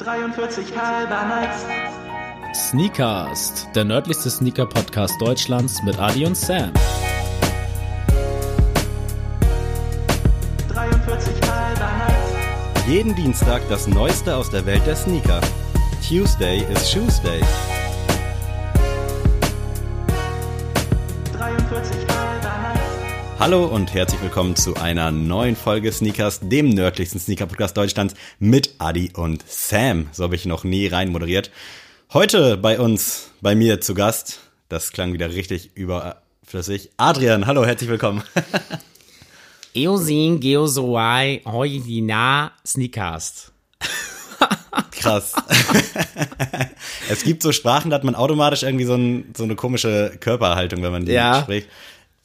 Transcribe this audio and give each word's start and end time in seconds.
43 0.00 0.64
halber 0.74 1.26
Nights. 1.26 1.66
Sneakast, 2.54 3.68
der 3.74 3.84
nördlichste 3.84 4.30
Sneaker-Podcast 4.30 5.20
Deutschlands 5.20 5.82
mit 5.82 5.98
Adi 5.98 6.24
und 6.24 6.38
Sam. 6.38 6.72
43 10.72 11.34
halber 11.42 11.90
Nights. 11.98 12.88
Jeden 12.88 13.14
Dienstag 13.14 13.60
das 13.68 13.86
Neueste 13.86 14.34
aus 14.34 14.48
der 14.48 14.64
Welt 14.64 14.86
der 14.86 14.96
Sneaker. 14.96 15.42
Tuesday 16.08 16.64
is 16.72 16.90
Shoes 16.90 17.20
Day. 17.20 17.42
Hallo 23.40 23.64
und 23.64 23.94
herzlich 23.94 24.20
willkommen 24.20 24.54
zu 24.54 24.76
einer 24.76 25.10
neuen 25.10 25.56
Folge 25.56 25.90
Sneakers, 25.90 26.40
dem 26.42 26.68
nördlichsten 26.68 27.18
Sneaker-Podcast 27.18 27.74
Deutschlands 27.74 28.14
mit 28.38 28.74
Adi 28.76 29.12
und 29.14 29.42
Sam. 29.48 30.08
So 30.12 30.24
habe 30.24 30.34
ich 30.36 30.44
noch 30.44 30.62
nie 30.62 30.86
rein 30.88 31.10
moderiert. 31.10 31.50
Heute 32.12 32.58
bei 32.58 32.78
uns, 32.78 33.30
bei 33.40 33.54
mir 33.54 33.80
zu 33.80 33.94
Gast, 33.94 34.40
das 34.68 34.92
klang 34.92 35.14
wieder 35.14 35.30
richtig 35.30 35.70
überflüssig. 35.74 36.90
Adrian, 36.98 37.46
hallo, 37.46 37.64
herzlich 37.64 37.88
willkommen. 37.88 38.22
Eosin 39.74 40.38
Geozoai 40.40 41.40
Hoidina 41.46 42.52
Sneakast. 42.66 43.52
Krass. 44.90 45.32
es 47.08 47.22
gibt 47.24 47.42
so 47.42 47.52
Sprachen, 47.52 47.90
da 47.90 47.96
hat 47.96 48.04
man 48.04 48.16
automatisch 48.16 48.64
irgendwie 48.64 48.84
so, 48.84 48.96
ein, 48.96 49.32
so 49.34 49.44
eine 49.44 49.56
komische 49.56 50.14
Körperhaltung, 50.20 50.82
wenn 50.82 50.92
man 50.92 51.06
die 51.06 51.12
Ja. 51.12 51.40
spricht. 51.40 51.68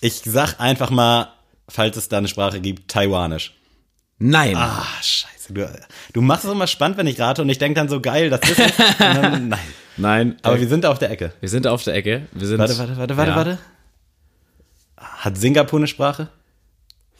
Ich 0.02 0.22
sag 0.26 0.59
einfach 0.59 0.90
mal, 0.90 1.30
falls 1.67 1.98
es 1.98 2.09
da 2.09 2.17
eine 2.17 2.27
Sprache 2.27 2.59
gibt, 2.59 2.91
Taiwanisch. 2.91 3.53
Nein. 4.17 4.55
Ah, 4.55 4.86
scheiße. 5.02 5.53
Du, 5.53 5.70
du 6.13 6.22
machst 6.22 6.45
es 6.45 6.52
immer 6.52 6.67
spannend, 6.67 6.98
wenn 6.98 7.08
ich 7.08 7.20
rate 7.20 7.41
und 7.41 7.49
ich 7.49 7.58
denke 7.58 7.76
dann 7.76 7.89
so 7.89 8.02
geil, 8.02 8.30
das 8.30 8.42
ist 8.50 8.59
es. 8.59 8.97
Dann, 8.97 9.50
nein. 9.50 9.59
Nein. 9.97 10.38
Aber 10.42 10.58
äh, 10.58 10.61
wir 10.61 10.67
sind 10.67 10.86
auf 10.86 11.00
der 11.00 11.11
Ecke. 11.11 11.34
wir 11.39 11.50
sind 11.50 11.67
auf 11.67 11.84
der 11.84 11.95
Ecke. 11.95 12.28
Wir 12.31 12.47
sind, 12.47 12.59
Warte, 12.59 12.78
warte, 12.78 12.97
warte, 12.97 13.17
warte, 13.17 13.31
ja. 13.31 13.36
warte. 13.38 13.59
Hat 14.97 15.38
Singapur 15.38 15.80
eine 15.80 15.88
Sprache? 15.88 16.30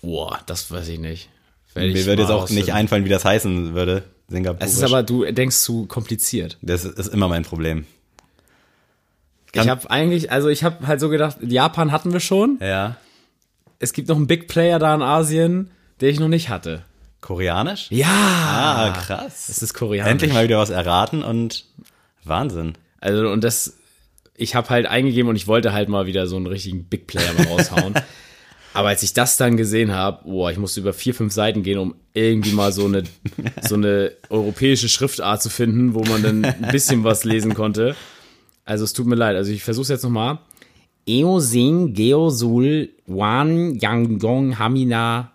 Boah, 0.02 0.40
das 0.46 0.70
weiß 0.72 0.88
ich 0.90 1.00
nicht. 1.00 1.30
Ich 1.70 1.76
Mir 1.76 2.06
würde 2.06 2.22
jetzt 2.22 2.32
auch 2.32 2.50
nicht 2.50 2.74
einfallen, 2.74 3.06
wie 3.06 3.10
das 3.10 3.26
heißen 3.26 3.74
würde. 3.74 4.04
Singapur. 4.28 4.66
Es 4.66 4.74
ist 4.74 4.84
aber, 4.84 5.04
du 5.04 5.30
denkst 5.32 5.58
zu 5.58 5.86
kompliziert. 5.86 6.58
das 6.62 6.86
ist 6.86 7.08
immer 7.14 7.28
mein 7.28 7.44
Problem. 7.44 7.86
Ich 9.64 9.70
habe 9.70 9.90
eigentlich, 9.90 10.32
also 10.32 10.50
ich 10.50 10.64
habe 10.64 10.88
halt 10.88 11.00
so 11.00 11.10
gedacht, 11.10 11.38
Japan 11.42 11.92
hatten 11.92 12.14
wir 12.14 12.20
schon. 12.20 12.58
Ja. 12.62 12.98
Es 13.80 13.94
gibt 13.94 14.08
noch 14.10 14.16
einen 14.16 14.28
Big 14.28 14.48
Player 14.48 14.80
da 14.80 14.94
in 14.96 15.02
Asien, 15.02 15.72
den 16.02 16.10
ich 16.10 16.20
noch 16.20 16.28
nicht 16.28 16.50
hatte. 16.50 16.84
Koreanisch? 17.22 17.88
Ja. 17.90 18.08
Ah, 18.08 18.90
krass. 18.92 19.50
Es 19.50 19.62
ist 19.62 19.74
koreanisch. 19.74 20.12
Endlich 20.12 20.34
mal 20.34 20.44
wieder 20.44 20.60
was 20.60 20.70
erraten 20.70 21.24
und 21.24 21.66
Wahnsinn. 22.24 22.74
Also 23.00 23.30
und 23.30 23.44
das, 23.44 23.78
ich 24.36 24.56
habe 24.56 24.70
halt 24.70 24.86
eingegeben 24.86 25.30
und 25.30 25.36
ich 25.36 25.48
wollte 25.48 25.74
halt 25.74 25.90
mal 25.90 26.06
wieder 26.06 26.28
so 26.28 26.36
einen 26.36 26.48
richtigen 26.48 26.86
Big 26.86 27.08
Player 27.08 27.34
mal 27.34 27.48
raushauen. 27.48 27.96
Aber 28.76 28.90
als 28.90 29.04
ich 29.04 29.14
das 29.14 29.38
dann 29.38 29.56
gesehen 29.56 29.94
habe, 29.94 30.26
boah, 30.26 30.52
ich 30.52 30.58
musste 30.58 30.82
über 30.82 30.92
vier, 30.92 31.16
fünf 31.16 31.32
Seiten 31.32 31.64
gehen, 31.64 31.80
um 31.80 31.96
irgendwie 32.14 32.52
mal 32.52 32.74
so 32.74 32.86
eine, 32.86 33.04
so 33.62 33.76
eine 33.76 34.12
europäische 34.30 34.90
Schriftart 34.90 35.42
zu 35.42 35.50
finden, 35.50 35.94
wo 35.94 36.04
man 36.04 36.22
dann 36.22 36.44
ein 36.44 36.72
bisschen 36.74 37.06
was 37.06 37.24
lesen 37.24 37.54
konnte. 37.54 37.96
Also 38.66 38.84
es 38.84 38.94
tut 38.94 39.06
mir 39.06 39.16
leid. 39.16 39.36
Also 39.36 39.52
ich 39.52 39.64
versuche 39.64 39.84
es 39.84 39.90
jetzt 39.90 40.04
nochmal. 40.04 40.40
Eosin 41.08 41.94
Geosul 41.94 42.90
Wan 43.06 43.76
Yanggong 43.76 44.58
Hamina 44.58 45.32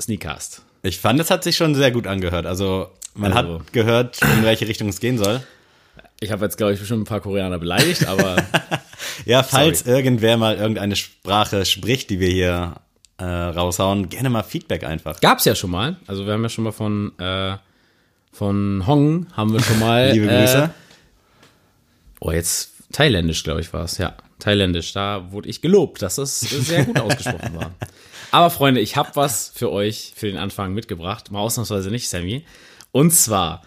Sneakast. 0.00 0.62
Ich 0.82 0.98
fand, 0.98 1.20
es 1.20 1.30
hat 1.30 1.44
sich 1.44 1.56
schon 1.56 1.74
sehr 1.74 1.90
gut 1.90 2.06
angehört. 2.06 2.46
Also, 2.46 2.88
man 3.14 3.32
Also. 3.32 3.60
hat 3.60 3.72
gehört, 3.72 4.20
in 4.22 4.44
welche 4.44 4.66
Richtung 4.68 4.88
es 4.88 5.00
gehen 5.00 5.18
soll. 5.18 5.40
Ich 6.20 6.32
habe 6.32 6.44
jetzt, 6.44 6.56
glaube 6.56 6.72
ich, 6.72 6.80
bestimmt 6.80 7.02
ein 7.02 7.04
paar 7.04 7.20
Koreaner 7.20 7.58
beleidigt, 7.58 8.06
aber 8.06 8.36
Ja, 9.24 9.42
falls 9.42 9.82
irgendwer 9.86 10.36
mal 10.36 10.56
irgendeine 10.56 10.96
Sprache 10.96 11.64
spricht, 11.64 12.10
die 12.10 12.20
wir 12.20 12.28
hier 12.28 12.74
äh, 13.18 13.24
raushauen, 13.24 14.08
gerne 14.08 14.30
mal 14.30 14.42
Feedback 14.42 14.84
einfach. 14.84 15.20
Gab's 15.20 15.44
ja 15.44 15.54
schon 15.54 15.70
mal. 15.70 15.96
Also 16.06 16.26
wir 16.26 16.32
haben 16.32 16.42
ja 16.42 16.48
schon 16.48 16.64
mal 16.64 16.72
von 16.72 17.12
äh, 17.18 17.56
von 18.32 18.84
Hong 18.86 19.26
haben 19.36 19.52
wir 19.52 19.60
schon 19.60 19.78
mal. 19.80 20.12
Liebe 20.12 20.26
Grüße. 20.26 20.64
Äh, 20.64 20.68
oh, 22.20 22.30
jetzt 22.30 22.72
thailändisch, 22.92 23.44
glaube 23.44 23.60
ich, 23.60 23.72
war's. 23.72 23.98
Ja, 23.98 24.16
thailändisch. 24.38 24.92
Da 24.92 25.32
wurde 25.32 25.48
ich 25.48 25.60
gelobt, 25.60 26.02
dass 26.02 26.18
es 26.18 26.40
sehr 26.40 26.84
gut 26.84 27.00
ausgesprochen 27.00 27.54
war. 27.54 27.74
Aber 28.30 28.50
Freunde, 28.50 28.80
ich 28.80 28.96
habe 28.96 29.10
was 29.14 29.50
für 29.54 29.72
euch 29.72 30.12
für 30.14 30.26
den 30.26 30.36
Anfang 30.36 30.74
mitgebracht. 30.74 31.30
Mal 31.30 31.40
ausnahmsweise 31.40 31.90
nicht, 31.90 32.08
Sammy. 32.08 32.44
Und 32.92 33.12
zwar, 33.12 33.62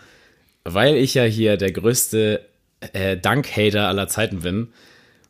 weil 0.64 0.96
ich 0.96 1.14
ja 1.16 1.24
hier 1.24 1.58
der 1.58 1.72
größte 1.72 2.46
äh, 2.94 3.18
Dank-Hater 3.18 3.88
aller 3.88 4.08
Zeiten 4.08 4.42
bin, 4.42 4.70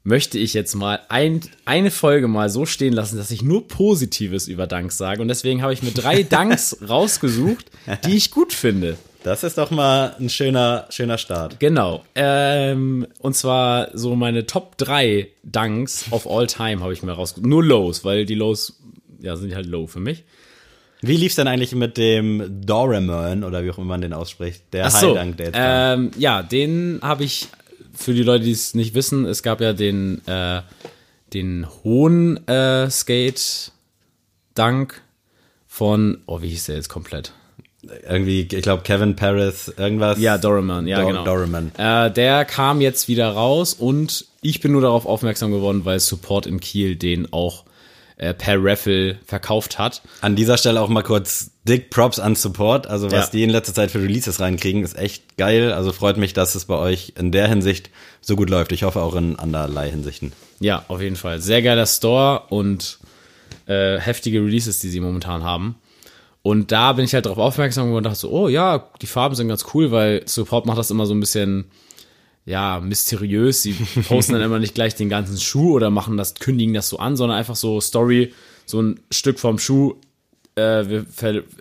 möchte 0.03 0.37
ich 0.37 0.53
jetzt 0.53 0.73
mal 0.73 0.99
ein, 1.09 1.41
eine 1.65 1.91
Folge 1.91 2.27
mal 2.27 2.49
so 2.49 2.65
stehen 2.65 2.93
lassen, 2.93 3.17
dass 3.17 3.31
ich 3.31 3.43
nur 3.43 3.67
Positives 3.67 4.47
über 4.47 4.67
Danks 4.67 4.97
sage. 4.97 5.21
Und 5.21 5.27
deswegen 5.27 5.61
habe 5.61 5.73
ich 5.73 5.83
mir 5.83 5.91
drei 5.91 6.23
Danks 6.29 6.77
rausgesucht, 6.87 7.71
die 8.05 8.17
ich 8.17 8.31
gut 8.31 8.53
finde. 8.53 8.97
Das 9.23 9.43
ist 9.43 9.57
doch 9.57 9.69
mal 9.69 10.15
ein 10.19 10.29
schöner, 10.29 10.87
schöner 10.89 11.19
Start. 11.19 11.59
Genau. 11.59 12.03
Ähm, 12.15 13.05
und 13.19 13.35
zwar 13.35 13.95
so 13.95 14.15
meine 14.15 14.47
Top 14.47 14.77
3 14.77 15.27
Dunks 15.43 16.11
of 16.11 16.25
all 16.27 16.47
time 16.47 16.81
habe 16.81 16.93
ich 16.93 17.03
mir 17.03 17.11
rausgesucht. 17.11 17.47
Nur 17.47 17.63
Lows, 17.63 18.03
weil 18.03 18.25
die 18.25 18.33
Lows, 18.33 18.79
ja, 19.19 19.35
sind 19.35 19.53
halt 19.53 19.67
low 19.67 19.85
für 19.85 19.99
mich. 19.99 20.23
Wie 21.01 21.17
lief's 21.17 21.35
denn 21.35 21.47
eigentlich 21.47 21.73
mit 21.73 21.97
dem 21.97 22.61
Doraemon 22.65 23.43
oder 23.43 23.63
wie 23.63 23.71
auch 23.71 23.77
immer 23.77 23.87
man 23.87 24.01
den 24.01 24.13
ausspricht? 24.13 24.63
Der 24.73 24.85
Ach 24.87 24.91
so, 24.91 25.09
Highdank, 25.09 25.37
der 25.37 25.45
jetzt 25.47 25.57
ähm, 25.59 26.11
ja, 26.17 26.41
den 26.43 26.99
habe 27.01 27.23
ich, 27.23 27.47
für 27.93 28.13
die 28.13 28.23
Leute, 28.23 28.45
die 28.45 28.51
es 28.51 28.73
nicht 28.75 28.95
wissen, 28.95 29.25
es 29.25 29.43
gab 29.43 29.61
ja 29.61 29.73
den, 29.73 30.25
äh, 30.27 30.61
den 31.33 31.67
hohen 31.83 32.47
äh, 32.47 32.89
Skate 32.89 33.71
Dunk 34.55 35.01
von, 35.67 36.19
oh, 36.25 36.41
wie 36.41 36.49
hieß 36.49 36.65
der 36.67 36.75
jetzt 36.75 36.89
komplett? 36.89 37.33
Irgendwie, 38.07 38.41
ich 38.41 38.61
glaube, 38.61 38.83
Kevin 38.83 39.15
Paris, 39.15 39.73
irgendwas. 39.75 40.19
Ja, 40.19 40.37
Doraemon, 40.37 40.85
ja, 40.87 40.99
Dor- 41.01 41.07
genau. 41.11 41.23
Doraemon. 41.25 41.71
Äh, 41.77 42.11
der 42.11 42.45
kam 42.45 42.79
jetzt 42.79 43.07
wieder 43.07 43.29
raus 43.29 43.73
und 43.73 44.25
ich 44.41 44.59
bin 44.61 44.71
nur 44.71 44.81
darauf 44.81 45.05
aufmerksam 45.07 45.51
geworden, 45.51 45.83
weil 45.83 45.99
Support 45.99 46.45
in 46.45 46.59
Kiel 46.59 46.95
den 46.95 47.33
auch 47.33 47.63
äh, 48.17 48.35
per 48.35 48.63
Raffle 48.63 49.17
verkauft 49.25 49.79
hat. 49.79 50.03
An 50.21 50.35
dieser 50.35 50.57
Stelle 50.59 50.79
auch 50.79 50.89
mal 50.89 51.01
kurz 51.01 51.49
dick 51.67 51.89
Props 51.89 52.19
an 52.19 52.35
Support. 52.35 52.85
Also 52.85 53.07
was 53.11 53.25
Ja. 53.27 53.29
die 53.33 53.43
in 53.43 53.49
letzter 53.49 53.73
Zeit 53.73 53.89
für 53.89 53.99
Releases 54.01 54.39
reinkriegen, 54.39 54.83
ist 54.83 54.95
echt 54.95 55.37
geil. 55.37 55.73
Also 55.73 55.91
freut 55.91 56.17
mich, 56.17 56.33
dass 56.33 56.53
es 56.53 56.65
bei 56.65 56.75
euch 56.77 57.13
in 57.17 57.31
der 57.31 57.47
Hinsicht 57.47 57.89
so 58.21 58.35
gut 58.35 58.51
läuft. 58.51 58.71
Ich 58.73 58.83
hoffe 58.83 59.01
auch 59.01 59.15
in 59.15 59.37
anderlei 59.39 59.89
Hinsichten. 59.89 60.33
Ja, 60.59 60.85
auf 60.87 61.01
jeden 61.01 61.15
Fall. 61.15 61.41
Sehr 61.41 61.63
geiler 61.63 61.87
Store 61.87 62.43
und 62.49 62.99
äh, 63.65 63.97
heftige 63.99 64.39
Releases, 64.41 64.77
die 64.79 64.89
sie 64.89 64.99
momentan 64.99 65.43
haben. 65.43 65.75
Und 66.43 66.71
da 66.71 66.93
bin 66.93 67.05
ich 67.05 67.13
halt 67.13 67.25
darauf 67.25 67.37
aufmerksam 67.37 67.85
geworden 67.85 67.97
und 67.97 68.03
dachte 68.05 68.19
so, 68.19 68.31
oh 68.31 68.47
ja, 68.47 68.89
die 69.01 69.07
Farben 69.07 69.35
sind 69.35 69.47
ganz 69.47 69.65
cool, 69.73 69.91
weil 69.91 70.23
Support 70.25 70.65
macht 70.65 70.79
das 70.79 70.89
immer 70.89 71.05
so 71.05 71.13
ein 71.13 71.19
bisschen, 71.19 71.65
ja, 72.45 72.79
mysteriös. 72.79 73.61
Sie 73.61 73.73
posten 74.07 74.33
dann 74.33 74.41
immer 74.41 74.59
nicht 74.59 74.73
gleich 74.73 74.95
den 74.95 75.09
ganzen 75.09 75.37
Schuh 75.37 75.73
oder 75.75 75.89
machen 75.91 76.17
das, 76.17 76.35
kündigen 76.35 76.73
das 76.73 76.89
so 76.89 76.97
an, 76.97 77.15
sondern 77.15 77.37
einfach 77.37 77.55
so 77.55 77.79
Story, 77.79 78.33
so 78.65 78.81
ein 78.81 78.99
Stück 79.11 79.39
vom 79.39 79.59
Schuh. 79.59 79.95
Äh, 80.55 80.85
wir, 80.87 81.05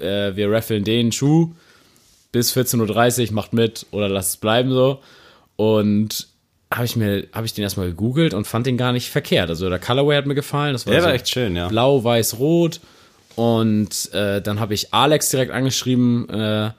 äh, 0.01 0.35
wir 0.35 0.51
raffeln 0.51 0.83
den 0.83 1.13
Schuh 1.13 1.53
bis 2.33 2.57
14.30 2.57 3.29
Uhr, 3.29 3.35
macht 3.35 3.53
mit 3.53 3.87
oder 3.91 4.09
lasst 4.09 4.31
es 4.31 4.37
bleiben 4.39 4.71
so. 4.71 5.01
Und 5.57 6.29
habe 6.73 6.85
ich 6.85 6.97
mir, 6.97 7.27
habe 7.33 7.47
ich 7.47 7.53
den 7.53 7.65
erstmal 7.65 7.89
gegoogelt 7.89 8.33
und 8.33 8.47
fand 8.47 8.67
den 8.67 8.77
gar 8.77 8.93
nicht 8.93 9.11
verkehrt. 9.11 9.51
Also 9.51 9.69
der 9.69 9.79
Colorway 9.79 10.17
hat 10.17 10.27
mir 10.27 10.35
gefallen. 10.35 10.73
Das 10.73 10.87
war, 10.87 10.93
Der 10.93 11.03
so 11.03 11.09
war 11.09 11.15
echt 11.15 11.29
schön, 11.29 11.57
ja. 11.57 11.69
Blau, 11.69 12.03
Weiß, 12.03 12.39
Rot. 12.39 12.81
Und 13.37 14.13
äh, 14.13 14.43
dann 14.43 14.61
habe 14.61 14.75
ich 14.75 14.93
Alex 14.93 15.31
direkt 15.31 15.53
angeschrieben 15.53 16.29
äh, 16.29 16.71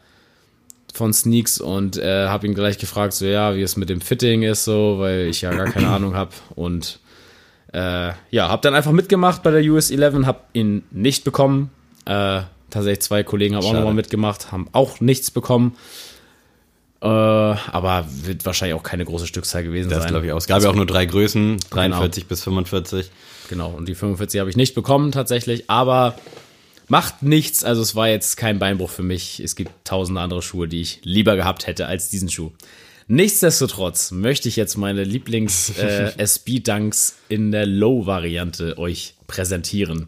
von 0.93 1.13
Sneaks 1.13 1.59
und 1.59 1.97
äh, 1.97 2.27
habe 2.27 2.45
ihn 2.47 2.53
gleich 2.53 2.77
gefragt, 2.77 3.13
so 3.13 3.25
ja, 3.25 3.55
wie 3.55 3.61
es 3.61 3.77
mit 3.77 3.89
dem 3.89 4.01
Fitting 4.01 4.43
ist, 4.43 4.65
so, 4.65 4.97
weil 4.99 5.27
ich 5.27 5.41
ja 5.41 5.51
gar 5.53 5.67
keine 5.71 5.87
Ahnung 5.87 6.15
habe. 6.15 6.31
Und 6.55 6.99
äh, 7.73 8.11
ja, 8.31 8.49
habe 8.49 8.61
dann 8.61 8.75
einfach 8.75 8.91
mitgemacht 8.91 9.43
bei 9.43 9.51
der 9.51 9.61
US 9.71 9.91
11, 9.91 10.25
habe 10.25 10.41
ihn 10.53 10.83
nicht 10.91 11.23
bekommen. 11.23 11.71
Äh, 12.05 12.41
tatsächlich 12.69 13.01
zwei 13.01 13.23
Kollegen 13.23 13.55
haben 13.55 13.65
auch 13.65 13.73
nochmal 13.73 13.93
mitgemacht, 13.93 14.51
haben 14.51 14.67
auch 14.73 14.99
nichts 14.99 15.31
bekommen. 15.31 15.77
Äh, 17.01 17.07
aber 17.07 18.05
wird 18.07 18.45
wahrscheinlich 18.45 18.75
auch 18.75 18.83
keine 18.83 19.05
große 19.05 19.25
Stückzahl 19.25 19.63
gewesen 19.63 19.89
Das 19.89 20.03
sein. 20.03 20.09
glaube 20.11 20.25
ich 20.27 20.31
auch. 20.33 20.37
Es 20.37 20.47
gab 20.47 20.61
ja 20.61 20.69
auch 20.69 20.75
nur 20.75 20.85
drei 20.85 21.05
Größen, 21.05 21.57
43 21.71 22.27
bis 22.27 22.43
45. 22.43 23.09
Genau, 23.51 23.71
und 23.71 23.87
die 23.87 23.95
45 23.95 24.39
habe 24.39 24.49
ich 24.49 24.55
nicht 24.55 24.73
bekommen 24.73 25.11
tatsächlich, 25.11 25.69
aber 25.69 26.15
macht 26.87 27.21
nichts. 27.21 27.65
Also 27.65 27.81
es 27.81 27.95
war 27.95 28.07
jetzt 28.07 28.37
kein 28.37 28.59
Beinbruch 28.59 28.89
für 28.89 29.03
mich. 29.03 29.41
Es 29.41 29.57
gibt 29.57 29.71
tausende 29.83 30.21
andere 30.21 30.41
Schuhe, 30.41 30.69
die 30.69 30.79
ich 30.79 31.01
lieber 31.03 31.35
gehabt 31.35 31.67
hätte 31.67 31.85
als 31.85 32.09
diesen 32.09 32.29
Schuh. 32.29 32.51
Nichtsdestotrotz 33.07 34.11
möchte 34.11 34.47
ich 34.47 34.55
jetzt 34.55 34.77
meine 34.77 35.03
Lieblings 35.03 35.77
äh, 35.77 36.13
in 37.27 37.51
der 37.51 37.65
Low-Variante 37.65 38.77
euch 38.77 39.15
präsentieren. 39.27 40.07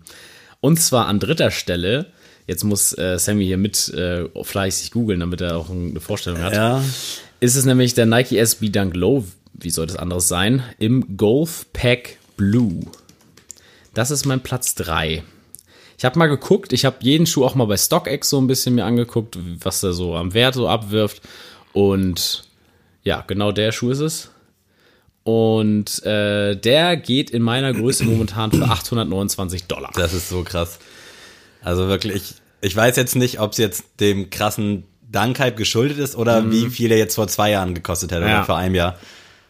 Und 0.62 0.80
zwar 0.80 1.08
an 1.08 1.20
dritter 1.20 1.52
Stelle 1.52 2.08
jetzt 2.48 2.64
muss 2.64 2.98
äh, 2.98 3.18
Sammy 3.20 3.46
hier 3.46 3.58
mit 3.58 3.90
äh, 3.90 4.24
fleißig 4.42 4.92
googeln, 4.92 5.20
damit 5.20 5.42
er 5.42 5.58
auch 5.58 5.70
eine 5.70 6.00
Vorstellung 6.00 6.42
hat. 6.42 6.54
Ja. 6.54 6.82
Ist 7.42 7.56
es 7.56 7.66
nämlich 7.66 7.94
der 7.94 8.06
Nike 8.06 8.38
SB 8.38 8.70
Dunk 8.70 8.96
Low, 8.96 9.26
wie 9.54 9.70
soll 9.70 9.88
das 9.88 9.98
anderes 9.98 10.30
sein, 10.30 10.64
im 10.80 11.18
Golf 11.18 11.66
Pack 11.74 12.18
Blue. 12.38 12.86
Das 13.94 14.12
ist 14.12 14.26
mein 14.26 14.42
Platz 14.42 14.76
3. 14.76 15.24
Ich 15.98 16.06
habe 16.06 16.18
mal 16.20 16.28
geguckt, 16.28 16.74
ich 16.74 16.86
habe 16.86 16.98
jeden 17.02 17.26
Schuh 17.28 17.46
auch 17.46 17.56
mal 17.56 17.66
bei 17.66 17.78
StockX 17.78 18.30
so 18.30 18.40
ein 18.42 18.48
bisschen 18.48 18.76
mir 18.76 18.86
angeguckt, 18.86 19.38
was 19.64 19.84
er 19.84 19.94
so 19.94 20.16
am 20.16 20.34
Wert 20.34 20.56
so 20.56 20.68
abwirft. 20.68 21.22
Und 21.72 22.44
ja, 23.04 23.24
genau 23.28 23.52
der 23.52 23.72
Schuh 23.72 23.92
ist 23.92 24.00
es. 24.00 24.30
Und 25.24 26.04
äh, 26.04 26.56
der 26.56 26.98
geht 26.98 27.30
in 27.30 27.42
meiner 27.42 27.72
Größe 27.74 28.04
momentan 28.04 28.52
für 28.52 28.64
829 28.66 29.66
Dollar. 29.68 29.92
Das 29.96 30.14
ist 30.14 30.28
so 30.30 30.44
krass. 30.44 30.80
Also 31.62 31.88
wirklich, 31.88 32.34
ich 32.62 32.76
weiß 32.76 32.98
jetzt 32.98 33.16
nicht, 33.16 33.40
ob 33.40 33.52
es 33.54 33.58
jetzt 33.58 33.86
dem 34.02 34.30
krassen 34.30 34.84
Dankhype 35.10 35.56
geschuldet 35.56 36.00
ist 36.00 36.16
oder 36.18 36.52
wie 36.52 36.70
viel 36.70 36.92
er 36.92 36.98
jetzt 36.98 37.16
vor 37.16 37.28
zwei 37.28 37.52
Jahren 37.52 37.74
gekostet 37.76 38.12
hätte 38.12 38.24
Mhm. 38.24 38.28
Ja. 38.30 38.38
oder 38.40 38.46
vor 38.46 38.58
einem 38.58 38.76
Jahr. 38.76 38.98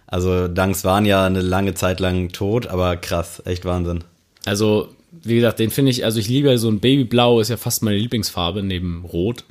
Also 0.06 0.48
Dunks 0.48 0.84
waren 0.84 1.06
ja 1.06 1.26
eine 1.26 1.42
lange 1.42 1.74
Zeit 1.74 2.00
lang 2.00 2.30
tot, 2.34 2.68
aber 2.68 2.98
krass, 2.98 3.42
echt 3.46 3.66
Wahnsinn. 3.66 4.04
Also, 4.46 4.90
wie 5.12 5.36
gesagt, 5.36 5.60
den 5.60 5.72
finde 5.72 5.92
ich, 5.92 6.06
also 6.06 6.20
ich 6.20 6.28
liebe 6.28 6.58
so 6.58 6.70
ein 6.70 6.80
Babyblau, 6.80 7.40
ist 7.40 7.50
ja 7.50 7.58
fast 7.58 7.84
meine 7.84 7.98
Lieblingsfarbe 7.98 8.64
neben 8.64 9.06
Rot. 9.06 9.46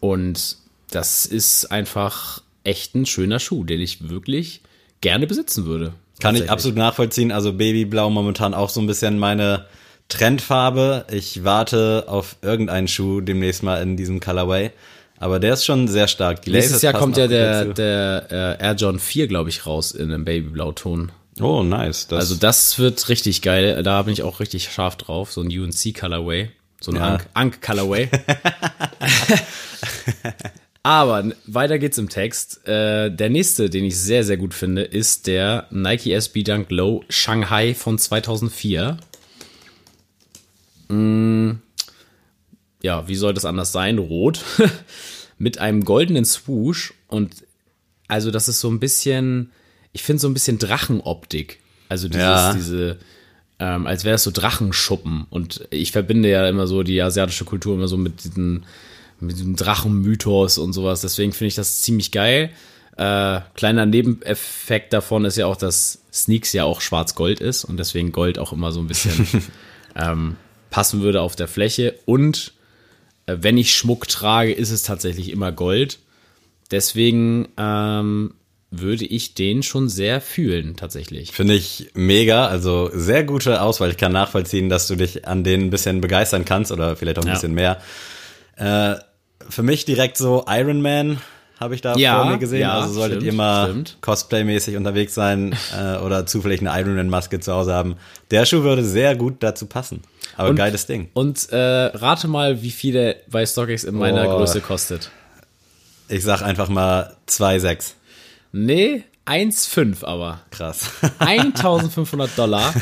Und 0.00 0.56
das 0.90 1.26
ist 1.26 1.70
einfach 1.70 2.42
echt 2.64 2.94
ein 2.94 3.06
schöner 3.06 3.38
Schuh, 3.38 3.64
den 3.64 3.80
ich 3.80 4.08
wirklich 4.08 4.60
gerne 5.00 5.26
besitzen 5.26 5.64
würde. 5.66 5.94
Kann 6.20 6.36
ich 6.36 6.50
absolut 6.50 6.76
nachvollziehen. 6.76 7.32
Also 7.32 7.54
Babyblau 7.54 8.10
momentan 8.10 8.52
auch 8.52 8.68
so 8.68 8.80
ein 8.80 8.86
bisschen 8.86 9.18
meine 9.18 9.66
Trendfarbe. 10.08 11.06
Ich 11.10 11.44
warte 11.44 12.04
auf 12.08 12.36
irgendeinen 12.42 12.88
Schuh 12.88 13.20
demnächst 13.22 13.62
mal 13.62 13.82
in 13.82 13.96
diesem 13.96 14.20
Colorway. 14.20 14.70
Aber 15.18 15.38
der 15.38 15.54
ist 15.54 15.64
schon 15.64 15.88
sehr 15.88 16.08
stark. 16.08 16.42
Die 16.42 16.50
Nächstes 16.50 16.82
Jahr 16.82 16.94
kommt 16.94 17.16
ja 17.16 17.26
der, 17.26 17.64
dazu. 17.64 17.72
der 17.74 18.26
äh, 18.30 18.64
Air 18.64 18.74
John 18.74 18.98
4, 18.98 19.28
glaube 19.28 19.50
ich, 19.50 19.66
raus 19.66 19.92
in 19.92 20.10
einem 20.10 20.24
Babyblauton. 20.24 21.12
Oh, 21.40 21.62
nice. 21.62 22.06
Das, 22.08 22.20
Also 22.20 22.34
das 22.36 22.78
wird 22.78 23.08
richtig 23.08 23.42
geil. 23.42 23.82
Da 23.82 24.02
bin 24.02 24.12
ich 24.12 24.22
auch 24.22 24.40
richtig 24.40 24.70
scharf 24.70 24.96
drauf. 24.96 25.32
So 25.32 25.40
ein 25.42 25.46
UNC 25.46 25.94
Colorway. 25.98 26.50
So 26.80 26.92
ein 26.92 26.96
Ja. 26.96 27.18
Ankh 27.34 27.58
Colorway. 27.60 28.08
Aber 30.82 31.30
weiter 31.46 31.78
geht's 31.78 31.98
im 31.98 32.08
Text. 32.08 32.66
Äh, 32.66 33.10
der 33.14 33.28
nächste, 33.28 33.68
den 33.68 33.84
ich 33.84 33.98
sehr, 33.98 34.24
sehr 34.24 34.38
gut 34.38 34.54
finde, 34.54 34.82
ist 34.82 35.26
der 35.26 35.66
Nike 35.70 36.12
SB 36.12 36.42
Dunk 36.42 36.70
Low 36.70 37.04
Shanghai 37.10 37.74
von 37.74 37.98
2004. 37.98 38.96
Mm, 40.88 41.50
ja, 42.82 43.06
wie 43.08 43.16
soll 43.16 43.34
das 43.34 43.44
anders 43.44 43.72
sein? 43.72 43.98
Rot. 43.98 44.42
Mit 45.38 45.58
einem 45.58 45.84
goldenen 45.84 46.24
Swoosh. 46.24 46.94
Und 47.08 47.34
also 48.08 48.30
das 48.30 48.48
ist 48.48 48.60
so 48.60 48.70
ein 48.70 48.80
bisschen, 48.80 49.52
ich 49.92 50.02
finde 50.02 50.20
so 50.20 50.28
ein 50.28 50.34
bisschen 50.34 50.58
Drachenoptik. 50.58 51.58
Also 51.88 52.08
dieses, 52.08 52.22
Ja. 52.22 52.52
diese, 52.54 52.98
ähm, 53.58 53.86
als 53.86 54.04
wäre 54.04 54.14
es 54.14 54.22
so 54.22 54.30
Drachenschuppen. 54.30 55.26
Und 55.30 55.66
ich 55.70 55.92
verbinde 55.92 56.28
ja 56.30 56.48
immer 56.48 56.66
so 56.66 56.82
die 56.82 57.00
asiatische 57.02 57.44
Kultur 57.44 57.74
immer 57.74 57.88
so 57.88 57.96
mit 57.96 58.24
diesen, 58.24 58.64
mit 59.18 59.36
diesem 59.36 59.56
Drachenmythos 59.56 60.58
und 60.58 60.72
sowas. 60.72 61.00
Deswegen 61.00 61.32
finde 61.32 61.48
ich 61.48 61.54
das 61.56 61.80
ziemlich 61.80 62.10
geil. 62.12 62.50
Äh, 62.96 63.40
kleiner 63.54 63.86
Nebeneffekt 63.86 64.92
davon 64.92 65.24
ist 65.24 65.36
ja 65.36 65.46
auch, 65.46 65.56
dass 65.56 66.02
Sneaks 66.12 66.52
ja 66.52 66.64
auch 66.64 66.80
schwarz-gold 66.80 67.40
ist 67.40 67.64
und 67.64 67.76
deswegen 67.78 68.12
Gold 68.12 68.38
auch 68.38 68.52
immer 68.52 68.72
so 68.72 68.80
ein 68.80 68.86
bisschen 68.88 69.26
ähm, 69.96 70.36
passen 70.70 71.00
würde 71.00 71.20
auf 71.22 71.34
der 71.36 71.48
Fläche. 71.48 71.94
Und 72.04 72.52
äh, 73.26 73.36
wenn 73.40 73.58
ich 73.58 73.74
Schmuck 73.74 74.06
trage, 74.08 74.52
ist 74.52 74.70
es 74.70 74.82
tatsächlich 74.82 75.30
immer 75.30 75.50
Gold. 75.52 75.98
Deswegen 76.70 77.48
ähm, 77.56 78.34
würde 78.72 79.04
ich 79.04 79.34
den 79.34 79.62
schon 79.64 79.88
sehr 79.88 80.20
fühlen, 80.20 80.76
tatsächlich. 80.76 81.32
Finde 81.32 81.54
ich 81.54 81.90
mega, 81.94 82.46
also 82.46 82.90
sehr 82.94 83.24
gute 83.24 83.62
Auswahl. 83.62 83.90
Ich 83.90 83.96
kann 83.96 84.12
nachvollziehen, 84.12 84.68
dass 84.68 84.86
du 84.86 84.94
dich 84.96 85.26
an 85.26 85.42
denen 85.42 85.64
ein 85.66 85.70
bisschen 85.70 86.00
begeistern 86.00 86.44
kannst 86.44 86.70
oder 86.70 86.94
vielleicht 86.96 87.18
auch 87.18 87.22
ein 87.24 87.28
Ja. 87.28 87.34
bisschen 87.34 87.54
mehr. 87.54 87.80
Äh, 88.56 88.94
für 89.48 89.62
mich 89.64 89.84
direkt 89.86 90.16
so 90.18 90.44
Iron 90.48 90.82
Man 90.82 91.20
habe 91.58 91.74
ich 91.74 91.80
da 91.82 91.94
Ja, 91.96 92.22
vor 92.22 92.30
mir 92.30 92.38
gesehen. 92.38 92.60
ja, 92.60 92.78
also 92.80 92.94
solltet 92.94 93.18
stimmt, 93.18 93.32
ihr 93.32 93.36
mal. 93.36 93.84
Cosplay-mäßig 94.00 94.76
unterwegs 94.76 95.14
sein 95.14 95.54
äh, 95.76 95.96
oder 95.98 96.24
zufällig 96.26 96.60
eine 96.60 96.70
Iron 96.80 96.94
Man-Maske 96.94 97.40
zu 97.40 97.52
Hause 97.52 97.74
haben. 97.74 97.96
Der 98.30 98.46
Schuh 98.46 98.62
würde 98.62 98.84
sehr 98.84 99.16
gut 99.16 99.42
dazu 99.42 99.66
passen. 99.66 100.02
Aber 100.36 100.50
Und- 100.50 100.56
geiles 100.56 100.86
Ding. 100.86 101.10
Und 101.12 101.50
äh, 101.50 101.56
rate 101.58 102.28
mal, 102.28 102.62
wie 102.62 102.70
viel 102.70 102.92
der 102.92 103.16
bei 103.28 103.44
StockX 103.44 103.84
in 103.84 103.96
meiner 103.96 104.24
Boah. 104.24 104.38
Größe 104.38 104.60
kostet. 104.60 105.10
Ich 106.08 106.22
sag 106.22 106.40
einfach 106.42 106.68
mal 106.68 107.16
2,6. 107.28 107.94
Nee, 108.52 109.04
1,5 109.26 110.04
aber. 110.04 110.42
Krass. 110.50 110.90
1500 111.18 112.36
Dollar 112.36 112.74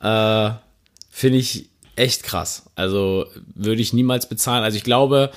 äh, 0.00 0.54
finde 1.10 1.38
ich 1.38 1.70
echt 1.96 2.22
krass. 2.22 2.70
Also 2.74 3.26
würde 3.54 3.80
ich 3.80 3.92
niemals 3.92 4.28
bezahlen. 4.28 4.64
Also 4.64 4.76
ich 4.76 4.84
glaube, 4.84 5.30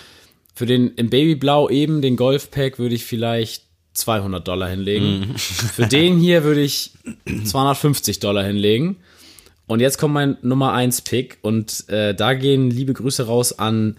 für 0.53 0.65
den 0.65 0.89
im 0.95 1.09
Babyblau 1.09 1.69
eben, 1.69 2.01
den 2.01 2.15
Golfpack, 2.15 2.79
würde 2.79 2.95
ich 2.95 3.05
vielleicht 3.05 3.63
200 3.93 4.47
Dollar 4.47 4.69
hinlegen. 4.69 5.33
Für 5.37 5.87
den 5.87 6.19
hier 6.19 6.43
würde 6.43 6.61
ich 6.61 6.91
250 7.45 8.19
Dollar 8.19 8.43
hinlegen. 8.43 8.97
Und 9.65 9.79
jetzt 9.79 9.97
kommt 9.97 10.13
mein 10.13 10.37
Nummer 10.41 10.73
1 10.73 11.01
Pick 11.01 11.39
und 11.41 11.89
äh, 11.89 12.15
da 12.15 12.33
gehen 12.33 12.69
liebe 12.69 12.93
Grüße 12.93 13.25
raus 13.25 13.57
an, 13.57 13.97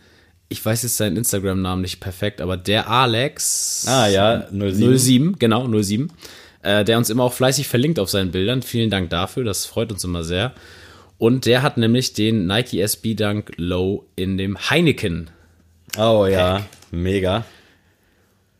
ich 0.48 0.64
weiß 0.64 0.82
jetzt 0.82 0.96
seinen 0.96 1.16
Instagram-Namen 1.16 1.82
nicht 1.82 2.00
perfekt, 2.00 2.40
aber 2.40 2.56
der 2.56 2.88
Alex. 2.88 3.84
ah 3.86 4.08
ja, 4.08 4.48
07. 4.50 4.98
07, 4.98 5.38
genau, 5.38 5.66
07. 5.82 6.10
Äh, 6.62 6.84
der 6.84 6.98
uns 6.98 7.10
immer 7.10 7.24
auch 7.24 7.32
fleißig 7.32 7.68
verlinkt 7.68 7.98
auf 7.98 8.10
seinen 8.10 8.30
Bildern. 8.30 8.62
Vielen 8.62 8.90
Dank 8.90 9.10
dafür, 9.10 9.44
das 9.44 9.66
freut 9.66 9.92
uns 9.92 10.04
immer 10.04 10.24
sehr. 10.24 10.52
Und 11.18 11.46
der 11.46 11.62
hat 11.62 11.76
nämlich 11.76 12.14
den 12.14 12.46
Nike 12.46 12.80
SB 12.80 13.14
Dunk 13.14 13.52
Low 13.56 14.06
in 14.16 14.38
dem 14.38 14.58
Heineken. 14.70 15.30
Oh 15.96 16.26
ja, 16.26 16.66
mega. 16.90 17.44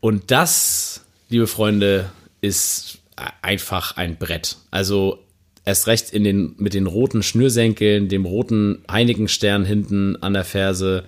Und 0.01 0.31
das, 0.31 1.05
liebe 1.29 1.47
Freunde, 1.47 2.09
ist 2.41 2.99
einfach 3.41 3.97
ein 3.97 4.17
Brett. 4.17 4.57
Also 4.71 5.19
erst 5.65 5.87
recht 5.87 6.11
in 6.11 6.23
den, 6.23 6.55
mit 6.57 6.73
den 6.73 6.87
roten 6.87 7.23
Schnürsenkeln, 7.23 8.07
dem 8.09 8.25
roten 8.25 8.83
Heineken-Stern 8.89 9.65
hinten 9.65 10.15
an 10.17 10.33
der 10.33 10.45
Ferse. 10.45 11.03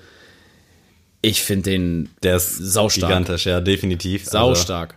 Ich 1.21 1.41
finde 1.43 1.69
den 1.69 2.09
Der 2.23 2.37
ist 2.37 2.57
Saustark. 2.57 3.09
gigantisch, 3.09 3.45
ja, 3.45 3.61
definitiv. 3.61 4.23
Also, 4.23 4.31
Saustark. 4.31 4.95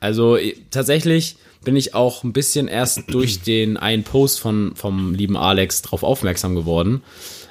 Also 0.00 0.36
eh, 0.36 0.56
tatsächlich 0.70 1.36
bin 1.64 1.76
ich 1.76 1.94
auch 1.94 2.24
ein 2.24 2.32
bisschen 2.32 2.68
erst 2.68 3.02
durch 3.12 3.42
den 3.42 3.76
einen 3.76 4.04
Post 4.04 4.40
von, 4.40 4.74
vom 4.74 5.14
lieben 5.14 5.36
Alex 5.36 5.82
drauf 5.82 6.02
aufmerksam 6.02 6.54
geworden. 6.54 7.02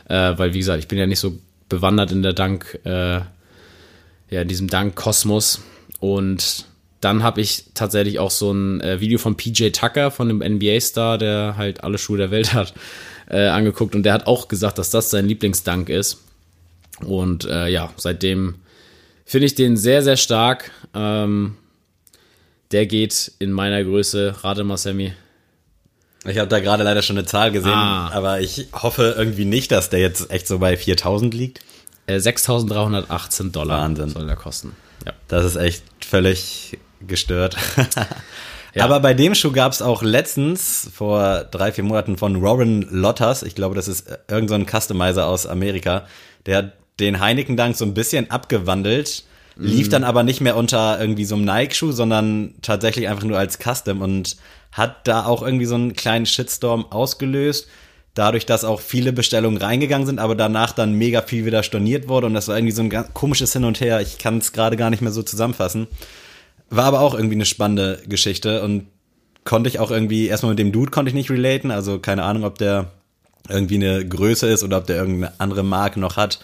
Äh, 0.07 0.37
weil, 0.37 0.53
wie 0.53 0.59
gesagt, 0.59 0.79
ich 0.79 0.87
bin 0.87 0.99
ja 0.99 1.07
nicht 1.07 1.19
so 1.19 1.37
bewandert 1.69 2.11
in 2.11 2.21
der 2.21 2.33
Dank, 2.33 2.79
äh, 2.83 3.21
ja, 4.29 4.41
in 4.41 4.47
diesem 4.47 4.67
Dank-Kosmos. 4.67 5.61
Und 5.99 6.65
dann 6.99 7.23
habe 7.23 7.41
ich 7.41 7.65
tatsächlich 7.73 8.19
auch 8.19 8.31
so 8.31 8.51
ein 8.51 8.81
äh, 8.81 8.99
Video 8.99 9.17
von 9.17 9.35
PJ 9.35 9.69
Tucker, 9.69 10.11
von 10.11 10.27
dem 10.27 10.39
NBA-Star, 10.39 11.17
der 11.17 11.55
halt 11.57 11.83
alle 11.83 11.97
Schuhe 11.97 12.17
der 12.17 12.29
Welt 12.31 12.53
hat, 12.53 12.73
äh, 13.29 13.47
angeguckt. 13.47 13.95
Und 13.95 14.03
der 14.03 14.13
hat 14.13 14.27
auch 14.27 14.47
gesagt, 14.47 14.77
dass 14.77 14.89
das 14.89 15.09
sein 15.09 15.27
Lieblingsdank 15.27 15.89
ist. 15.89 16.21
Und 17.03 17.45
äh, 17.45 17.67
ja, 17.67 17.91
seitdem 17.97 18.55
finde 19.25 19.45
ich 19.47 19.55
den 19.55 19.77
sehr, 19.77 20.03
sehr 20.03 20.17
stark. 20.17 20.71
Ähm, 20.93 21.57
der 22.71 22.85
geht 22.85 23.31
in 23.39 23.51
meiner 23.51 23.83
Größe, 23.83 24.35
rate 24.43 24.63
mal, 24.63 24.77
Sammy. 24.77 25.13
Ich 26.25 26.37
habe 26.37 26.47
da 26.47 26.59
gerade 26.59 26.83
leider 26.83 27.01
schon 27.01 27.17
eine 27.17 27.25
Zahl 27.25 27.51
gesehen, 27.51 27.71
Ah. 27.73 28.11
aber 28.13 28.41
ich 28.41 28.67
hoffe 28.73 29.15
irgendwie 29.17 29.45
nicht, 29.45 29.71
dass 29.71 29.89
der 29.89 29.99
jetzt 29.99 30.29
echt 30.31 30.47
so 30.47 30.59
bei 30.59 30.77
4000 30.77 31.33
liegt. 31.33 31.59
Äh, 32.05 32.17
6.318 32.17 33.51
Dollar 33.51 33.79
Wahnsinn. 33.81 34.09
soll 34.09 34.27
der 34.27 34.35
kosten. 34.35 34.75
Ja. 35.05 35.13
Das 35.27 35.45
ist 35.45 35.55
echt 35.55 35.83
völlig 36.05 36.77
gestört. 37.05 37.57
Aber 38.79 38.99
bei 39.01 39.13
dem 39.13 39.35
Schuh 39.35 39.51
gab 39.51 39.73
es 39.73 39.81
auch 39.81 40.01
letztens, 40.01 40.89
vor 40.93 41.43
drei, 41.51 41.71
vier 41.73 41.83
Monaten, 41.83 42.17
von 42.17 42.41
Warren 42.41 42.83
Lotters, 42.89 43.43
ich 43.43 43.53
glaube, 43.55 43.75
das 43.75 43.87
ist 43.89 44.07
irgendein 44.29 44.47
so 44.47 44.53
ein 44.55 44.81
Customizer 44.81 45.25
aus 45.25 45.45
Amerika, 45.45 46.07
der 46.45 46.57
hat 46.57 46.73
den 47.01 47.19
Heineken 47.19 47.57
Dank 47.57 47.75
so 47.75 47.83
ein 47.85 47.93
bisschen 47.93 48.31
abgewandelt, 48.31 49.23
lief 49.57 49.89
dann 49.89 50.03
aber 50.03 50.23
nicht 50.23 50.41
mehr 50.41 50.55
unter 50.55 50.99
irgendwie 50.99 51.25
so 51.25 51.35
einem 51.35 51.45
Nike-Schuh, 51.45 51.91
sondern 51.91 52.53
tatsächlich 52.61 53.07
einfach 53.09 53.23
nur 53.23 53.37
als 53.37 53.59
Custom 53.59 54.01
und 54.01 54.37
hat 54.71 55.07
da 55.07 55.25
auch 55.25 55.43
irgendwie 55.43 55.65
so 55.65 55.75
einen 55.75 55.93
kleinen 55.93 56.25
Shitstorm 56.25 56.85
ausgelöst. 56.85 57.67
Dadurch, 58.13 58.45
dass 58.45 58.65
auch 58.65 58.81
viele 58.81 59.13
Bestellungen 59.13 59.61
reingegangen 59.61 60.05
sind, 60.05 60.19
aber 60.19 60.35
danach 60.35 60.73
dann 60.73 60.93
mega 60.93 61.21
viel 61.21 61.45
wieder 61.45 61.63
storniert 61.63 62.07
wurde 62.09 62.27
und 62.27 62.33
das 62.33 62.47
war 62.47 62.57
irgendwie 62.57 62.73
so 62.73 62.81
ein 62.81 62.89
ganz 62.89 63.13
komisches 63.13 63.53
Hin 63.53 63.63
und 63.63 63.79
Her. 63.79 64.01
Ich 64.01 64.17
kann 64.17 64.37
es 64.37 64.51
gerade 64.51 64.75
gar 64.75 64.89
nicht 64.89 65.01
mehr 65.01 65.11
so 65.11 65.23
zusammenfassen. 65.23 65.87
War 66.69 66.85
aber 66.85 67.01
auch 67.01 67.13
irgendwie 67.13 67.35
eine 67.35 67.45
spannende 67.45 68.01
Geschichte 68.07 68.63
und 68.63 68.87
konnte 69.43 69.69
ich 69.69 69.79
auch 69.79 69.91
irgendwie, 69.91 70.27
erstmal 70.27 70.51
mit 70.51 70.59
dem 70.59 70.71
Dude 70.71 70.91
konnte 70.91 71.09
ich 71.09 71.15
nicht 71.15 71.29
relaten, 71.29 71.71
also 71.71 71.99
keine 71.99 72.23
Ahnung, 72.23 72.43
ob 72.43 72.57
der 72.57 72.91
irgendwie 73.49 73.75
eine 73.75 74.05
Größe 74.07 74.47
ist 74.47 74.63
oder 74.63 74.77
ob 74.77 74.87
der 74.87 74.97
irgendeine 74.97 75.33
andere 75.39 75.63
Marke 75.63 75.99
noch 75.99 76.17
hat. 76.17 76.39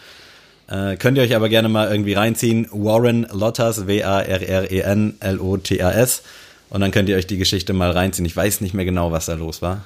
Äh, 0.67 0.97
könnt 0.97 1.17
ihr 1.17 1.23
euch 1.23 1.35
aber 1.35 1.49
gerne 1.49 1.69
mal 1.69 1.89
irgendwie 1.89 2.13
reinziehen. 2.13 2.67
Warren 2.71 3.27
Lottas, 3.31 3.87
W-A-R-R-E-N-L-O-T-A-S. 3.87 6.23
Und 6.69 6.81
dann 6.81 6.91
könnt 6.91 7.09
ihr 7.09 7.15
euch 7.15 7.27
die 7.27 7.37
Geschichte 7.37 7.73
mal 7.73 7.91
reinziehen. 7.91 8.25
Ich 8.25 8.35
weiß 8.35 8.61
nicht 8.61 8.73
mehr 8.73 8.85
genau, 8.85 9.11
was 9.11 9.27
da 9.27 9.35
los 9.35 9.61
war. 9.61 9.85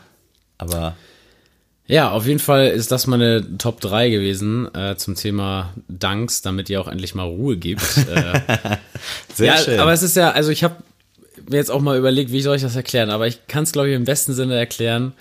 Aber 0.58 0.96
Ja, 1.88 2.12
auf 2.12 2.26
jeden 2.26 2.40
Fall 2.40 2.68
ist 2.68 2.92
das 2.92 3.06
meine 3.06 3.58
Top 3.58 3.82
3 3.82 4.10
gewesen 4.10 4.74
äh, 4.74 4.96
zum 4.96 5.16
Thema 5.16 5.74
Danks, 5.88 6.42
damit 6.42 6.70
ihr 6.70 6.82
auch 6.82 6.88
endlich 6.88 7.14
mal 7.14 7.28
Ruhe 7.28 7.58
gibt. 7.58 7.82
äh, 7.98 8.40
sehr 9.34 9.54
ja, 9.54 9.58
schön. 9.58 9.80
aber 9.80 9.94
es 9.94 10.02
ist 10.02 10.16
ja, 10.16 10.32
also 10.32 10.52
ich 10.52 10.64
habe 10.64 10.78
mir 11.50 11.58
jetzt 11.58 11.70
auch 11.70 11.82
mal 11.82 11.98
überlegt, 11.98 12.32
wie 12.32 12.42
soll 12.42 12.56
ich 12.56 12.62
das 12.62 12.76
erklären, 12.76 13.10
aber 13.10 13.28
ich 13.28 13.48
kann 13.48 13.64
es, 13.64 13.72
glaube 13.72 13.90
ich, 13.90 13.96
im 13.96 14.06
besten 14.06 14.34
Sinne 14.34 14.56
erklären. 14.56 15.14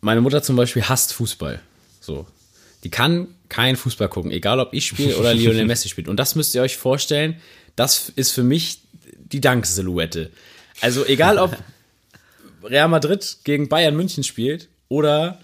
Meine 0.00 0.20
Mutter 0.20 0.42
zum 0.42 0.56
Beispiel 0.56 0.82
hasst 0.82 1.14
Fußball. 1.14 1.60
So. 2.00 2.26
Die 2.84 2.90
kann 2.90 3.28
keinen 3.48 3.76
Fußball 3.76 4.08
gucken, 4.08 4.30
egal 4.30 4.60
ob 4.60 4.72
ich 4.72 4.86
spiele 4.86 5.16
oder 5.16 5.34
Lionel 5.34 5.66
Messi 5.66 5.88
spielt. 5.88 6.08
Und 6.08 6.16
das 6.16 6.34
müsst 6.34 6.54
ihr 6.54 6.62
euch 6.62 6.76
vorstellen, 6.76 7.40
das 7.76 8.08
ist 8.08 8.32
für 8.32 8.42
mich 8.42 8.80
die 9.18 9.40
Dank-Silhouette. 9.40 10.30
Also 10.80 11.04
egal 11.06 11.38
ob 11.38 11.56
Real 12.64 12.88
Madrid 12.88 13.38
gegen 13.44 13.68
Bayern 13.68 13.96
München 13.96 14.24
spielt 14.24 14.68
oder 14.88 15.38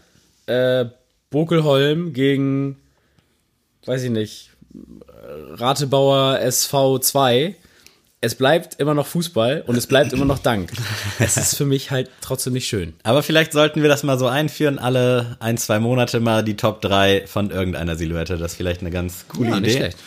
äh, 0.46 0.86
Bokelholm 1.30 2.12
gegen, 2.12 2.76
weiß 3.84 4.04
ich 4.04 4.10
nicht, 4.10 4.50
Ratebauer 5.28 6.40
SV 6.40 6.98
2. 6.98 7.56
Es 8.20 8.34
bleibt 8.34 8.80
immer 8.80 8.94
noch 8.94 9.06
Fußball 9.06 9.62
und 9.66 9.76
es 9.76 9.86
bleibt 9.86 10.12
immer 10.12 10.24
noch 10.24 10.40
Dank. 10.40 10.72
Es 11.20 11.36
ist 11.36 11.56
für 11.56 11.64
mich 11.64 11.90
halt 11.92 12.10
trotzdem 12.20 12.52
nicht 12.52 12.66
schön. 12.66 12.94
Aber 13.04 13.22
vielleicht 13.22 13.52
sollten 13.52 13.80
wir 13.82 13.88
das 13.88 14.02
mal 14.02 14.18
so 14.18 14.26
einführen, 14.26 14.78
alle 14.80 15.36
ein, 15.38 15.56
zwei 15.56 15.78
Monate 15.78 16.18
mal 16.18 16.42
die 16.42 16.56
Top 16.56 16.80
3 16.80 17.24
von 17.28 17.50
irgendeiner 17.50 17.94
Silhouette. 17.94 18.36
Das 18.36 18.52
ist 18.52 18.56
vielleicht 18.56 18.80
eine 18.80 18.90
ganz 18.90 19.26
coole 19.28 19.50
Ja, 19.50 19.60
nicht 19.60 19.70
Idee. 19.70 19.78
schlecht. 19.78 19.98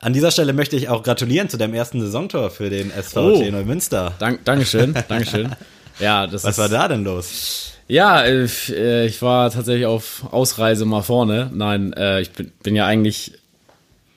An 0.00 0.14
dieser 0.14 0.30
Stelle 0.30 0.54
möchte 0.54 0.76
ich 0.76 0.88
auch 0.88 1.02
gratulieren 1.02 1.50
zu 1.50 1.58
deinem 1.58 1.74
ersten 1.74 2.00
Saisontor 2.00 2.48
für 2.50 2.70
den 2.70 2.90
SV 2.90 3.34
Oh. 3.34 3.50
Neumünster. 3.50 4.14
Dank, 4.18 4.42
Dankeschön, 4.46 4.94
Dankeschön. 5.08 5.54
Ja, 5.98 6.26
das 6.26 6.44
Was 6.44 6.52
ist, 6.52 6.58
war 6.58 6.70
da 6.70 6.88
denn 6.88 7.04
los? 7.04 7.72
Ja, 7.86 8.22
äh, 8.22 8.44
f- 8.44 8.70
äh, 8.70 9.04
ich 9.04 9.20
war 9.20 9.50
tatsächlich 9.50 9.84
auf 9.84 10.24
Ausreise 10.32 10.86
mal 10.86 11.02
vorne. 11.02 11.50
Nein, 11.52 11.92
äh, 11.92 12.22
ich 12.22 12.30
bin, 12.30 12.50
bin 12.62 12.74
ja 12.74 12.86
eigentlich 12.86 13.32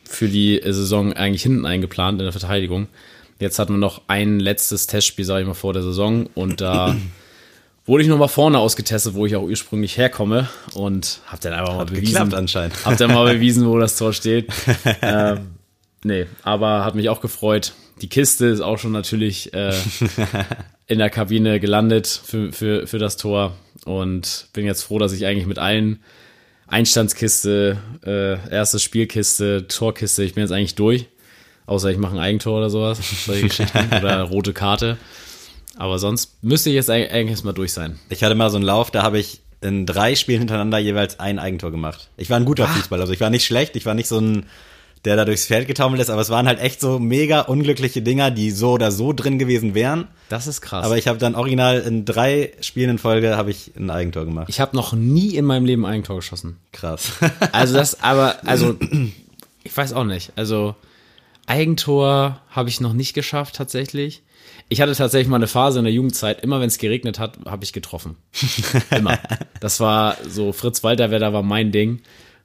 für 0.05 0.29
die 0.29 0.61
äh, 0.61 0.71
Saison 0.71 1.11
eigentlich 1.11 1.43
hinten 1.43 1.65
eingeplant 1.65 2.21
in 2.21 2.25
der 2.25 2.31
Verteidigung. 2.31 2.87
Jetzt 3.39 3.59
hatten 3.59 3.73
wir 3.73 3.79
noch 3.79 4.01
ein 4.07 4.39
letztes 4.39 4.87
Testspiel, 4.87 5.25
sage 5.25 5.41
ich 5.41 5.47
mal, 5.47 5.53
vor 5.53 5.73
der 5.73 5.83
Saison 5.83 6.27
und 6.35 6.61
da 6.61 6.95
wurde 7.85 8.03
ich 8.03 8.09
noch 8.09 8.17
mal 8.17 8.27
vorne 8.27 8.59
ausgetestet, 8.59 9.13
wo 9.13 9.25
ich 9.25 9.35
auch 9.35 9.43
ursprünglich 9.43 9.97
herkomme 9.97 10.47
und 10.73 11.21
habe 11.27 11.41
dann 11.41 11.53
einfach 11.53 11.75
mal 11.75 11.85
bewiesen, 11.85 12.05
Geklappt 12.05 12.33
anscheinend. 12.33 12.85
hab 12.85 12.97
dann 12.97 13.13
mal 13.13 13.33
bewiesen, 13.33 13.67
wo 13.67 13.77
das 13.77 13.97
Tor 13.97 14.13
steht. 14.13 14.51
ähm, 15.01 15.51
nee, 16.03 16.25
aber 16.43 16.85
hat 16.85 16.95
mich 16.95 17.09
auch 17.09 17.21
gefreut. 17.21 17.73
Die 18.01 18.09
Kiste 18.09 18.47
ist 18.47 18.61
auch 18.61 18.77
schon 18.77 18.91
natürlich 18.91 19.53
äh, 19.53 19.73
in 20.87 20.99
der 20.99 21.09
Kabine 21.09 21.59
gelandet 21.59 22.07
für, 22.07 22.51
für, 22.51 22.87
für 22.87 22.99
das 22.99 23.17
Tor 23.17 23.55
und 23.85 24.47
bin 24.53 24.65
jetzt 24.65 24.83
froh, 24.83 24.99
dass 24.99 25.13
ich 25.13 25.25
eigentlich 25.25 25.47
mit 25.47 25.59
allen 25.59 25.99
Einstandskiste, 26.67 27.77
äh, 28.05 28.49
erste 28.49 28.79
Spielkiste, 28.79 29.67
Torkiste, 29.67 30.23
ich 30.23 30.33
bin 30.33 30.41
jetzt 30.43 30.51
eigentlich 30.51 30.75
durch. 30.75 31.07
Außer 31.65 31.89
ich 31.91 31.97
mache 31.97 32.13
ein 32.15 32.19
Eigentor 32.19 32.57
oder 32.57 32.69
sowas, 32.69 32.99
solche 33.25 33.47
Geschichten 33.47 33.87
oder 33.97 34.21
rote 34.23 34.53
Karte. 34.53 34.97
Aber 35.77 35.97
sonst 35.97 36.43
müsste 36.43 36.69
ich 36.69 36.75
jetzt 36.75 36.89
eig- 36.89 37.09
eigentlich 37.09 37.31
erstmal 37.31 37.53
durch 37.53 37.73
sein. 37.73 37.99
Ich 38.09 38.23
hatte 38.23 38.35
mal 38.35 38.49
so 38.49 38.57
einen 38.57 38.65
Lauf, 38.65 38.91
da 38.91 39.01
habe 39.03 39.19
ich 39.19 39.41
in 39.61 39.85
drei 39.85 40.15
Spielen 40.15 40.39
hintereinander 40.39 40.77
jeweils 40.77 41.19
ein 41.19 41.39
Eigentor 41.39 41.71
gemacht. 41.71 42.09
Ich 42.17 42.29
war 42.29 42.37
ein 42.37 42.45
guter 42.45 42.67
Fußballer, 42.67 43.01
also 43.03 43.13
ich 43.13 43.21
war 43.21 43.29
nicht 43.29 43.45
schlecht, 43.45 43.75
ich 43.77 43.85
war 43.85 43.93
nicht 43.93 44.09
so 44.09 44.19
ein, 44.19 44.45
der 45.05 45.15
da 45.15 45.23
durchs 45.25 45.45
Feld 45.45 45.67
getaumelt 45.67 46.01
ist, 46.01 46.09
aber 46.09 46.21
es 46.21 46.29
waren 46.29 46.47
halt 46.47 46.59
echt 46.59 46.79
so 46.81 46.99
mega 46.99 47.41
unglückliche 47.41 48.01
Dinger, 48.01 48.29
die 48.29 48.51
so 48.51 48.71
oder 48.73 48.91
so 48.91 49.13
drin 49.13 49.39
gewesen 49.39 49.73
wären. 49.73 50.07
Das 50.29 50.47
ist 50.47 50.61
krass. 50.61 50.85
Aber 50.85 50.97
ich 50.97 51.07
habe 51.07 51.17
dann 51.17 51.33
original 51.35 51.79
in 51.79 52.03
drei 52.05 52.51
Spielen 52.61 52.89
in 52.91 52.97
Folge 52.97 53.35
habe 53.37 53.51
ich 53.51 53.71
ein 53.77 53.89
Eigentor 53.89 54.25
gemacht. 54.25 54.47
ich 54.49 54.59
habe 54.59 54.75
noch 54.75 54.93
nie 54.93 55.35
in 55.35 55.45
meinem 55.45 55.65
Leben 55.65 55.85
ein 55.85 55.93
Eigentor 55.93 56.17
geschossen. 56.17 56.57
Krass. 56.73 57.13
Also 57.53 57.73
das, 57.75 58.03
aber, 58.03 58.35
also, 58.45 58.75
ich 59.63 59.75
weiß 59.75 59.93
auch 59.93 60.03
nicht. 60.05 60.33
Also, 60.35 60.75
Eigentor 61.45 62.41
habe 62.49 62.69
ich 62.69 62.79
noch 62.81 62.93
nicht 62.93 63.13
geschafft, 63.13 63.55
tatsächlich. 63.55 64.23
Ich 64.69 64.81
hatte 64.81 64.95
tatsächlich 64.95 65.27
mal 65.27 65.37
eine 65.37 65.47
Phase 65.47 65.79
in 65.79 65.85
der 65.85 65.93
Jugendzeit, 65.93 66.41
immer 66.41 66.59
wenn 66.59 66.67
es 66.67 66.77
geregnet 66.77 67.19
hat, 67.19 67.37
habe 67.45 67.63
ich 67.63 67.73
getroffen. 67.73 68.15
Immer. 68.95 69.19
Das 69.59 69.79
war 69.79 70.17
so, 70.27 70.53
Fritz 70.53 70.83
Walter, 70.83 71.07
da 71.07 71.33
war 71.33 71.43
mein 71.43 71.71
Ding. 71.71 72.01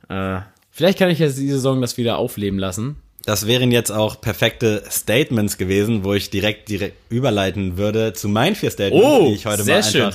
Äh, 0.09 0.41
vielleicht 0.71 0.99
kann 0.99 1.11
ich 1.11 1.21
jetzt 1.21 1.39
die 1.39 1.49
Saison 1.49 1.81
das 1.81 1.97
wieder 1.97 2.19
aufleben 2.19 2.59
lassen. 2.59 2.97
Das 3.25 3.47
wären 3.47 3.71
jetzt 3.71 3.91
auch 3.91 4.21
perfekte 4.21 4.83
Statements 4.91 5.59
gewesen, 5.59 6.03
wo 6.03 6.15
ich 6.15 6.31
direkt 6.31 6.69
direkt 6.69 6.97
überleiten 7.11 7.77
würde 7.77 8.15
zu 8.15 8.29
meinen 8.29 8.57
vier 8.57 8.71
Statements, 8.71 9.07
Oh, 9.07 9.29
die 9.29 9.35
ich 9.35 9.47
heute 9.47 9.63
sehr 9.63 9.77
mal 9.77 9.83
schön. 9.83 10.13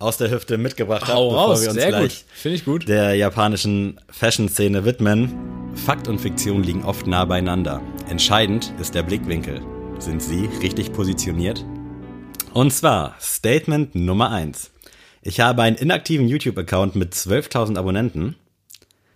Aus 0.00 0.16
der 0.16 0.30
Hüfte 0.30 0.58
mitgebracht 0.58 1.06
habe, 1.06 1.28
bevor 1.28 1.36
raus, 1.36 1.62
wir 1.62 1.68
uns 1.68 1.78
sehr 1.78 1.88
gleich. 1.90 2.24
Finde 2.32 2.56
ich 2.56 2.64
gut. 2.64 2.88
der 2.88 3.14
japanischen 3.14 4.00
Fashion-Szene 4.08 4.84
widmen. 4.84 5.30
Fakt 5.74 6.08
und 6.08 6.18
Fiktion 6.18 6.64
liegen 6.64 6.84
oft 6.84 7.06
nah 7.06 7.24
beieinander. 7.24 7.80
Entscheidend 8.08 8.72
ist 8.80 8.94
der 8.94 9.02
Blickwinkel. 9.04 9.60
Sind 9.98 10.22
sie 10.22 10.48
richtig 10.62 10.92
positioniert? 10.92 11.64
Und 12.54 12.72
zwar 12.72 13.14
Statement 13.20 13.94
Nummer 13.94 14.30
eins: 14.30 14.72
Ich 15.22 15.38
habe 15.38 15.62
einen 15.62 15.76
inaktiven 15.76 16.26
YouTube-Account 16.26 16.96
mit 16.96 17.14
12.000 17.14 17.78
Abonnenten. 17.78 18.36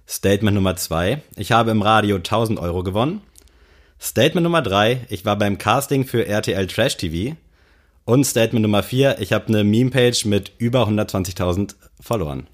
Statement 0.07 0.55
Nummer 0.55 0.77
zwei: 0.77 1.23
Ich 1.37 1.51
habe 1.51 1.71
im 1.71 1.81
Radio 1.81 2.17
1000 2.17 2.61
Euro 2.61 2.83
gewonnen. 2.83 3.23
Statement 3.99 4.45
Nummer 4.45 4.61
drei: 4.61 5.07
Ich 5.09 5.25
war 5.25 5.37
beim 5.37 5.57
Casting 5.57 6.05
für 6.05 6.27
RTL 6.27 6.67
Trash 6.67 6.99
TV. 6.99 7.37
Und 8.05 8.25
Statement 8.25 8.63
Nummer 8.63 8.83
vier: 8.83 9.17
Ich 9.21 9.33
habe 9.33 9.49
eine 9.49 9.65
Meme-Page 9.65 10.27
mit 10.27 10.53
über 10.59 10.87
120.000 10.87 11.75
Followern. 12.01 12.47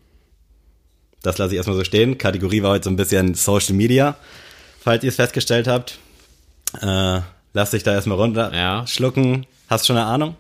Das 1.23 1.39
lasse 1.39 1.53
ich 1.53 1.57
erstmal 1.59 1.77
so 1.77 1.85
stehen. 1.85 2.19
Kategorie 2.19 2.63
war 2.63 2.71
heute 2.71 2.85
so 2.85 2.91
ein 2.91 2.97
bisschen 2.97 3.35
Social 3.35 3.75
Media, 3.75 4.17
falls 4.81 5.03
ihr 5.05 5.09
es 5.11 5.17
festgestellt 5.17 5.67
habt. 5.69 5.99
Äh, 6.81 7.21
lass 7.53 7.71
dich 7.73 7.83
da 7.83 7.93
erstmal 7.93 8.17
runter 8.19 8.53
Ja. 8.55 8.87
schlucken. 8.87 9.47
Hast 9.69 9.87
schon 9.87 9.97
eine 9.97 10.07
Ahnung? 10.07 10.37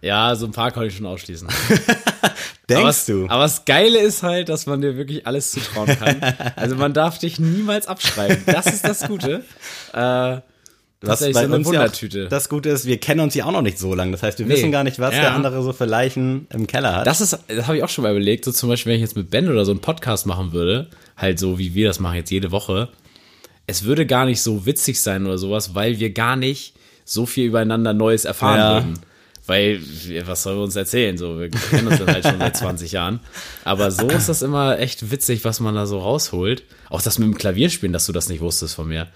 Ja, 0.00 0.34
so 0.34 0.46
ein 0.46 0.52
paar 0.52 0.70
konnte 0.70 0.88
ich 0.88 0.96
schon 0.96 1.06
ausschließen. 1.06 1.48
Denkst 2.68 3.04
aber, 3.08 3.18
du? 3.18 3.28
Aber 3.28 3.42
das 3.44 3.64
Geile 3.64 3.98
ist 3.98 4.22
halt, 4.22 4.48
dass 4.48 4.66
man 4.66 4.80
dir 4.80 4.96
wirklich 4.96 5.26
alles 5.26 5.52
zutrauen 5.52 5.86
kann. 5.98 6.20
Also 6.56 6.76
man 6.76 6.92
darf 6.92 7.18
dich 7.18 7.38
niemals 7.38 7.86
abschreiben. 7.86 8.42
Das 8.46 8.66
ist 8.66 8.84
das 8.84 9.06
Gute. 9.06 9.44
Äh, 9.92 10.38
was 11.00 11.20
bei 11.20 11.32
so 11.32 11.38
eine 11.38 11.54
uns 11.56 11.66
ja 11.66 11.72
Wundertüte. 11.74 12.24
auch 12.26 12.28
das 12.28 12.48
Gute 12.48 12.70
ist, 12.70 12.84
wir 12.86 12.98
kennen 12.98 13.20
uns 13.20 13.34
ja 13.34 13.44
auch 13.44 13.52
noch 13.52 13.62
nicht 13.62 13.78
so 13.78 13.94
lange. 13.94 14.12
Das 14.12 14.22
heißt, 14.22 14.38
wir 14.40 14.46
Nee. 14.46 14.54
wissen 14.54 14.72
gar 14.72 14.82
nicht, 14.84 14.98
was 14.98 15.14
Ja. 15.14 15.20
der 15.20 15.34
andere 15.34 15.62
so 15.62 15.72
für 15.72 15.84
Leichen 15.84 16.46
im 16.52 16.66
Keller 16.66 16.96
hat. 16.96 17.06
Das 17.06 17.20
ist, 17.20 17.38
das 17.46 17.66
habe 17.66 17.76
ich 17.76 17.82
auch 17.84 17.88
schon 17.88 18.02
mal 18.02 18.10
überlegt. 18.10 18.44
So 18.44 18.52
zum 18.52 18.68
Beispiel, 18.68 18.90
wenn 18.90 18.96
ich 18.96 19.02
jetzt 19.02 19.16
mit 19.16 19.30
Ben 19.30 19.48
oder 19.48 19.64
so 19.64 19.70
einen 19.70 19.80
Podcast 19.80 20.26
machen 20.26 20.52
würde, 20.52 20.88
halt 21.16 21.38
so 21.38 21.58
wie 21.58 21.74
wir 21.74 21.86
das 21.88 22.00
machen 22.00 22.16
jetzt 22.16 22.30
jede 22.30 22.50
Woche, 22.50 22.88
es 23.66 23.84
würde 23.84 24.06
gar 24.06 24.24
nicht 24.26 24.42
so 24.42 24.66
witzig 24.66 25.00
sein 25.00 25.24
oder 25.26 25.38
sowas, 25.38 25.74
weil 25.74 25.98
wir 26.00 26.10
gar 26.10 26.36
nicht 26.36 26.74
so 27.04 27.26
viel 27.26 27.46
übereinander 27.46 27.92
Neues 27.94 28.24
erfahren 28.24 28.58
Ja. 28.58 28.74
würden. 28.74 28.98
Weil, 29.46 29.80
was 30.26 30.42
sollen 30.42 30.58
wir 30.58 30.64
uns 30.64 30.76
erzählen? 30.76 31.16
So, 31.16 31.40
wir 31.40 31.48
kennen 31.48 31.86
uns 31.86 31.98
dann 31.98 32.08
halt 32.08 32.22
schon 32.26 32.38
seit 32.38 32.54
20 32.58 32.92
Jahren. 32.92 33.20
Aber 33.64 33.90
so 33.90 34.06
ist 34.08 34.28
das 34.28 34.42
immer 34.42 34.78
echt 34.78 35.10
witzig, 35.10 35.42
was 35.44 35.60
man 35.60 35.74
da 35.74 35.86
so 35.86 36.00
rausholt. 36.00 36.64
Auch 36.90 37.00
das 37.00 37.18
mit 37.18 37.28
dem 37.28 37.38
Klavierspielen, 37.38 37.94
dass 37.94 38.04
du 38.04 38.12
das 38.12 38.28
nicht 38.28 38.40
wusstest 38.42 38.74
von 38.74 38.88
mir. 38.88 39.06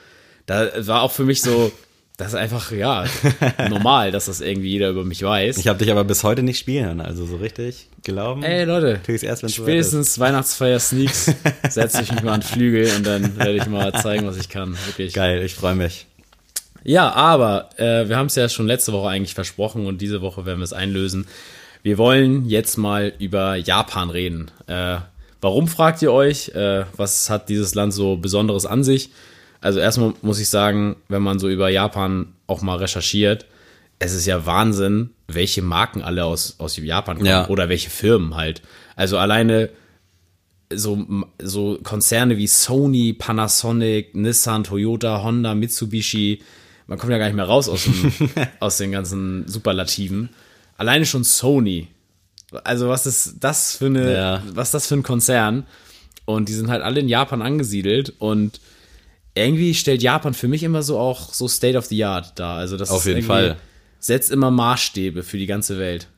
Da 0.47 0.71
war 0.87 1.03
auch 1.03 1.13
für 1.13 1.25
mich 1.25 1.43
so, 1.43 1.73
das 2.17 2.29
ist 2.29 2.35
einfach, 2.35 2.73
ja, 2.73 3.05
normal, 3.69 4.11
dass 4.11 4.27
das 4.27 4.41
irgendwie 4.41 4.69
jeder 4.69 4.91
über 4.91 5.05
mich 5.05 5.23
weiß. 5.23 5.59
ich 5.59 5.69
habe 5.69 5.79
dich 5.79 5.91
aber 5.91 6.05
bis 6.05 6.25
heute 6.25 6.43
nicht 6.43 6.59
spielen. 6.59 7.01
Also 7.01 7.27
so 7.27 7.37
richtig 7.37 7.89
glauben. 8.03 8.43
Ey 8.43 8.65
Leute, 8.65 9.01
erst, 9.07 9.51
spätestens 9.51 10.19
Weihnachtsfeier 10.19 10.79
Sneaks 10.79 11.33
setze 11.69 12.03
ich 12.03 12.13
mich 12.13 12.23
mal 12.23 12.35
an 12.35 12.43
Flügel 12.43 12.91
und 12.97 13.07
dann 13.07 13.37
werde 13.37 13.57
ich 13.57 13.67
mal 13.67 13.93
zeigen, 13.95 14.27
was 14.27 14.37
ich 14.37 14.49
kann. 14.49 14.77
Wirklich. 14.87 15.15
Geil, 15.15 15.43
ich 15.43 15.55
freue 15.55 15.75
mich. 15.75 16.07
Ja, 16.85 17.13
aber 17.13 17.71
äh, 17.79 18.09
wir 18.09 18.17
haben 18.17 18.27
es 18.27 18.35
ja 18.35 18.49
schon 18.49 18.67
letzte 18.67 18.93
Woche 18.93 19.09
eigentlich 19.09 19.35
versprochen 19.35 19.87
und 19.87 20.01
diese 20.01 20.21
Woche 20.21 20.47
werden 20.47 20.59
wir 20.59 20.65
es 20.65 20.73
einlösen. 20.73 21.27
Wir 21.83 21.99
wollen 21.99 22.49
jetzt 22.49 22.77
mal 22.77 23.13
über 23.19 23.57
Japan 23.57 24.11
reden. 24.11 24.51
Äh, 24.67 24.99
warum 25.41 25.69
fragt 25.69 26.03
ihr 26.03 26.13
euch? 26.13 26.51
Äh, 26.51 26.85
was 26.97 27.31
hat 27.31 27.49
dieses 27.49 27.75
Land 27.75 27.95
so 27.95 28.17
Besonderes 28.17 28.67
an 28.67 28.85
sich? 28.85 29.11
Also 29.63 29.79
erstmal 29.79 30.13
muss 30.21 30.39
ich 30.39 30.49
sagen, 30.51 30.97
wenn 31.09 31.23
man 31.23 31.39
so 31.39 31.49
über 31.49 31.71
Japan 31.71 32.35
auch 32.47 32.61
mal 32.61 32.77
recherchiert, 32.77 33.47
es 33.99 34.13
ist 34.13 34.27
ja 34.27 34.45
Wahnsinn, 34.45 35.11
welche 35.29 35.63
Marken 35.63 36.03
alle 36.03 36.25
aus, 36.25 36.57
aus 36.59 36.77
Japan 36.77 37.17
kommen 37.17 37.29
Ja. 37.29 37.49
oder 37.49 37.69
welche 37.71 37.89
Firmen 37.89 38.35
halt. 38.35 38.61
Also 38.97 39.17
alleine 39.17 39.71
so, 40.75 41.07
so 41.41 41.79
Konzerne 41.83 42.37
wie 42.39 42.47
Sony, 42.47 43.13
Panasonic, 43.13 44.15
Nissan, 44.15 44.65
Toyota, 44.65 45.23
Honda, 45.23 45.55
Mitsubishi, 45.55 46.43
man 46.87 46.99
kommt 46.99 47.13
ja 47.13 47.19
gar 47.19 47.27
nicht 47.27 47.37
mehr 47.37 47.45
raus 47.45 47.69
aus, 47.69 47.85
dem, 47.85 48.13
aus 48.61 48.79
den 48.79 48.91
ganzen 48.93 49.47
Superlativen. 49.47 50.31
Alleine 50.77 51.07
schon 51.07 51.25
Sony. 51.25 51.89
Also 52.65 52.89
was 52.89 53.07
ist 53.07 53.37
das 53.41 53.77
für 53.77 53.87
eine, 53.87 54.13
Ja. 54.15 54.43
was 54.53 54.69
ist 54.69 54.75
das 54.75 54.87
für 54.89 54.95
ein 54.95 55.03
Konzern? 55.03 55.65
Und 56.25 56.49
die 56.49 56.53
sind 56.55 56.69
halt 56.71 56.83
alle 56.83 57.01
in 57.01 57.09
Japan 57.09 57.43
angesiedelt 57.43 58.15
und 58.19 58.61
irgendwie 59.35 59.75
stellt 59.75 60.03
Japan 60.03 60.35
für 60.35 60.49
mich 60.49 60.63
immer 60.63 60.83
so 60.83 60.99
auch 60.99 61.33
so 61.33 61.49
State 61.49 61.77
of 61.79 61.87
the 61.87 62.05
Art 62.05 62.39
dar. 62.39 62.57
Also 62.59 62.77
das 62.77 62.91
Auf 62.91 63.07
jeden 63.07 63.23
Fall. 63.23 63.57
setzt 63.99 64.31
immer 64.31 64.51
Maßstäbe 64.51 65.23
für 65.23 65.39
die 65.39 65.47
ganze 65.47 65.79
Welt. 65.79 66.09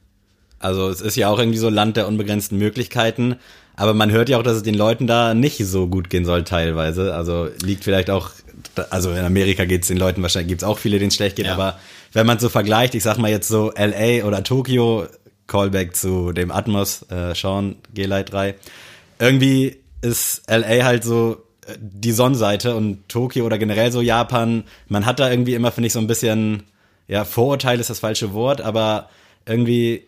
Also 0.59 0.89
es 0.89 1.01
ist 1.01 1.17
ja 1.17 1.29
auch 1.29 1.39
irgendwie 1.39 1.59
so 1.59 1.69
Land 1.69 1.97
der 1.97 2.09
unbegrenzten 2.09 2.57
Möglichkeiten, 2.59 3.37
aber 3.77 3.93
man 3.93 4.11
hört 4.11 4.29
ja 4.29 4.39
auch, 4.39 4.43
dass 4.43 4.57
es 4.57 4.63
den 4.63 4.75
Leuten 4.75 5.07
da 5.07 5.35
nicht 5.35 5.59
so 5.65 5.87
gut 5.89 6.09
gehen 6.11 6.25
soll 6.25 6.43
teilweise. 6.45 7.15
Also 7.15 7.49
liegt 7.63 7.85
vielleicht 7.85 8.09
auch, 8.09 8.31
also 8.91 9.11
in 9.11 9.19
Amerika 9.25 9.65
geht 9.67 9.83
es 9.83 9.89
den 9.89 9.99
Leuten 9.99 10.23
wahrscheinlich, 10.23 10.49
gibt 10.49 10.63
es 10.63 10.69
auch 10.69 10.79
viele, 10.79 10.99
denen 10.99 11.09
es 11.09 11.17
schlecht 11.17 11.37
geht, 11.37 11.47
Ja. 11.47 11.55
aber 11.55 11.79
wenn 12.13 12.27
man 12.27 12.39
so 12.39 12.49
vergleicht, 12.49 12.95
ich 12.95 13.03
sag 13.03 13.19
mal 13.19 13.31
jetzt 13.31 13.49
so 13.49 13.73
LA 13.77 14.25
oder 14.25 14.43
Tokio, 14.43 15.07
Callback 15.49 15.95
zu 15.95 16.33
dem 16.33 16.51
Atmos, 16.51 17.03
äh, 17.11 17.35
Sean, 17.35 17.77
G-Light 17.93 18.33
3, 18.33 18.55
irgendwie 19.19 19.77
ist 20.01 20.43
LA 20.49 20.85
halt 20.85 21.05
so 21.05 21.43
die 21.79 22.13
Sonnenseite 22.13 22.75
und 22.75 23.09
Tokio 23.09 23.45
oder 23.45 23.59
generell 23.59 23.93
so 23.93 24.01
Japan, 24.01 24.65
man 24.89 25.07
hat 25.07 25.21
da 25.21 25.31
irgendwie 25.31 25.55
immer, 25.55 25.73
finde 25.73 25.87
ich, 25.87 25.93
so 25.93 25.99
ein 25.99 26.07
bisschen, 26.07 26.65
ja, 27.09 27.25
Vorurteil 27.25 27.81
ist 27.81 27.91
das 27.91 28.01
falsche 28.01 28.33
Wort, 28.33 28.61
aber 28.61 29.09
irgendwie 29.47 30.05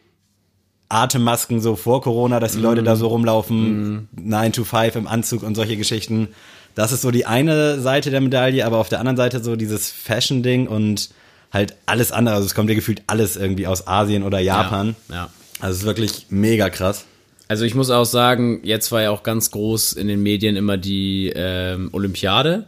Atemmasken 0.88 1.60
so 1.60 1.76
vor 1.76 2.00
Corona, 2.02 2.40
dass 2.40 2.52
die 2.52 2.60
Leute 2.60 2.82
da 2.82 2.96
so 2.96 3.08
rumlaufen, 3.08 4.08
9 4.12 4.52
to 4.52 4.64
5 4.64 4.96
im 4.96 5.06
Anzug 5.06 5.42
und 5.42 5.54
solche 5.54 5.76
Geschichten. 5.76 6.28
Das 6.74 6.92
ist 6.92 7.02
so 7.02 7.10
die 7.10 7.26
eine 7.26 7.80
Seite 7.80 8.10
der 8.10 8.20
Medaille, 8.20 8.64
aber 8.64 8.78
auf 8.78 8.88
der 8.88 9.00
anderen 9.00 9.16
Seite 9.16 9.42
so 9.42 9.56
dieses 9.56 9.90
Fashion-Ding 9.90 10.68
und 10.68 11.10
halt 11.52 11.74
alles 11.86 12.12
andere. 12.12 12.36
Also 12.36 12.46
es 12.46 12.54
kommt 12.54 12.70
dir 12.70 12.74
gefühlt 12.74 13.02
alles 13.06 13.36
irgendwie 13.36 13.66
aus 13.66 13.86
Asien 13.86 14.22
oder 14.22 14.38
Japan. 14.38 14.94
Ja. 15.08 15.14
ja. 15.14 15.30
Also 15.60 15.72
es 15.72 15.78
ist 15.80 15.86
wirklich 15.86 16.26
mega 16.28 16.68
krass. 16.70 17.06
Also 17.48 17.64
ich 17.64 17.74
muss 17.74 17.90
auch 17.90 18.04
sagen, 18.04 18.60
jetzt 18.64 18.90
war 18.90 19.02
ja 19.02 19.10
auch 19.10 19.22
ganz 19.22 19.50
groß 19.50 19.92
in 19.92 20.08
den 20.08 20.22
Medien 20.22 20.56
immer 20.56 20.76
die 20.76 21.32
ähm, 21.34 21.90
Olympiade, 21.92 22.66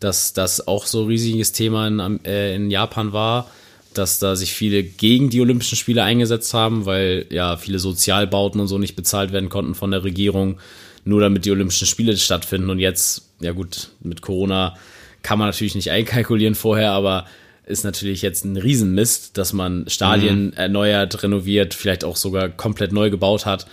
dass 0.00 0.34
das 0.34 0.68
auch 0.68 0.86
so 0.86 1.02
ein 1.02 1.08
riesiges 1.08 1.52
Thema 1.52 1.86
in, 1.86 2.24
äh, 2.24 2.54
in 2.54 2.70
Japan 2.70 3.12
war, 3.12 3.50
dass 3.94 4.18
da 4.18 4.36
sich 4.36 4.52
viele 4.52 4.82
gegen 4.82 5.30
die 5.30 5.40
Olympischen 5.40 5.76
Spiele 5.76 6.02
eingesetzt 6.02 6.52
haben, 6.52 6.84
weil 6.84 7.26
ja 7.30 7.56
viele 7.56 7.78
Sozialbauten 7.78 8.60
und 8.60 8.68
so 8.68 8.78
nicht 8.78 8.96
bezahlt 8.96 9.32
werden 9.32 9.48
konnten 9.48 9.74
von 9.74 9.90
der 9.90 10.04
Regierung, 10.04 10.58
nur 11.04 11.22
damit 11.22 11.46
die 11.46 11.50
Olympischen 11.50 11.86
Spiele 11.86 12.16
stattfinden. 12.16 12.68
Und 12.68 12.80
jetzt, 12.80 13.30
ja 13.40 13.52
gut, 13.52 13.88
mit 14.00 14.20
Corona 14.20 14.76
kann 15.22 15.38
man 15.38 15.48
natürlich 15.48 15.74
nicht 15.74 15.90
einkalkulieren 15.90 16.54
vorher, 16.54 16.92
aber 16.92 17.24
ist 17.66 17.84
natürlich 17.84 18.22
jetzt 18.22 18.44
ein 18.44 18.56
Riesenmist, 18.56 19.36
dass 19.36 19.52
man 19.52 19.84
Stadien 19.88 20.52
erneuert, 20.54 21.22
renoviert, 21.22 21.74
vielleicht 21.74 22.04
auch 22.04 22.16
sogar 22.16 22.48
komplett 22.48 22.92
neu 22.92 23.10
gebaut 23.10 23.46
hat, 23.46 23.66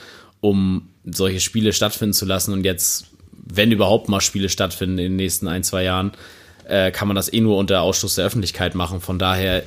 um 0.45 0.89
solche 1.03 1.39
Spiele 1.39 1.73
stattfinden 1.73 2.13
zu 2.13 2.25
lassen. 2.25 2.53
Und 2.53 2.63
jetzt, 2.63 3.07
wenn 3.31 3.71
überhaupt 3.71 4.09
mal 4.09 4.21
Spiele 4.21 4.49
stattfinden 4.49 4.99
in 4.99 5.05
den 5.05 5.15
nächsten 5.15 5.47
ein, 5.47 5.63
zwei 5.63 5.83
Jahren, 5.83 6.11
äh, 6.67 6.91
kann 6.91 7.07
man 7.07 7.15
das 7.15 7.33
eh 7.33 7.41
nur 7.41 7.57
unter 7.57 7.81
Ausschluss 7.81 8.15
der 8.15 8.25
Öffentlichkeit 8.25 8.75
machen. 8.75 9.01
Von 9.01 9.17
daher 9.17 9.63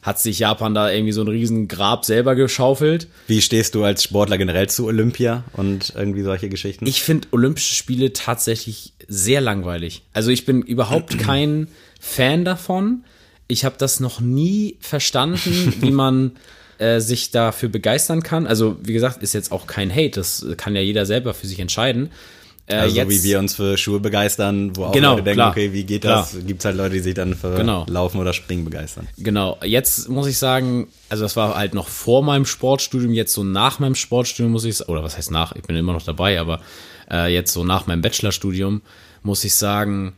hat 0.00 0.18
sich 0.18 0.38
Japan 0.38 0.74
da 0.74 0.90
irgendwie 0.90 1.12
so 1.12 1.22
ein 1.22 1.28
riesen 1.28 1.68
Grab 1.68 2.04
selber 2.06 2.34
geschaufelt. 2.34 3.08
Wie 3.26 3.42
stehst 3.42 3.74
du 3.74 3.84
als 3.84 4.02
Sportler 4.02 4.38
generell 4.38 4.68
zu 4.68 4.86
Olympia 4.86 5.44
und 5.52 5.92
irgendwie 5.94 6.22
solche 6.22 6.48
Geschichten? 6.48 6.86
Ich 6.86 7.02
finde 7.02 7.28
Olympische 7.30 7.74
Spiele 7.74 8.12
tatsächlich 8.12 8.94
sehr 9.06 9.42
langweilig. 9.42 10.02
Also 10.14 10.30
ich 10.30 10.46
bin 10.46 10.62
überhaupt 10.62 11.18
kein 11.18 11.68
Fan 12.00 12.44
davon. 12.44 13.04
Ich 13.48 13.66
habe 13.66 13.76
das 13.78 14.00
noch 14.00 14.20
nie 14.20 14.76
verstanden, 14.80 15.74
wie 15.80 15.90
man 15.90 16.32
äh, 16.78 17.00
sich 17.00 17.30
dafür 17.30 17.68
begeistern 17.68 18.22
kann. 18.22 18.46
Also 18.46 18.76
wie 18.82 18.92
gesagt, 18.92 19.22
ist 19.22 19.32
jetzt 19.32 19.52
auch 19.52 19.66
kein 19.66 19.90
Hate. 19.94 20.10
Das 20.10 20.44
kann 20.56 20.74
ja 20.74 20.82
jeder 20.82 21.06
selber 21.06 21.34
für 21.34 21.46
sich 21.46 21.60
entscheiden. 21.60 22.10
Äh, 22.66 22.76
also 22.76 22.96
jetzt, 22.96 23.10
wie 23.10 23.22
wir 23.22 23.38
uns 23.38 23.54
für 23.54 23.76
Schuhe 23.76 24.00
begeistern, 24.00 24.74
wo 24.74 24.84
auch 24.86 24.92
Genau, 24.92 25.12
Leute 25.12 25.24
denken, 25.24 25.36
klar. 25.36 25.50
okay, 25.50 25.72
wie 25.74 25.84
geht 25.84 26.04
das? 26.04 26.34
Gibt's 26.46 26.64
halt 26.64 26.76
Leute, 26.76 26.94
die 26.94 27.00
sich 27.00 27.14
dann 27.14 27.34
für 27.34 27.54
Genau. 27.56 27.84
Laufen 27.88 28.18
oder 28.18 28.32
Springen 28.32 28.64
begeistern. 28.64 29.06
Genau, 29.18 29.58
jetzt 29.62 30.08
muss 30.08 30.26
ich 30.26 30.38
sagen, 30.38 30.88
also 31.10 31.24
das 31.24 31.36
war 31.36 31.56
halt 31.56 31.74
noch 31.74 31.88
vor 31.88 32.22
meinem 32.22 32.46
Sportstudium, 32.46 33.12
jetzt 33.12 33.34
so 33.34 33.44
nach 33.44 33.80
meinem 33.80 33.94
Sportstudium 33.94 34.52
muss 34.52 34.64
ich, 34.64 34.88
oder 34.88 35.02
was 35.02 35.16
heißt 35.18 35.30
nach, 35.30 35.54
ich 35.54 35.62
bin 35.62 35.76
immer 35.76 35.92
noch 35.92 36.04
dabei, 36.04 36.40
aber 36.40 36.60
äh, 37.10 37.30
jetzt 37.32 37.52
so 37.52 37.64
nach 37.64 37.86
meinem 37.86 38.00
Bachelorstudium 38.00 38.80
muss 39.22 39.44
ich 39.44 39.54
sagen, 39.54 40.14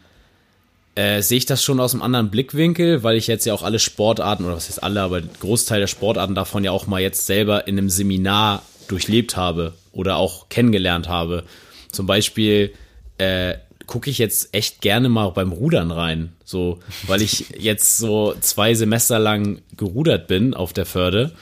äh, 0.97 1.21
sehe 1.21 1.39
ich 1.39 1.47
das 1.47 1.63
schon 1.63 1.79
aus 1.79 1.93
einem 1.93 2.03
anderen 2.03 2.31
Blickwinkel, 2.31 3.03
weil 3.03 3.17
ich 3.17 3.27
jetzt 3.27 3.45
ja 3.45 3.53
auch 3.53 3.63
alle 3.63 3.79
Sportarten, 3.79 4.45
oder 4.45 4.57
was 4.57 4.69
heißt 4.69 4.83
alle, 4.83 5.03
aber 5.03 5.21
Großteil 5.21 5.81
der 5.81 5.87
Sportarten 5.87 6.35
davon 6.35 6.65
ja 6.65 6.73
auch 6.73 6.87
mal 6.87 7.01
jetzt 7.01 7.27
selber 7.27 7.69
in 7.69 7.79
einem 7.79 7.91
Seminar 7.91 8.63
durchlebt 8.89 9.37
habe 9.37 9.75
oder 9.93 10.17
auch 10.17 10.49
kennengelernt 10.49 11.09
habe. 11.09 11.45
Zum 11.93 12.07
Beispiel 12.07 12.73
äh, 13.19 13.55
gucke 13.87 14.09
ich 14.09 14.17
jetzt 14.17 14.55
echt 14.55 14.81
gerne 14.81 15.11
mal 15.11 15.29
beim 15.31 15.53
Rudern 15.53 15.91
rein, 15.91 16.33
so, 16.45 16.81
weil 17.07 17.21
ich 17.21 17.51
jetzt 17.59 17.99
so 17.99 18.35
zwei 18.41 18.75
Semester 18.75 19.19
lang 19.19 19.61
gerudert 19.77 20.29
bin 20.29 20.55
auf 20.55 20.73
der 20.73 20.87
Förde 20.87 21.33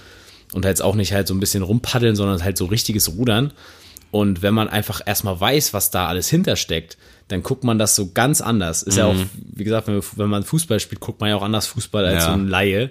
und 0.53 0.65
jetzt 0.65 0.83
auch 0.83 0.97
nicht 0.97 1.13
halt 1.13 1.29
so 1.29 1.35
ein 1.35 1.41
bisschen 1.41 1.63
rumpaddeln, 1.63 2.17
sondern 2.17 2.43
halt 2.43 2.59
so 2.59 2.67
richtiges 2.67 3.17
Rudern. 3.17 3.53
Und 4.11 4.43
wenn 4.43 4.55
man 4.55 4.69
einfach 4.69 5.01
erstmal 5.05 5.41
weiß, 5.41 5.75
was 5.75 5.91
da 5.91 6.07
alles 6.07 6.29
hintersteckt, 6.29 6.97
dann 7.29 7.43
guckt 7.43 7.65
man 7.65 7.79
das 7.79 7.97
so 7.97 8.11
ganz 8.13 8.41
anders. 8.41 8.83
Ist 8.83 8.99
ja 8.99 9.07
auch, 9.07 9.15
wie 9.55 9.65
gesagt, 9.65 9.87
wenn, 9.89 9.95
wir- 9.95 10.05
wenn 10.17 10.29
man 10.29 10.43
Fußball 10.45 10.79
spielt, 10.81 11.01
guckt 11.01 11.21
man 11.21 11.31
ja 11.31 11.37
auch 11.37 11.43
anders 11.43 11.67
Fußball 11.67 12.05
als 12.05 12.25
Ja. 12.25 12.31
so 12.31 12.33
ein 12.39 12.49
Laie. 12.49 12.91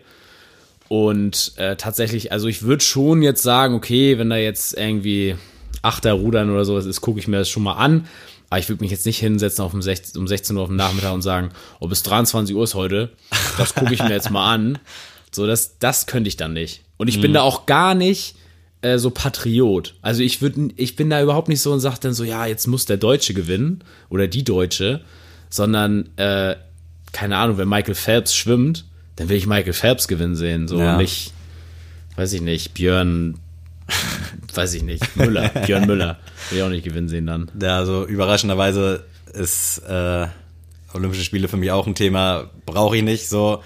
Und 0.90 1.54
äh, 1.58 1.76
tatsächlich, 1.76 2.32
also 2.32 2.48
ich 2.48 2.64
würde 2.64 2.84
schon 2.84 3.22
jetzt 3.24 3.42
sagen, 3.42 3.74
okay, 3.76 4.18
wenn 4.18 4.30
da 4.30 4.38
jetzt 4.38 4.78
irgendwie 4.78 5.36
Achter 5.82 6.14
Rudern 6.14 6.50
oder 6.50 6.66
sowas 6.66 6.86
ist, 6.86 7.02
gucke 7.02 7.20
ich 7.20 7.28
mir 7.28 7.38
das 7.38 7.50
schon 7.50 7.64
mal 7.64 7.74
an. 7.74 8.08
Aber 8.50 8.60
ich 8.60 8.70
würde 8.70 8.84
mich 8.84 8.92
jetzt 8.92 9.06
nicht 9.06 9.18
hinsetzen 9.20 9.64
auf 9.64 9.74
um 9.74 9.82
16, 9.82 10.20
um 10.20 10.28
16 10.28 10.56
Uhr 10.56 10.62
auf 10.64 10.70
dem 10.70 10.76
Nachmittag 10.76 11.14
und 11.14 11.24
sagen, 11.24 11.50
oh, 11.80 11.88
bis 11.88 12.04
23 12.04 12.56
Uhr 12.56 12.64
ist 12.64 12.76
heute, 12.76 13.10
das 13.58 13.74
gucke 13.74 13.94
ich 13.94 14.04
mir 14.04 14.12
jetzt 14.12 14.30
mal 14.30 14.54
an. 14.54 14.78
So, 15.32 15.48
das, 15.48 15.80
das 15.80 16.06
könnte 16.06 16.28
ich 16.28 16.38
dann 16.38 16.54
nicht. 16.54 16.82
Und 16.98 17.08
ich 17.08 17.20
bin 17.20 17.34
da 17.34 17.42
auch 17.42 17.66
gar 17.66 17.96
nicht 17.96 18.36
äh, 18.84 18.98
so 19.00 19.10
Patriot. 19.10 19.96
Also 20.02 20.22
ich 20.22 20.42
würde, 20.42 20.70
ich 20.76 20.96
bin 20.96 21.10
da 21.10 21.22
überhaupt 21.22 21.50
nicht 21.50 21.62
so 21.62 21.72
und 21.74 21.80
sage 21.80 21.98
dann 22.02 22.14
so, 22.14 22.24
ja, 22.24 22.46
jetzt 22.46 22.68
muss 22.68 22.86
der 22.86 22.98
Deutsche 22.98 23.34
gewinnen 23.34 23.84
oder 24.10 24.28
die 24.28 24.44
Deutsche, 24.44 25.02
sondern 25.50 26.10
äh, 26.18 26.56
keine 27.12 27.38
Ahnung, 27.38 27.58
wenn 27.58 27.68
Michael 27.70 27.96
Phelps 27.96 28.36
schwimmt, 28.36 28.86
dann 29.16 29.30
will 29.30 29.38
ich 29.38 29.48
Michael 29.48 29.74
Phelps 29.74 30.08
gewinnen 30.08 30.36
sehen, 30.36 30.68
so 30.68 30.80
Ja. 30.80 30.94
und 30.94 30.98
nicht, 30.98 31.32
weiß 32.16 32.34
ich 32.34 32.42
nicht, 32.42 32.74
Björn, 32.74 33.36
weiß 34.54 34.74
ich 34.74 34.84
nicht, 34.84 35.16
Müller, 35.16 35.50
Björn 35.66 35.86
Müller 35.86 36.20
will 36.50 36.58
ich 36.60 36.64
auch 36.64 36.70
nicht 36.70 36.84
gewinnen 36.84 37.10
sehen 37.10 37.28
dann. 37.28 37.52
Ja, 37.62 37.78
also 37.78 38.06
überraschenderweise 38.06 39.04
ist 39.34 39.80
äh, 39.88 40.28
Olympische 40.94 41.24
Spiele 41.24 41.48
für 41.48 41.58
mich 41.58 41.72
auch 41.72 41.88
ein 41.88 41.96
Thema, 41.96 42.50
brauche 42.66 42.98
ich 42.98 43.04
nicht 43.04 43.28
so. 43.30 43.64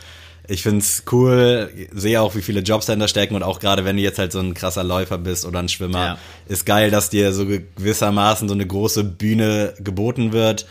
Ich 0.49 0.63
find's 0.63 1.03
cool, 1.11 1.69
sehe 1.93 2.21
auch, 2.21 2.35
wie 2.35 2.41
viele 2.41 2.61
Jobs 2.61 2.85
dahinter 2.85 3.07
stecken 3.09 3.35
und 3.35 3.43
auch 3.43 3.59
gerade 3.59 3.83
wenn 3.83 3.97
du 3.97 4.01
jetzt 4.03 4.17
halt 4.17 4.31
so 4.31 4.39
ein 4.39 4.53
krasser 4.53 4.83
Läufer 4.83 5.17
bist 5.17 5.45
oder 5.45 5.59
ein 5.59 5.67
Schwimmer, 5.69 6.05
Ja. 6.05 6.17
ist 6.47 6.65
geil, 6.65 6.89
dass 6.89 7.09
dir 7.09 7.33
so 7.33 7.45
gewissermaßen 7.45 8.47
so 8.47 8.53
eine 8.53 8.65
große 8.65 9.03
Bühne 9.03 9.73
geboten 9.79 10.31
wird. 10.31 10.65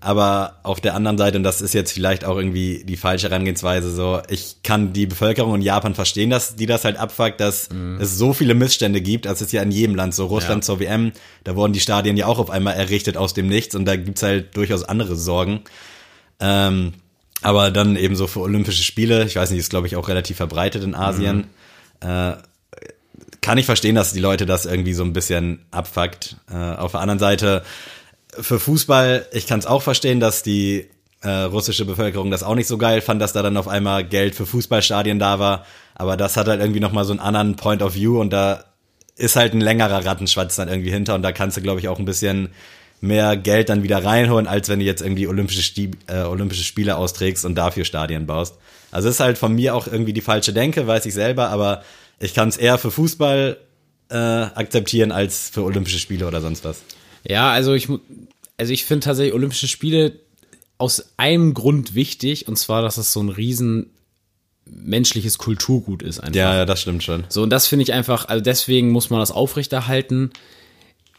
Aber 0.00 0.58
auf 0.64 0.82
der 0.82 0.94
anderen 0.94 1.16
Seite, 1.16 1.38
und 1.38 1.44
das 1.44 1.62
ist 1.62 1.72
jetzt 1.72 1.90
vielleicht 1.90 2.26
auch 2.26 2.36
irgendwie 2.36 2.84
die 2.84 2.98
falsche 2.98 3.30
Herangehensweise, 3.30 3.90
so, 3.90 4.20
ich 4.28 4.56
kann 4.62 4.92
die 4.92 5.06
Bevölkerung 5.06 5.54
in 5.54 5.62
Japan 5.62 5.94
verstehen, 5.94 6.28
dass 6.28 6.56
die 6.56 6.66
das 6.66 6.84
halt 6.84 6.98
abfuckt, 6.98 7.40
dass 7.40 7.70
es 7.98 8.18
so 8.18 8.34
viele 8.34 8.52
Missstände 8.52 9.00
gibt. 9.00 9.24
Das 9.24 9.40
ist 9.40 9.50
ja 9.54 9.62
in 9.62 9.70
jedem 9.70 9.94
Land 9.94 10.14
so. 10.14 10.26
Russland 10.26 10.62
Ja. 10.62 10.66
zur 10.66 10.80
WM, 10.80 11.12
da 11.44 11.56
wurden 11.56 11.72
die 11.72 11.80
Stadien 11.80 12.18
ja 12.18 12.26
auch 12.26 12.38
auf 12.38 12.50
einmal 12.50 12.74
errichtet 12.74 13.16
aus 13.16 13.32
dem 13.32 13.46
Nichts 13.46 13.74
und 13.74 13.86
da 13.86 13.96
gibt's 13.96 14.22
halt 14.22 14.54
durchaus 14.54 14.84
andere 14.84 15.16
Sorgen. 15.16 15.62
Ähm, 16.38 16.92
aber 17.44 17.70
dann 17.70 17.96
eben 17.96 18.16
so 18.16 18.26
für 18.26 18.40
Olympische 18.40 18.82
Spiele, 18.82 19.24
ich 19.24 19.36
weiß 19.36 19.50
nicht, 19.50 19.60
ist 19.60 19.70
glaube 19.70 19.86
ich 19.86 19.96
auch 19.96 20.08
relativ 20.08 20.38
verbreitet 20.38 20.82
in 20.82 20.94
Asien. 20.94 21.48
Äh, 22.00 22.32
kann 23.42 23.58
ich 23.58 23.66
verstehen, 23.66 23.94
dass 23.94 24.14
die 24.14 24.20
Leute 24.20 24.46
das 24.46 24.64
irgendwie 24.64 24.94
so 24.94 25.04
ein 25.04 25.12
bisschen 25.12 25.66
abfuckt. 25.70 26.36
Äh, 26.50 26.54
auf 26.56 26.92
der 26.92 27.00
anderen 27.00 27.18
Seite, 27.18 27.62
für 28.40 28.58
Fußball, 28.58 29.26
ich 29.32 29.46
kann 29.46 29.58
es 29.58 29.66
auch 29.66 29.82
verstehen, 29.82 30.20
dass 30.20 30.42
die 30.42 30.88
äh, 31.20 31.28
russische 31.28 31.84
Bevölkerung 31.84 32.30
das 32.30 32.42
auch 32.42 32.54
nicht 32.54 32.66
so 32.66 32.78
geil 32.78 33.02
fand, 33.02 33.20
dass 33.20 33.34
da 33.34 33.42
dann 33.42 33.58
auf 33.58 33.68
einmal 33.68 34.04
Geld 34.04 34.34
für 34.34 34.46
Fußballstadien 34.46 35.18
da 35.18 35.38
war. 35.38 35.66
Aber 35.94 36.16
das 36.16 36.38
hat 36.38 36.48
halt 36.48 36.60
irgendwie 36.60 36.80
nochmal 36.80 37.04
so 37.04 37.12
einen 37.12 37.20
anderen 37.20 37.56
Point 37.56 37.82
of 37.82 37.94
View 37.94 38.18
und 38.18 38.32
da 38.32 38.64
ist 39.16 39.36
halt 39.36 39.52
ein 39.52 39.60
längerer 39.60 40.04
Rattenschwanz 40.04 40.56
dann 40.56 40.68
irgendwie 40.68 40.90
hinter 40.90 41.14
und 41.14 41.22
da 41.22 41.32
kannst 41.32 41.58
du, 41.58 41.60
glaube 41.60 41.80
ich, 41.80 41.88
auch 41.88 41.98
ein 41.98 42.04
bisschen 42.06 42.48
mehr 43.00 43.36
Geld 43.36 43.68
dann 43.68 43.82
wieder 43.82 44.04
reinholen, 44.04 44.46
als 44.46 44.68
wenn 44.68 44.78
du 44.78 44.84
jetzt 44.84 45.02
irgendwie 45.02 45.26
Olympische, 45.26 45.62
Stieb, 45.62 45.96
äh, 46.06 46.22
Olympische 46.22 46.64
Spiele 46.64 46.96
austrägst 46.96 47.44
und 47.44 47.54
dafür 47.54 47.84
Stadien 47.84 48.26
baust. 48.26 48.56
Also 48.90 49.08
ist 49.08 49.20
halt 49.20 49.38
von 49.38 49.54
mir 49.54 49.74
auch 49.74 49.86
irgendwie 49.86 50.12
die 50.12 50.20
falsche 50.20 50.52
Denke, 50.52 50.86
weiß 50.86 51.04
ich 51.06 51.14
selber, 51.14 51.48
aber 51.48 51.82
ich 52.20 52.32
kann 52.32 52.48
es 52.48 52.56
eher 52.56 52.78
für 52.78 52.90
Fußball 52.90 53.58
äh, 54.10 54.16
akzeptieren 54.16 55.12
als 55.12 55.50
für 55.50 55.64
Olympische 55.64 55.98
Spiele 55.98 56.26
oder 56.26 56.40
sonst 56.40 56.64
was. 56.64 56.82
Ja, 57.26 57.50
also 57.50 57.74
ich, 57.74 57.88
also 58.56 58.72
ich 58.72 58.84
finde 58.84 59.04
tatsächlich 59.04 59.34
Olympische 59.34 59.68
Spiele 59.68 60.20
aus 60.78 61.14
einem 61.16 61.54
Grund 61.54 61.94
wichtig, 61.94 62.48
und 62.48 62.56
zwar, 62.56 62.82
dass 62.82 62.96
es 62.96 63.12
so 63.12 63.22
ein 63.22 63.28
riesen 63.28 63.90
menschliches 64.66 65.38
Kulturgut 65.38 66.02
ist 66.02 66.20
einfach. 66.20 66.34
Ja, 66.34 66.56
ja, 66.56 66.64
das 66.64 66.80
stimmt 66.80 67.02
schon. 67.02 67.24
So, 67.28 67.42
und 67.42 67.50
das 67.50 67.66
finde 67.66 67.82
ich 67.82 67.92
einfach, 67.92 68.28
also 68.28 68.42
deswegen 68.42 68.90
muss 68.90 69.10
man 69.10 69.20
das 69.20 69.30
aufrechterhalten. 69.30 70.30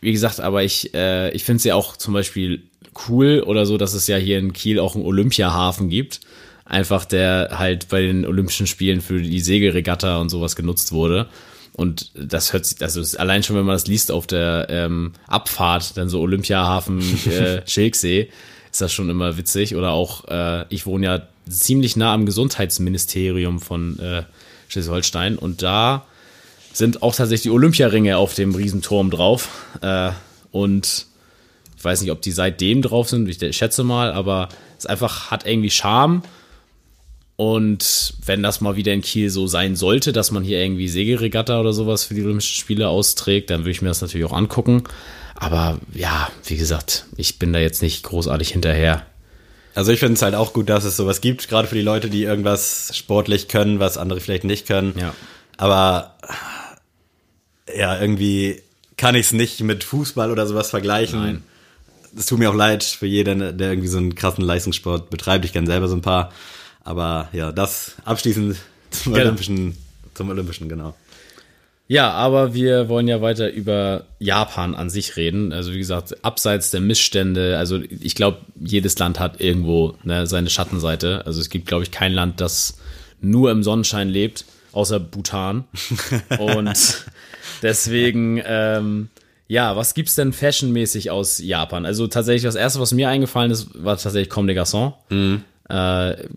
Wie 0.02 0.12
gesagt, 0.12 0.40
aber 0.40 0.64
ich, 0.64 0.94
äh, 0.94 1.32
ich 1.32 1.44
finde 1.44 1.58
es 1.58 1.64
ja 1.64 1.76
auch 1.76 1.98
zum 1.98 2.14
Beispiel 2.14 2.64
cool 3.08 3.44
oder 3.46 3.66
so, 3.66 3.78
dass 3.78 3.94
es 3.94 4.08
ja 4.08 4.18
hier 4.18 4.40
in 4.40 4.54
Kiel 4.54 4.80
auch 4.80 4.96
einen 4.96 5.06
Olympiahafen 5.06 5.90
gibt. 5.90 6.22
Einfach 6.66 7.06
der 7.06 7.50
halt 7.54 7.90
bei 7.90 8.02
den 8.02 8.26
Olympischen 8.26 8.68
Spielen 8.68 9.02
für 9.02 9.22
die 9.22 9.40
Segelregatta 9.40 10.18
und 10.18 10.30
sowas 10.30 10.56
genutzt 10.56 10.92
wurde. 10.92 11.28
Und 11.74 12.12
das 12.16 12.54
hört 12.54 12.66
sich, 12.66 12.82
also 12.82 13.18
allein 13.18 13.44
schon, 13.44 13.56
wenn 13.58 13.66
man 13.66 13.76
das 13.76 13.88
liest 13.88 14.12
auf 14.12 14.28
der 14.28 14.68
ähm, 14.70 15.12
Abfahrt, 15.28 15.98
dann 15.98 16.08
so 16.08 16.22
Olympiahafen 16.22 17.02
äh, 17.30 17.62
Schilksee, 17.66 18.30
ist 18.72 18.82
das 18.82 18.94
schon 18.94 19.10
immer 19.10 19.38
witzig. 19.38 19.76
Oder 19.76 19.92
auch, 19.92 20.26
äh, 20.28 20.66
ich 20.70 20.86
wohne 20.86 21.06
ja 21.06 21.22
ziemlich 21.50 21.96
nah 21.98 22.14
am 22.14 22.26
Gesundheitsministerium 22.26 23.60
von 23.60 24.00
äh, 24.00 24.24
Schleswig-Holstein 24.70 25.38
und 25.38 25.62
da 25.62 26.06
sind 26.78 27.02
auch 27.02 27.16
tatsächlich 27.16 27.44
die 27.44 27.52
Olympiaringe 27.52 28.18
auf 28.18 28.34
dem 28.34 28.54
Riesenturm 28.54 29.10
drauf. 29.10 29.50
Äh, 29.82 30.12
und 30.52 31.06
ich 31.78 31.84
weiß 31.84 32.02
nicht, 32.02 32.12
ob 32.12 32.22
die 32.22 32.32
seitdem 32.32 32.82
drauf 32.82 33.10
sind, 33.10 33.28
ich 33.28 33.56
schätze 33.56 33.84
mal, 33.84 34.12
aber 34.12 34.50
es 34.78 34.86
einfach 34.86 35.32
hat 35.32 35.46
irgendwie 35.46 35.70
Charme. 35.70 36.24
Und 37.38 38.14
wenn 38.26 38.42
das 38.44 38.62
mal 38.62 38.78
wieder 38.78 38.94
in 38.94 39.02
Kiel 39.02 39.30
so 39.30 39.46
sein 39.46 39.76
sollte, 39.76 40.14
dass 40.14 40.32
man 40.32 40.44
hier 40.44 40.62
irgendwie 40.62 40.88
Segelregatta 40.88 41.60
oder 41.60 41.74
sowas 41.74 42.06
für 42.06 42.14
die 42.14 42.24
Olympischen 42.24 42.56
Spiele 42.56 42.88
austrägt, 42.88 43.50
dann 43.50 43.62
würde 43.62 43.72
ich 43.72 43.82
mir 43.82 43.90
das 43.90 44.02
natürlich 44.02 44.26
auch 44.26 44.34
angucken. 44.34 44.84
Aber 45.36 45.80
ja, 45.94 46.30
wie 46.46 46.56
gesagt, 46.56 47.06
ich 47.18 47.40
bin 47.40 47.52
da 47.52 47.60
jetzt 47.60 47.82
nicht 47.82 48.04
großartig 48.04 48.50
hinterher. 48.50 49.06
Also 49.74 49.92
ich 49.92 50.00
finde 50.00 50.14
es 50.14 50.22
halt 50.22 50.36
auch 50.36 50.54
gut, 50.54 50.70
dass 50.70 50.86
es 50.86 50.96
sowas 50.96 51.20
gibt, 51.20 51.50
gerade 51.50 51.68
für 51.68 51.76
die 51.76 51.82
Leute, 51.82 52.10
die 52.10 52.24
irgendwas 52.24 52.92
sportlich 52.96 53.50
können, 53.50 53.82
was 53.82 53.98
andere 53.98 54.22
vielleicht 54.22 54.46
nicht 54.46 54.66
können. 54.66 54.94
Ja. 54.98 55.14
Aber 55.58 56.16
ja, 57.74 58.00
irgendwie 58.00 58.62
kann 58.98 59.16
ich 59.16 59.28
es 59.28 59.34
nicht 59.34 59.62
mit 59.62 59.84
Fußball 59.84 60.32
oder 60.32 60.48
sowas 60.48 60.70
vergleichen. 60.70 61.20
Nein. 61.20 61.44
Es 62.18 62.28
tut 62.28 62.40
mir 62.40 62.50
auch 62.50 62.56
leid 62.56 62.84
für 62.84 63.08
jeden, 63.08 63.58
der 63.58 63.70
irgendwie 63.70 63.90
so 63.90 63.98
einen 63.98 64.16
krassen 64.16 64.44
Leistungssport 64.44 65.10
betreibt. 65.10 65.44
Ich 65.44 65.54
kenne 65.54 65.68
selber 65.68 65.88
so 65.88 65.96
ein 65.96 66.02
paar. 66.02 66.32
Aber 66.84 67.30
ja, 67.34 67.52
das 67.52 67.96
abschließend 68.06 68.56
zum 68.92 69.14
Genau. 69.14 69.26
Olympischen, 69.26 69.78
zum 70.14 70.30
Olympischen, 70.30 70.70
genau. 70.70 70.96
Ja, 71.88 72.12
aber 72.12 72.54
wir 72.56 72.90
wollen 72.90 73.08
ja 73.08 73.22
weiter 73.22 73.52
über 73.52 74.06
Japan 74.18 74.74
an 74.74 74.90
sich 74.90 75.18
reden. 75.18 75.54
Also 75.54 75.72
wie 75.74 75.78
gesagt, 75.78 76.24
abseits 76.24 76.72
der 76.72 76.82
Missstände, 76.82 77.58
also 77.60 77.80
ich 77.80 78.16
glaube, 78.16 78.40
jedes 78.60 78.98
Land 78.98 79.20
hat 79.20 79.40
irgendwo 79.40 79.96
ne, 80.04 80.26
seine 80.26 80.50
Schattenseite. 80.50 81.26
Also 81.26 81.42
es 81.42 81.50
gibt, 81.50 81.68
glaube 81.68 81.84
ich, 81.84 81.92
kein 81.92 82.14
Land, 82.14 82.42
das 82.42 82.78
nur 83.22 83.52
im 83.52 83.62
Sonnenschein 83.62 84.10
lebt, 84.10 84.46
außer 84.72 85.00
Bhutan. 85.00 85.66
Und 86.40 87.06
deswegen, 87.66 88.42
ähm, 88.46 89.10
ja, 89.48 89.76
was 89.76 89.94
gibt's 89.94 90.16
denn 90.16 90.34
fashionmäßig 90.34 91.12
aus 91.12 91.40
Japan? 91.40 91.86
Also 91.86 92.08
tatsächlich, 92.08 92.44
das 92.44 92.56
erste, 92.56 92.80
was 92.80 92.94
mir 92.94 93.10
eingefallen 93.10 93.52
ist, 93.52 93.84
war 93.84 93.98
tatsächlich 93.98 94.30
Comme 94.30 94.48
des 94.48 94.58
Garçons. 94.58 94.94
Äh, 95.70 96.28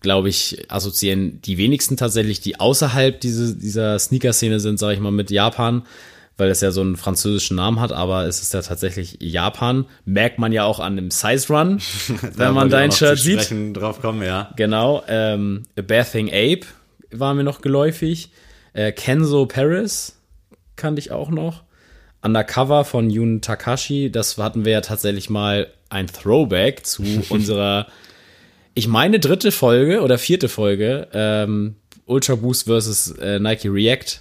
glaube 0.00 0.28
ich, 0.28 0.66
assoziieren 0.68 1.40
die 1.42 1.58
wenigsten 1.58 1.96
tatsächlich, 1.96 2.40
die 2.40 2.60
außerhalb 2.60 3.20
diese, 3.20 3.56
dieser 3.56 3.98
Sneaker-Szene 3.98 4.60
sind, 4.60 4.78
sage 4.78 4.94
ich 4.94 5.00
mal, 5.00 5.10
mit 5.10 5.30
Japan, 5.30 5.82
weil 6.36 6.50
es 6.50 6.60
ja 6.60 6.70
so 6.70 6.82
einen 6.82 6.96
französischen 6.96 7.56
Namen 7.56 7.80
hat, 7.80 7.92
aber 7.92 8.26
es 8.26 8.42
ist 8.42 8.52
ja 8.54 8.62
tatsächlich 8.62 9.16
Japan. 9.20 9.86
Merkt 10.04 10.38
man 10.38 10.52
ja 10.52 10.64
auch 10.64 10.78
an 10.78 10.96
dem 10.96 11.10
Size 11.10 11.48
Run, 11.48 11.80
wenn 12.36 12.54
man 12.54 12.68
dein 12.68 12.92
Shirt 12.92 13.18
sieht. 13.18 13.40
sieht. 13.40 13.76
drauf 13.76 14.00
kommen, 14.00 14.22
ja. 14.22 14.52
Genau. 14.56 15.02
Ähm, 15.08 15.62
A 15.78 15.82
Bathing 15.82 16.28
Ape 16.28 16.66
war 17.10 17.34
mir 17.34 17.44
noch 17.44 17.60
geläufig. 17.60 18.30
Äh, 18.72 18.92
Kenzo 18.92 19.46
Paris 19.46 20.16
kannte 20.76 21.00
ich 21.00 21.10
auch 21.10 21.30
noch. 21.30 21.62
Undercover 22.22 22.84
von 22.84 23.10
Yun 23.10 23.40
Takashi, 23.42 24.10
das 24.10 24.38
hatten 24.38 24.64
wir 24.64 24.72
ja 24.72 24.80
tatsächlich 24.80 25.28
mal 25.28 25.68
ein 25.90 26.06
Throwback 26.06 26.86
zu 26.86 27.02
unserer, 27.28 27.86
ich 28.74 28.88
meine, 28.88 29.20
dritte 29.20 29.52
Folge 29.52 30.00
oder 30.00 30.16
vierte 30.18 30.48
Folge, 30.48 31.08
ähm, 31.12 31.76
Ultra 32.06 32.34
Boost 32.34 32.64
versus 32.64 33.10
äh, 33.18 33.38
Nike 33.38 33.68
React. 33.68 34.20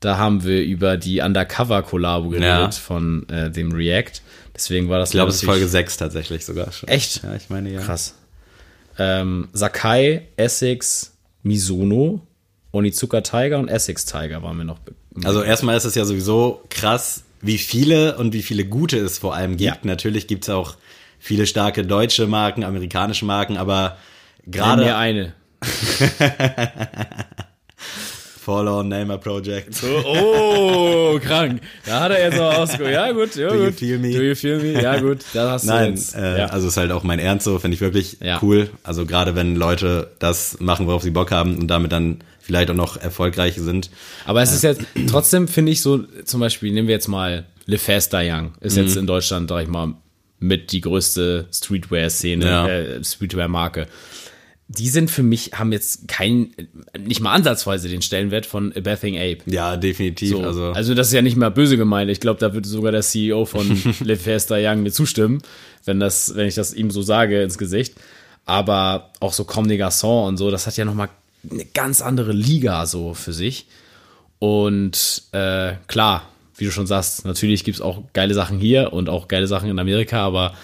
Da 0.00 0.16
haben 0.18 0.42
wir 0.44 0.62
über 0.64 0.96
die 0.96 1.20
Undercover-Kollabo 1.20 2.30
geredet 2.30 2.44
Ja. 2.44 2.70
von 2.72 3.28
äh, 3.28 3.50
dem 3.50 3.72
React. 3.72 4.20
Deswegen 4.54 4.88
war 4.88 4.98
das 4.98 5.10
Ich 5.10 5.12
glaube, 5.12 5.30
es 5.30 5.36
ist 5.36 5.44
Folge 5.44 5.68
6 5.68 5.96
tatsächlich 5.96 6.44
sogar 6.44 6.72
schon. 6.72 6.88
Echt? 6.88 7.22
Ja, 7.22 7.34
ich 7.36 7.48
meine, 7.50 7.70
ja. 7.70 7.80
Krass. 7.80 8.16
Ähm, 8.98 9.48
Sakai, 9.52 10.28
Essex, 10.36 11.16
Mizuno, 11.42 12.26
Onizuka 12.72 13.20
Tiger 13.20 13.58
und 13.58 13.68
Essex 13.68 14.04
Tiger 14.04 14.42
waren 14.42 14.56
mir 14.58 14.64
noch. 14.64 14.78
Be- 15.14 15.26
Also 15.26 15.42
erstmal 15.42 15.76
ist 15.76 15.84
es 15.84 15.94
ja 15.94 16.04
sowieso 16.04 16.62
krass, 16.70 17.22
wie 17.40 17.58
viele 17.58 18.16
und 18.18 18.32
wie 18.32 18.42
viele 18.42 18.64
gute 18.64 18.98
es 18.98 19.18
vor 19.18 19.34
allem 19.34 19.56
gibt. 19.56 19.60
Ja. 19.62 19.76
Natürlich 19.82 20.26
gibt 20.26 20.44
es 20.44 20.50
auch 20.50 20.74
viele 21.18 21.46
starke 21.46 21.84
deutsche 21.84 22.26
Marken, 22.26 22.64
amerikanische 22.64 23.24
Marken, 23.24 23.56
aber 23.56 23.96
gerade 24.46 24.82
mir 24.84 24.96
eine. 24.96 25.32
Fallout 28.44 28.86
Namer 28.86 29.18
Project. 29.18 29.80
Oh, 30.04 31.16
krank. 31.22 31.60
Da 31.86 32.00
hat 32.00 32.10
er 32.10 32.24
jetzt 32.24 32.36
noch 32.38 32.52
ausgeholt. 32.58 32.92
Ja, 32.92 33.12
gut, 33.12 33.36
ja, 33.36 33.48
Do 33.48 33.54
you 33.54 33.64
gut. 33.66 33.74
feel 33.78 33.98
me? 33.98 34.10
Do 34.12 34.20
you 34.20 34.34
feel 34.34 34.58
me? 34.58 34.82
Ja, 34.82 34.98
gut. 34.98 35.20
Da 35.32 35.52
hast 35.52 35.64
du 35.64 35.68
Nein, 35.68 35.90
jetzt. 35.92 36.16
äh, 36.16 36.38
ja. 36.40 36.46
also 36.46 36.66
ist 36.66 36.76
halt 36.76 36.90
auch 36.90 37.04
mein 37.04 37.20
Ernst 37.20 37.44
so, 37.44 37.60
finde 37.60 37.76
ich 37.76 37.80
wirklich 37.80 38.16
Ja. 38.20 38.40
cool. 38.42 38.68
Also 38.82 39.06
gerade 39.06 39.36
wenn 39.36 39.54
Leute 39.54 40.10
das 40.18 40.58
machen, 40.58 40.88
worauf 40.88 41.02
sie 41.04 41.10
Bock 41.12 41.30
haben 41.30 41.56
und 41.56 41.68
damit 41.68 41.92
dann 41.92 42.18
vielleicht 42.42 42.70
auch 42.70 42.74
noch 42.74 42.96
erfolgreich 42.96 43.54
sind. 43.56 43.90
Aber 44.26 44.42
es 44.42 44.52
ist 44.52 44.62
jetzt, 44.62 44.82
trotzdem 45.08 45.48
finde 45.48 45.72
ich 45.72 45.80
so, 45.80 46.04
zum 46.24 46.40
Beispiel, 46.40 46.72
nehmen 46.72 46.88
wir 46.88 46.94
jetzt 46.94 47.08
mal 47.08 47.46
Le 47.66 47.78
Fast 47.78 48.12
Die 48.12 48.28
Young. 48.30 48.52
Ist 48.60 48.76
Mhm. 48.76 48.82
jetzt 48.82 48.96
in 48.96 49.06
Deutschland, 49.06 49.48
sag 49.48 49.62
ich 49.62 49.68
mal, 49.68 49.94
mit 50.40 50.72
die 50.72 50.80
größte 50.80 51.46
Streetwear-Szene, 51.52 52.44
Ja. 52.44 52.68
äh, 52.68 53.04
Streetwear-Marke. 53.04 53.86
Die 54.68 54.88
sind 54.88 55.10
für 55.10 55.22
mich, 55.22 55.52
haben 55.54 55.70
jetzt 55.70 56.08
kein, 56.08 56.52
nicht 56.98 57.20
mal 57.20 57.32
ansatzweise 57.34 57.88
den 57.90 58.00
Stellenwert 58.00 58.46
von 58.46 58.72
A 58.74 58.80
Bathing 58.80 59.16
Ape. 59.18 59.38
Ja, 59.46 59.76
definitiv. 59.76 60.30
So. 60.30 60.42
Also, 60.42 60.64
Also, 60.72 60.94
das 60.94 61.08
ist 61.08 61.12
ja 61.12 61.20
nicht 61.20 61.36
mal 61.36 61.50
böse 61.50 61.76
gemeint. 61.76 62.10
Ich 62.10 62.20
glaube, 62.20 62.40
da 62.40 62.54
würde 62.54 62.66
sogar 62.66 62.90
der 62.90 63.02
CEO 63.02 63.44
von 63.44 63.66
Le 64.02 64.16
Festa 64.16 64.56
Young 64.58 64.82
mir 64.82 64.90
zustimmen, 64.90 65.42
wenn 65.84 66.00
das, 66.00 66.34
wenn 66.36 66.48
ich 66.48 66.54
das 66.54 66.72
ihm 66.72 66.90
so 66.90 67.02
sage 67.02 67.42
ins 67.42 67.58
Gesicht. 67.58 67.94
Aber 68.46 69.10
auch 69.20 69.32
so 69.34 69.44
Comme 69.44 69.68
des 69.68 69.78
Garçons 69.78 70.26
und 70.26 70.36
so, 70.38 70.50
das 70.50 70.66
hat 70.66 70.76
ja 70.76 70.84
nochmal 70.84 71.10
eine 71.50 71.64
ganz 71.64 72.00
andere 72.00 72.32
Liga 72.32 72.86
so 72.86 73.14
für 73.14 73.32
sich. 73.32 73.66
Und 74.38 75.22
äh, 75.32 75.74
klar, 75.86 76.22
wie 76.56 76.64
du 76.64 76.70
schon 76.70 76.86
sagst, 76.86 77.24
natürlich 77.24 77.64
gibt's 77.64 77.80
auch 77.80 78.02
geile 78.12 78.34
Sachen 78.34 78.58
hier 78.58 78.92
und 78.92 79.08
auch 79.08 79.28
geile 79.28 79.46
Sachen 79.46 79.70
in 79.70 79.78
Amerika, 79.78 80.24
aber 80.24 80.54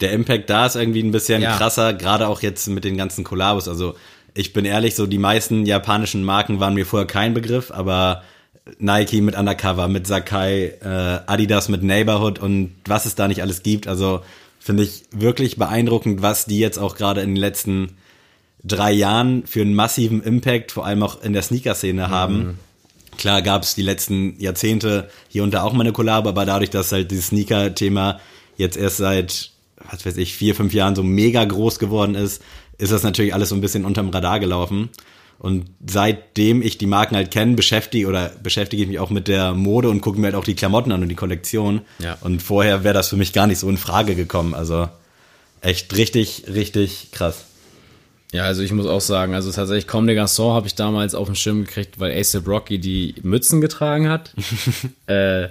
der 0.00 0.12
Impact 0.12 0.50
da 0.50 0.66
ist 0.66 0.76
irgendwie 0.76 1.02
ein 1.02 1.10
bisschen 1.12 1.42
Ja. 1.42 1.56
krasser, 1.56 1.94
gerade 1.94 2.28
auch 2.28 2.42
jetzt 2.42 2.66
mit 2.68 2.84
den 2.84 2.96
ganzen 2.96 3.24
Kollabos. 3.24 3.68
Also 3.68 3.94
ich 4.34 4.52
bin 4.52 4.64
ehrlich, 4.64 4.94
so 4.94 5.06
die 5.06 5.18
meisten 5.18 5.64
japanischen 5.64 6.22
Marken 6.24 6.60
waren 6.60 6.74
mir 6.74 6.84
vorher 6.86 7.06
kein 7.06 7.32
Begriff, 7.32 7.70
aber 7.70 8.22
Nike 8.78 9.20
mit 9.20 9.36
Undercover, 9.36 9.88
mit 9.88 10.06
Sakai, 10.06 10.74
äh, 10.82 11.20
Adidas 11.26 11.68
mit 11.68 11.82
Neighborhood 11.82 12.38
und 12.38 12.72
was 12.84 13.06
es 13.06 13.14
da 13.14 13.28
nicht 13.28 13.40
alles 13.40 13.62
gibt. 13.62 13.86
Also 13.86 14.20
finde 14.58 14.82
ich 14.82 15.04
wirklich 15.12 15.56
beeindruckend, 15.56 16.20
was 16.22 16.46
die 16.46 16.58
jetzt 16.58 16.78
auch 16.78 16.96
gerade 16.96 17.20
in 17.20 17.30
den 17.30 17.36
letzten 17.36 17.96
drei 18.66 18.92
Jahren 18.92 19.46
für 19.46 19.62
einen 19.62 19.74
massiven 19.74 20.22
Impact, 20.22 20.72
vor 20.72 20.86
allem 20.86 21.02
auch 21.02 21.22
in 21.22 21.32
der 21.32 21.42
Sneaker-Szene 21.42 22.10
haben. 22.10 22.58
Klar 23.16 23.42
gab 23.42 23.62
es 23.62 23.74
die 23.74 23.82
letzten 23.82 24.38
Jahrzehnte 24.38 25.08
hier 25.28 25.42
und 25.42 25.54
da 25.54 25.62
auch 25.62 25.72
mal 25.72 25.80
eine 25.80 25.92
Kollabo, 25.92 26.28
aber 26.28 26.44
dadurch, 26.44 26.70
dass 26.70 26.92
halt 26.92 27.10
dieses 27.10 27.28
Sneaker-Thema 27.28 28.20
jetzt 28.56 28.76
erst 28.76 28.98
seit, 28.98 29.50
was 29.90 30.04
weiß 30.04 30.16
ich, 30.16 30.34
vier, 30.34 30.54
fünf 30.54 30.74
Jahren 30.74 30.94
so 30.94 31.02
mega 31.02 31.44
groß 31.44 31.78
geworden 31.78 32.14
ist, 32.14 32.42
ist 32.78 32.92
das 32.92 33.02
natürlich 33.02 33.32
alles 33.32 33.50
so 33.50 33.54
ein 33.54 33.60
bisschen 33.60 33.84
unterm 33.84 34.10
Radar 34.10 34.40
gelaufen. 34.40 34.90
Und 35.38 35.66
seitdem 35.86 36.62
ich 36.62 36.78
die 36.78 36.86
Marken 36.86 37.14
halt 37.14 37.30
kenne, 37.30 37.54
beschäftige 37.54 38.06
oder 38.06 38.30
beschäftige 38.42 38.82
ich 38.82 38.88
mich 38.88 38.98
auch 38.98 39.10
mit 39.10 39.28
der 39.28 39.52
Mode 39.52 39.90
und 39.90 40.00
gucke 40.00 40.18
mir 40.18 40.28
halt 40.28 40.34
auch 40.34 40.44
die 40.44 40.54
Klamotten 40.54 40.92
an 40.92 41.02
und 41.02 41.08
die 41.08 41.14
Kollektion. 41.14 41.82
Ja. 41.98 42.16
Und 42.22 42.42
vorher 42.42 42.84
wäre 42.84 42.94
das 42.94 43.08
für 43.08 43.16
mich 43.16 43.32
gar 43.32 43.46
nicht 43.46 43.58
so 43.58 43.68
in 43.68 43.76
Frage 43.76 44.14
gekommen. 44.14 44.54
Also 44.54 44.88
echt 45.60 45.94
richtig, 45.96 46.44
richtig 46.52 47.08
krass. 47.12 47.44
Ja, 48.36 48.44
also 48.44 48.60
ich 48.60 48.70
muss 48.70 48.84
auch 48.84 49.00
sagen, 49.00 49.34
also 49.34 49.50
tatsächlich 49.50 49.86
Comme 49.86 50.06
des 50.06 50.22
Garçons 50.22 50.52
habe 50.52 50.66
ich 50.66 50.74
damals 50.74 51.14
auf 51.14 51.26
den 51.26 51.36
Schirm 51.36 51.64
gekriegt, 51.64 51.98
weil 51.98 52.12
ASAP 52.12 52.46
Rocky 52.46 52.78
die 52.78 53.14
Mützen 53.22 53.62
getragen 53.62 54.10
hat, 54.10 54.34
äh, 55.06 55.48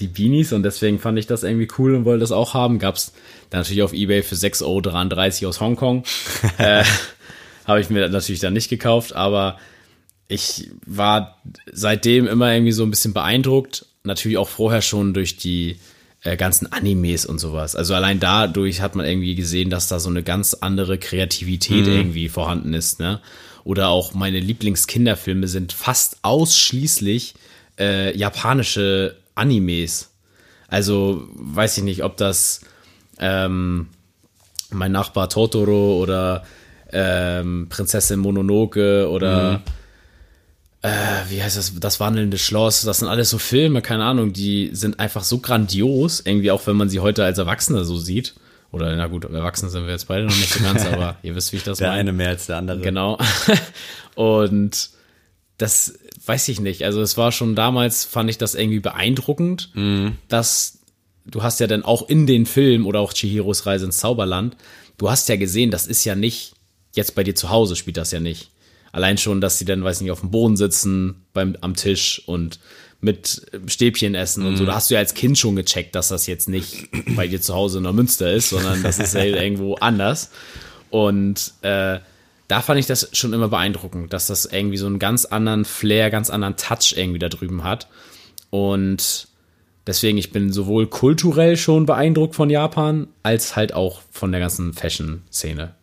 die 0.00 0.06
Beanies 0.06 0.54
und 0.54 0.62
deswegen 0.62 0.98
fand 0.98 1.18
ich 1.18 1.26
das 1.26 1.42
irgendwie 1.42 1.68
cool 1.76 1.94
und 1.94 2.06
wollte 2.06 2.20
das 2.20 2.32
auch 2.32 2.54
haben. 2.54 2.78
Gab's 2.78 3.12
dann 3.50 3.60
natürlich 3.60 3.82
auf 3.82 3.92
Ebay 3.92 4.22
für 4.22 4.34
6,33 4.34 5.42
Euro 5.42 5.48
aus 5.50 5.60
Hongkong. 5.60 6.04
äh, 6.56 6.84
habe 7.66 7.82
ich 7.82 7.90
mir 7.90 8.08
natürlich 8.08 8.40
dann 8.40 8.54
nicht 8.54 8.70
gekauft, 8.70 9.14
aber 9.14 9.58
ich 10.26 10.70
war 10.86 11.38
seitdem 11.70 12.26
immer 12.26 12.50
irgendwie 12.50 12.72
so 12.72 12.82
ein 12.82 12.90
bisschen 12.90 13.12
beeindruckt. 13.12 13.84
Natürlich 14.04 14.38
auch 14.38 14.48
vorher 14.48 14.80
schon 14.80 15.12
durch 15.12 15.36
die 15.36 15.76
äh, 16.24 16.36
ganzen 16.36 16.72
Animes 16.72 17.26
und 17.26 17.38
sowas. 17.38 17.74
Also 17.76 17.94
allein 17.94 18.20
dadurch 18.20 18.80
hat 18.80 18.94
man 18.94 19.06
irgendwie 19.06 19.34
gesehen, 19.34 19.70
dass 19.70 19.88
da 19.88 19.98
so 19.98 20.08
eine 20.08 20.22
ganz 20.22 20.54
andere 20.54 20.98
Kreativität 20.98 21.86
irgendwie 21.86 22.28
vorhanden 22.28 22.74
ist. 22.74 23.00
Ne? 23.00 23.20
Oder 23.64 23.88
auch 23.88 24.14
meine 24.14 24.40
Lieblingskinderfilme 24.40 25.48
sind 25.48 25.72
fast 25.72 26.18
ausschließlich 26.22 27.34
äh, 27.78 28.16
japanische 28.16 29.16
Animes. 29.34 30.10
Also 30.68 31.28
weiß 31.34 31.78
ich 31.78 31.84
nicht, 31.84 32.02
ob 32.04 32.16
das 32.16 32.60
ähm, 33.18 33.88
mein 34.70 34.92
Nachbar 34.92 35.28
Totoro 35.28 36.00
oder 36.00 36.44
ähm, 36.92 37.66
Prinzessin 37.68 38.20
Mononoke 38.20 39.08
oder 39.08 39.62
äh, 40.82 40.88
wie 41.28 41.42
heißt 41.42 41.56
das, 41.56 41.78
das 41.78 42.00
wandelnde 42.00 42.38
Schloss, 42.38 42.82
das 42.82 42.98
sind 42.98 43.08
alles 43.08 43.30
so 43.30 43.38
Filme, 43.38 43.82
keine 43.82 44.04
Ahnung, 44.04 44.32
die 44.32 44.70
sind 44.72 44.98
einfach 44.98 45.24
so 45.24 45.38
grandios, 45.38 46.20
irgendwie 46.20 46.50
auch 46.50 46.66
wenn 46.66 46.76
man 46.76 46.88
sie 46.88 47.00
heute 47.00 47.24
als 47.24 47.38
Erwachsene 47.38 47.84
so 47.84 47.96
sieht. 47.96 48.34
Oder 48.72 48.96
na 48.96 49.06
gut, 49.06 49.24
Erwachsene 49.24 49.70
sind 49.70 49.84
wir 49.84 49.92
jetzt 49.92 50.08
beide 50.08 50.24
noch 50.24 50.36
nicht 50.36 50.52
so 50.52 50.62
ganz, 50.64 50.84
aber 50.92 51.16
ihr 51.22 51.34
wisst, 51.34 51.52
wie 51.52 51.56
ich 51.58 51.62
das 51.64 51.78
Der 51.78 51.88
meine. 51.88 52.00
eine 52.00 52.12
mehr 52.12 52.28
als 52.28 52.46
der 52.46 52.56
andere. 52.56 52.80
Genau. 52.80 53.18
Und 54.14 54.90
das 55.58 55.98
weiß 56.24 56.48
ich 56.48 56.60
nicht. 56.60 56.84
Also 56.84 57.00
es 57.02 57.16
war 57.16 57.32
schon 57.32 57.54
damals, 57.54 58.04
fand 58.04 58.30
ich 58.30 58.38
das 58.38 58.54
irgendwie 58.54 58.80
beeindruckend, 58.80 59.70
dass 60.28 60.78
du 61.26 61.42
hast 61.42 61.60
ja 61.60 61.66
dann 61.66 61.84
auch 61.84 62.08
in 62.08 62.26
den 62.26 62.46
Film 62.46 62.86
oder 62.86 63.00
auch 63.00 63.12
Chihiros 63.12 63.66
Reise 63.66 63.84
ins 63.84 63.98
Zauberland, 63.98 64.56
du 64.98 65.10
hast 65.10 65.28
ja 65.28 65.36
gesehen, 65.36 65.70
das 65.70 65.86
ist 65.86 66.04
ja 66.04 66.14
nicht, 66.14 66.54
jetzt 66.94 67.14
bei 67.14 67.24
dir 67.24 67.34
zu 67.34 67.50
Hause 67.50 67.76
spielt 67.76 67.96
das 67.96 68.10
ja 68.12 68.20
nicht. 68.20 68.50
Allein 68.92 69.18
schon, 69.18 69.40
dass 69.40 69.58
sie 69.58 69.64
dann, 69.64 69.82
weiß 69.82 70.02
nicht, 70.02 70.10
auf 70.10 70.20
dem 70.20 70.30
Boden 70.30 70.56
sitzen 70.56 71.24
beim, 71.32 71.56
am 71.62 71.74
Tisch 71.74 72.22
und 72.26 72.60
mit 73.00 73.42
Stäbchen 73.66 74.14
essen 74.14 74.46
und 74.46 74.56
so. 74.56 74.64
Da 74.64 74.76
hast 74.76 74.88
du 74.88 74.94
ja 74.94 75.00
als 75.00 75.14
Kind 75.14 75.36
schon 75.36 75.56
gecheckt, 75.56 75.96
dass 75.96 76.08
das 76.08 76.28
jetzt 76.28 76.48
nicht 76.48 76.88
bei 77.16 77.26
dir 77.26 77.40
zu 77.40 77.52
Hause 77.52 77.78
in 77.78 77.84
der 77.84 77.92
Münster 77.92 78.32
ist, 78.32 78.50
sondern 78.50 78.82
das 78.82 79.00
ist 79.00 79.14
ja 79.14 79.24
irgendwo 79.24 79.74
anders. 79.74 80.30
Und 80.90 81.54
äh, 81.62 81.98
da 82.46 82.60
fand 82.60 82.78
ich 82.78 82.86
das 82.86 83.08
schon 83.12 83.32
immer 83.32 83.48
beeindruckend, 83.48 84.12
dass 84.12 84.28
das 84.28 84.44
irgendwie 84.44 84.76
so 84.76 84.86
einen 84.86 85.00
ganz 85.00 85.24
anderen 85.24 85.64
Flair, 85.64 86.10
ganz 86.10 86.30
anderen 86.30 86.56
Touch 86.56 86.94
irgendwie 86.96 87.18
da 87.18 87.28
drüben 87.28 87.64
hat. 87.64 87.88
Und 88.50 89.26
deswegen, 89.86 90.18
ich 90.18 90.30
bin 90.30 90.52
sowohl 90.52 90.86
kulturell 90.86 91.56
schon 91.56 91.86
beeindruckt 91.86 92.36
von 92.36 92.50
Japan, 92.50 93.08
als 93.22 93.56
halt 93.56 93.72
auch 93.74 94.02
von 94.10 94.30
der 94.30 94.40
ganzen 94.40 94.74
Fashion-Szene. 94.74 95.74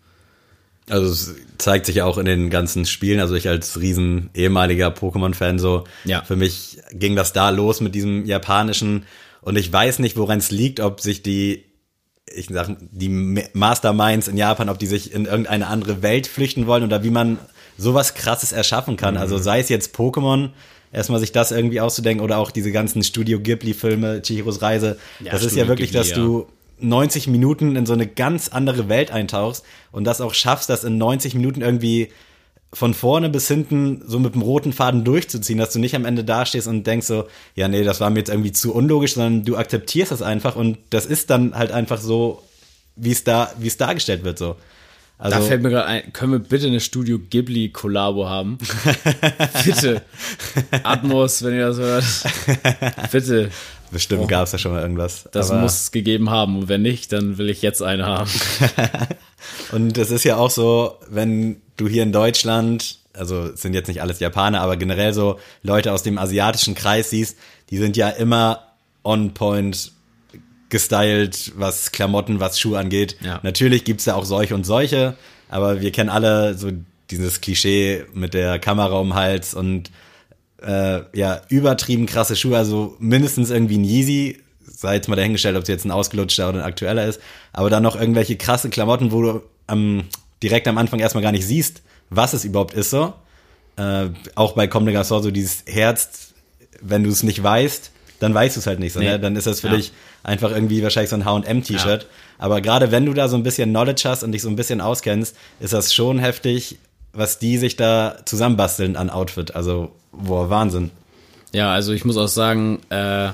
Also 0.89 1.11
es 1.11 1.35
zeigt 1.57 1.85
sich 1.85 2.01
auch 2.01 2.17
in 2.17 2.25
den 2.25 2.49
ganzen 2.49 2.85
Spielen. 2.85 3.19
Also 3.19 3.35
ich 3.35 3.47
als 3.47 3.79
riesen 3.79 4.29
ehemaliger 4.33 4.89
Pokémon-Fan 4.89 5.59
so, 5.59 5.83
Ja. 6.05 6.23
für 6.23 6.35
mich 6.35 6.79
ging 6.93 7.15
das 7.15 7.33
da 7.33 7.49
los 7.49 7.81
mit 7.81 7.95
diesem 7.95 8.25
japanischen 8.25 9.05
und 9.41 9.57
ich 9.57 9.71
weiß 9.71 9.99
nicht, 9.99 10.17
woran 10.17 10.39
es 10.39 10.51
liegt, 10.51 10.79
ob 10.79 10.99
sich 11.01 11.21
die, 11.23 11.65
ich 12.33 12.47
sag, 12.49 12.75
die 12.91 13.09
Masterminds 13.53 14.27
in 14.27 14.37
Japan, 14.37 14.69
ob 14.69 14.79
die 14.79 14.87
sich 14.87 15.13
in 15.13 15.25
irgendeine 15.25 15.67
andere 15.67 16.01
Welt 16.01 16.27
flüchten 16.27 16.67
wollen 16.67 16.83
oder 16.83 17.03
wie 17.03 17.09
man 17.09 17.37
sowas 17.77 18.13
krasses 18.13 18.51
erschaffen 18.51 18.97
kann. 18.97 19.17
Also 19.17 19.37
Mhm. 19.37 19.41
sei 19.43 19.59
es 19.59 19.69
jetzt 19.69 19.95
Pokémon, 19.95 20.49
erstmal 20.91 21.19
sich 21.19 21.31
das 21.31 21.51
irgendwie 21.51 21.79
auszudenken 21.81 22.23
oder 22.23 22.37
auch 22.37 22.51
diese 22.51 22.71
ganzen 22.71 23.03
Studio 23.03 23.39
Ghibli-Filme, 23.39 24.21
Chihiros 24.21 24.61
Reise. 24.61 24.97
Ja, 25.19 25.31
das 25.31 25.41
ist 25.41 25.47
Studio 25.51 25.63
ja 25.63 25.67
wirklich, 25.69 25.89
Ghibli, 25.91 25.99
dass 25.99 26.09
ja. 26.09 26.15
du 26.17 26.47
90 26.81 27.27
Minuten 27.27 27.75
in 27.75 27.85
so 27.85 27.93
eine 27.93 28.07
ganz 28.07 28.49
andere 28.49 28.89
Welt 28.89 29.11
eintauchst 29.11 29.63
und 29.91 30.03
das 30.05 30.21
auch 30.21 30.33
schaffst, 30.33 30.69
das 30.69 30.83
in 30.83 30.97
90 30.97 31.35
Minuten 31.35 31.61
irgendwie 31.61 32.09
von 32.71 32.93
vorne 32.93 33.29
bis 33.29 33.47
hinten 33.47 34.03
so 34.05 34.19
mit 34.19 34.35
dem 34.35 34.41
roten 34.41 34.73
Faden 34.73 35.03
durchzuziehen, 35.03 35.57
dass 35.57 35.73
du 35.73 35.79
nicht 35.79 35.95
am 35.95 36.05
Ende 36.05 36.23
dastehst 36.23 36.67
und 36.67 36.85
denkst 36.85 37.07
so, 37.07 37.27
ja, 37.55 37.67
nee, 37.67 37.83
das 37.83 37.99
war 37.99 38.09
mir 38.09 38.19
jetzt 38.19 38.29
irgendwie 38.29 38.51
zu 38.51 38.73
unlogisch, 38.73 39.15
sondern 39.15 39.43
du 39.43 39.57
akzeptierst 39.57 40.11
das 40.11 40.21
einfach 40.21 40.55
und 40.55 40.77
das 40.91 41.05
ist 41.05 41.29
dann 41.31 41.55
halt 41.55 41.71
einfach 41.71 41.99
so, 41.99 42.43
wie 42.95 43.11
es 43.11 43.23
da, 43.23 43.51
wie 43.57 43.67
es 43.67 43.77
dargestellt 43.77 44.23
wird, 44.23 44.37
so. 44.37 44.55
Also, 45.17 45.37
Da 45.37 45.43
fällt 45.43 45.63
mir 45.63 45.69
gerade 45.69 45.85
ein, 45.85 46.13
können 46.13 46.31
wir 46.31 46.39
bitte 46.39 46.67
eine 46.67 46.79
Studio 46.79 47.19
Ghibli 47.19 47.69
Kollabo 47.69 48.29
haben? 48.29 48.57
bitte. 49.65 50.01
Atmos, 50.83 51.43
wenn 51.43 51.55
ihr 51.55 51.67
das 51.67 51.77
hört. 51.77 52.05
Bitte. 53.11 53.51
Bestimmt 53.91 54.27
gab's 54.27 54.51
da 54.51 54.57
schon 54.57 54.71
mal 54.71 54.81
irgendwas. 54.81 55.23
Oh. 55.25 55.29
Das 55.31 55.51
muss 55.51 55.81
es 55.81 55.91
gegeben 55.91 56.29
haben. 56.29 56.57
Und 56.59 56.69
wenn 56.69 56.81
nicht, 56.81 57.11
dann 57.11 57.37
will 57.37 57.49
ich 57.49 57.61
jetzt 57.61 57.81
eine 57.81 58.05
haben. 58.05 58.29
Und 59.71 59.97
es 59.97 60.11
ist 60.11 60.23
ja 60.23 60.37
auch 60.37 60.49
so, 60.49 60.97
wenn 61.09 61.61
du 61.77 61.87
hier 61.87 62.03
in 62.03 62.11
Deutschland, 62.11 62.99
also 63.13 63.45
es 63.45 63.61
sind 63.61 63.73
jetzt 63.73 63.87
nicht 63.87 64.01
alles 64.01 64.19
Japaner, 64.19 64.61
aber 64.61 64.77
generell 64.77 65.13
so 65.13 65.39
Leute 65.63 65.93
aus 65.93 66.03
dem 66.03 66.17
asiatischen 66.17 66.75
Kreis 66.75 67.09
siehst, 67.09 67.37
die 67.69 67.77
sind 67.77 67.97
ja 67.97 68.09
immer 68.09 68.73
on 69.03 69.33
point 69.33 69.91
gestylt, 70.69 71.53
was 71.55 71.91
Klamotten, 71.91 72.39
was 72.39 72.59
Schuhe 72.59 72.77
angeht. 72.77 73.17
Ja. 73.21 73.39
Natürlich 73.43 73.83
gibt's 73.83 74.05
da 74.05 74.15
auch 74.15 74.25
solche 74.25 74.55
und 74.55 74.65
solche, 74.65 75.15
aber 75.49 75.81
wir 75.81 75.91
kennen 75.91 76.09
alle 76.09 76.55
so 76.55 76.71
dieses 77.09 77.41
Klischee 77.41 78.05
mit 78.13 78.33
der 78.33 78.59
Kamera 78.59 78.99
um 78.99 79.09
den 79.09 79.15
Hals 79.15 79.53
und 79.53 79.89
äh, 80.65 81.01
ja, 81.17 81.41
übertrieben 81.49 82.05
krasse 82.05 82.35
Schuhe, 82.35 82.57
also 82.57 82.95
mindestens 82.99 83.49
irgendwie 83.49 83.77
ein 83.77 83.83
Yeezy, 83.83 84.39
sei 84.65 84.95
jetzt 84.95 85.07
mal 85.07 85.15
dahingestellt, 85.15 85.55
ob 85.55 85.63
es 85.63 85.69
jetzt 85.69 85.85
ein 85.85 85.91
ausgelutschter 85.91 86.49
oder 86.49 86.59
ein 86.59 86.65
aktueller 86.65 87.05
ist, 87.05 87.19
aber 87.53 87.69
dann 87.69 87.83
noch 87.83 87.95
irgendwelche 87.99 88.35
krasse 88.37 88.69
Klamotten, 88.69 89.11
wo 89.11 89.21
du 89.21 89.41
am, 89.67 90.03
direkt 90.43 90.67
am 90.67 90.77
Anfang 90.77 90.99
erstmal 90.99 91.23
gar 91.23 91.31
nicht 91.31 91.45
siehst, 91.45 91.81
was 92.09 92.33
es 92.33 92.45
überhaupt 92.45 92.73
ist 92.73 92.89
so. 92.89 93.13
Äh, 93.77 94.09
auch 94.35 94.53
bei 94.53 94.67
Comme 94.67 94.91
des 94.91 94.99
Garçons 94.99 95.23
so 95.23 95.31
dieses 95.31 95.63
Herz, 95.67 96.33
wenn 96.81 97.03
du 97.03 97.09
es 97.09 97.23
nicht 97.23 97.41
weißt, 97.41 97.91
dann 98.19 98.33
weißt 98.33 98.55
du 98.57 98.59
es 98.59 98.67
halt 98.67 98.79
nicht 98.79 98.91
so, 98.93 98.99
Nee. 98.99 99.11
ne? 99.11 99.19
Dann 99.19 99.35
ist 99.37 99.47
das 99.47 99.61
für 99.61 99.67
Ja. 99.67 99.75
dich 99.75 99.93
einfach 100.23 100.51
irgendwie 100.51 100.83
wahrscheinlich 100.83 101.09
so 101.09 101.15
ein 101.15 101.23
H&M-T-Shirt. 101.25 102.07
Aber 102.37 102.59
gerade 102.61 102.91
wenn 102.91 103.05
du 103.05 103.13
da 103.13 103.29
so 103.29 103.37
ein 103.37 103.43
bisschen 103.43 103.69
Knowledge 103.69 104.03
hast 104.09 104.23
und 104.23 104.33
dich 104.33 104.41
so 104.41 104.49
ein 104.49 104.57
bisschen 104.57 104.81
auskennst, 104.81 105.35
ist 105.61 105.71
das 105.73 105.93
schon 105.93 106.19
heftig, 106.19 106.77
was 107.13 107.39
die 107.39 107.57
sich 107.57 107.75
da 107.75 108.17
zusammenbasteln 108.25 108.95
an 108.95 109.09
Outfit. 109.09 109.55
Also, 109.55 109.91
boah, 110.11 110.49
Wahnsinn. 110.49 110.91
Ja, 111.53 111.73
also 111.73 111.93
ich 111.93 112.05
muss 112.05 112.17
auch 112.17 112.27
sagen, 112.27 112.79
äh, 112.89 113.29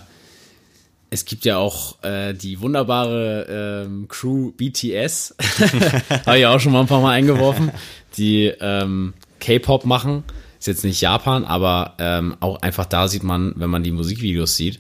es 1.09 1.25
gibt 1.25 1.45
ja 1.45 1.57
auch 1.57 2.03
äh, 2.03 2.33
die 2.33 2.59
wunderbare 2.61 3.85
ähm, 3.85 4.07
Crew 4.07 4.51
BTS, 4.51 5.35
habe 6.25 6.39
ich 6.39 6.45
auch 6.45 6.59
schon 6.59 6.71
mal 6.71 6.81
ein 6.81 6.87
paar 6.87 7.01
Mal 7.01 7.11
eingeworfen, 7.11 7.71
die 8.17 8.53
ähm, 8.59 9.13
K-Pop 9.39 9.85
machen. 9.85 10.23
Ist 10.59 10.67
jetzt 10.67 10.83
nicht 10.83 11.01
Japan, 11.01 11.45
aber 11.45 11.93
ähm, 11.99 12.37
auch 12.39 12.61
einfach 12.61 12.85
da 12.85 13.07
sieht 13.07 13.23
man, 13.23 13.53
wenn 13.57 13.69
man 13.69 13.83
die 13.83 13.91
Musikvideos 13.91 14.55
sieht, 14.55 14.79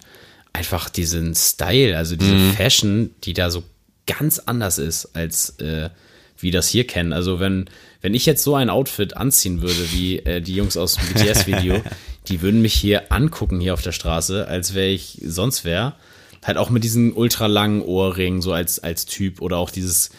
einfach 0.51 0.89
diesen 0.89 1.35
Style, 1.35 1.97
also 1.97 2.15
diese 2.15 2.53
Fashion, 2.53 3.11
die 3.23 3.33
da 3.33 3.49
so 3.49 3.63
ganz 4.07 4.39
anders 4.39 4.77
ist, 4.77 5.15
als 5.15 5.59
äh, 5.59 5.89
wie 6.37 6.51
das 6.51 6.67
hier 6.67 6.87
kennen. 6.87 7.13
Also 7.13 7.39
wenn, 7.39 7.69
wenn 8.05 8.13
ich 8.13 8.27
jetzt 8.27 8.43
so 8.43 8.53
ein 8.53 8.69
Outfit 8.69 9.17
anziehen 9.17 9.63
würde, 9.63 9.91
wie 9.91 10.19
äh, 10.19 10.39
die 10.39 10.53
Jungs 10.53 10.77
aus 10.77 10.93
dem 10.93 11.07
BTS-Video, 11.07 11.81
die 12.27 12.43
würden 12.43 12.61
mich 12.61 12.75
hier 12.75 13.11
angucken 13.11 13.59
hier 13.59 13.73
auf 13.73 13.81
der 13.81 13.93
Straße, 13.93 14.47
als 14.47 14.75
wäre 14.75 14.89
ich 14.89 15.19
sonst 15.25 15.65
wer. 15.65 15.95
Halt 16.43 16.57
auch 16.57 16.69
mit 16.69 16.83
diesen 16.83 17.13
ultralangen 17.13 17.81
Ohrringen, 17.81 18.43
so 18.43 18.53
als, 18.53 18.77
als 18.77 19.07
Typ 19.07 19.41
oder 19.41 19.57
auch 19.57 19.71
dieses 19.71 20.11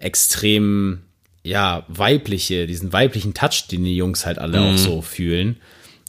extrem, 0.00 1.02
ja, 1.44 1.84
weibliche, 1.86 2.66
diesen 2.66 2.92
weiblichen 2.92 3.34
Touch, 3.34 3.68
den 3.70 3.84
die 3.84 3.96
Jungs 3.96 4.26
halt 4.26 4.40
alle 4.40 4.60
auch 4.60 4.76
so 4.76 5.00
fühlen. 5.00 5.58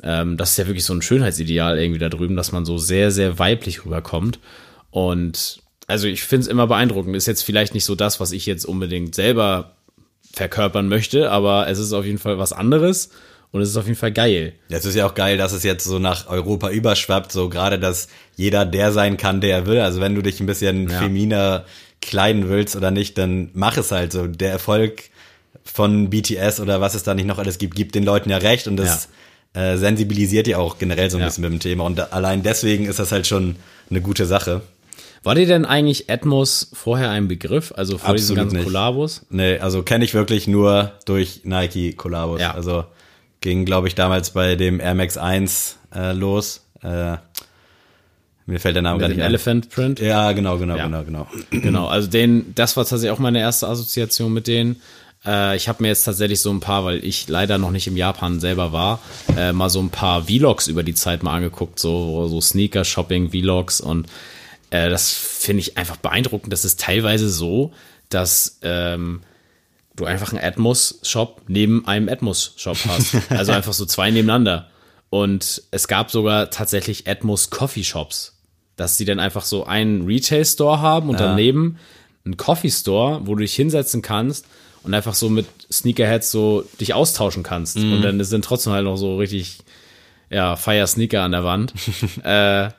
Ähm, 0.01 0.35
das 0.35 0.49
ist 0.49 0.57
ja 0.57 0.65
wirklich 0.65 0.85
so 0.85 0.95
ein 0.95 1.03
Schönheitsideal 1.03 1.77
irgendwie 1.77 1.99
da 1.99 2.09
drüben, 2.09 2.37
dass 2.37 2.51
man 2.51 2.65
so 2.65 2.79
sehr, 2.79 3.11
sehr 3.11 3.37
weiblich 3.37 3.85
rüberkommt. 3.85 4.39
Und 4.89 5.61
also 5.85 6.07
ich 6.07 6.23
finde 6.23 6.45
es 6.45 6.47
immer 6.47 6.65
beeindruckend. 6.65 7.15
Ist 7.15 7.27
jetzt 7.27 7.43
vielleicht 7.43 7.75
nicht 7.75 7.85
so 7.85 7.93
das, 7.93 8.19
was 8.19 8.31
ich 8.31 8.47
jetzt 8.47 8.65
unbedingt 8.65 9.13
selber 9.13 9.75
verkörpern 10.39 10.87
möchte, 10.87 11.29
aber 11.31 11.67
es 11.67 11.77
ist 11.79 11.91
auf 11.93 12.05
jeden 12.05 12.17
Fall 12.17 12.39
was 12.39 12.53
anderes 12.53 13.09
und 13.51 13.61
es 13.61 13.69
ist 13.69 13.77
auf 13.77 13.85
jeden 13.85 13.97
Fall 13.97 14.11
geil. 14.13 14.53
Es 14.69 14.85
ist 14.85 14.95
ja 14.95 15.05
auch 15.05 15.13
geil, 15.15 15.37
dass 15.37 15.51
es 15.51 15.63
jetzt 15.63 15.83
so 15.83 15.99
nach 15.99 16.27
Europa 16.29 16.69
überschwappt, 16.69 17.31
so 17.31 17.49
gerade, 17.49 17.77
dass 17.77 18.07
jeder 18.37 18.65
der 18.65 18.91
sein 18.93 19.17
kann, 19.17 19.41
der 19.41 19.51
er 19.57 19.65
will. 19.67 19.79
Also 19.81 19.99
wenn 20.01 20.15
du 20.15 20.21
dich 20.21 20.39
ein 20.39 20.45
bisschen 20.45 20.89
Ja. 20.89 20.99
feminer 20.99 21.65
kleiden 22.01 22.47
willst 22.47 22.75
oder 22.77 22.89
nicht, 22.91 23.17
dann 23.17 23.49
mach 23.53 23.75
es 23.77 23.91
halt 23.91 24.13
so. 24.13 24.27
Der 24.27 24.51
Erfolg 24.51 25.03
von 25.65 26.09
BTS 26.09 26.59
oder 26.61 26.79
was 26.79 26.95
es 26.95 27.03
da 27.03 27.13
nicht 27.13 27.25
noch 27.27 27.37
alles 27.39 27.57
gibt, 27.57 27.75
gibt 27.75 27.95
den 27.95 28.03
Leuten 28.05 28.29
ja 28.29 28.37
recht 28.37 28.67
und 28.67 28.77
das 28.77 29.09
äh, 29.53 29.75
sensibilisiert 29.77 30.47
ja 30.47 30.57
auch 30.57 30.77
generell 30.77 31.09
so 31.09 31.17
ein 31.17 31.21
Ja. 31.21 31.27
bisschen 31.27 31.41
mit 31.43 31.51
dem 31.51 31.59
Thema. 31.59 31.83
Und 31.83 32.13
allein 32.13 32.43
deswegen 32.43 32.85
ist 32.85 32.99
das 32.99 33.11
halt 33.11 33.27
schon 33.27 33.55
eine 33.89 33.99
gute 33.99 34.25
Sache. 34.25 34.61
War 35.23 35.35
dir 35.35 35.45
denn 35.45 35.65
eigentlich 35.65 36.09
Atmos 36.09 36.69
vorher 36.73 37.09
ein 37.09 37.27
Begriff? 37.27 37.73
Also 37.75 37.97
vor 37.97 38.15
diesen 38.15 38.37
Absolut 38.37 38.37
ganzen 38.43 38.55
nicht. 38.57 38.65
Kollabos? 38.65 39.25
Nee, 39.29 39.57
also 39.59 39.83
kenne 39.83 40.05
ich 40.05 40.13
wirklich 40.13 40.47
nur 40.47 40.93
durch 41.05 41.41
Nike 41.43 41.93
Kollabos. 41.93 42.39
Ja. 42.39 42.53
Also 42.53 42.85
ging, 43.41 43.65
glaube 43.65 43.87
ich, 43.87 43.95
damals 43.95 44.31
bei 44.31 44.55
dem 44.55 44.79
Air 44.79 44.95
Max 44.95 45.17
1 45.17 45.77
äh, 45.93 46.13
los. 46.13 46.65
Äh, 46.83 47.17
mir 48.45 48.59
fällt 48.59 48.75
der 48.75 48.81
Name 48.81 48.95
Mit 48.97 49.01
gar 49.01 49.07
nicht 49.09 49.19
ein. 49.19 49.25
Elephant 49.25 49.69
Print? 49.69 49.99
Ja, 49.99 50.31
genau, 50.31 50.57
genau, 50.57 50.75
Ja. 50.77 50.85
genau, 50.85 51.03
genau. 51.03 51.27
Genau, 51.51 51.87
also 51.87 52.07
den, 52.09 52.53
das 52.55 52.75
war 52.77 52.83
tatsächlich 52.85 53.11
auch 53.11 53.19
meine 53.19 53.39
erste 53.39 53.67
Assoziation 53.67 54.33
mit 54.33 54.47
denen. 54.47 54.81
Äh, 55.25 55.55
ich 55.57 55.67
habe 55.67 55.83
mir 55.83 55.89
jetzt 55.89 56.03
tatsächlich 56.03 56.39
so 56.41 56.49
ein 56.49 56.61
paar, 56.61 56.85
weil 56.85 57.03
ich 57.03 57.27
leider 57.27 57.57
noch 57.57 57.71
nicht 57.71 57.87
im 57.87 57.97
Japan 57.97 58.39
selber 58.39 58.71
war, 58.71 58.99
äh, 59.37 59.51
mal 59.51 59.69
so 59.69 59.79
ein 59.81 59.89
paar 59.89 60.23
Vlogs 60.23 60.67
über 60.67 60.81
die 60.83 60.95
Zeit 60.95 61.21
mal 61.23 61.35
angeguckt, 61.35 61.77
so, 61.77 62.27
so 62.27 62.39
Sneaker-Shopping-Vlogs 62.41 63.81
und 63.81 64.07
äh, 64.71 64.89
das 64.89 65.11
finde 65.13 65.61
ich 65.61 65.77
einfach 65.77 65.97
beeindruckend. 65.97 66.51
Das 66.53 66.65
ist 66.65 66.79
teilweise 66.79 67.29
so, 67.29 67.73
dass 68.09 68.59
ähm, 68.61 69.21
du 69.95 70.05
einfach 70.05 70.31
einen 70.33 70.43
Atmos-Shop 70.43 71.41
neben 71.47 71.85
einem 71.87 72.09
Atmos-Shop 72.09 72.77
hast. 72.87 73.15
Also 73.29 73.51
einfach 73.51 73.73
so 73.73 73.85
zwei 73.85 74.11
nebeneinander. 74.11 74.69
Und 75.09 75.63
es 75.71 75.87
gab 75.87 76.11
sogar 76.11 76.49
tatsächlich 76.51 77.07
Atmos 77.07 77.49
Coffee 77.49 77.83
Shops. 77.83 78.35
dass 78.75 78.95
sie 78.95 79.03
dann 79.03 79.19
einfach 79.19 79.43
so 79.43 79.65
einen 79.65 80.05
Retail-Store 80.05 80.79
haben 80.79 81.09
und 81.09 81.19
Ja. 81.19 81.27
daneben 81.27 81.77
einen 82.23 82.37
Coffee-Store, 82.37 83.21
wo 83.25 83.35
du 83.35 83.41
dich 83.41 83.53
hinsetzen 83.53 84.01
kannst 84.01 84.45
und 84.83 84.93
einfach 84.93 85.15
so 85.15 85.29
mit 85.29 85.47
Sneakerheads 85.69 86.31
so 86.31 86.63
dich 86.79 86.93
austauschen 86.93 87.43
kannst. 87.43 87.77
Mhm. 87.77 87.91
Und 87.93 88.01
dann 88.03 88.23
sind 88.23 88.45
trotzdem 88.45 88.71
halt 88.71 88.85
noch 88.85 88.95
so 88.95 89.17
richtig, 89.17 89.57
ja, 90.29 90.55
Fire 90.55 90.87
Sneaker 90.87 91.23
an 91.23 91.31
der 91.33 91.43
Wand. 91.43 91.73
äh, 92.23 92.69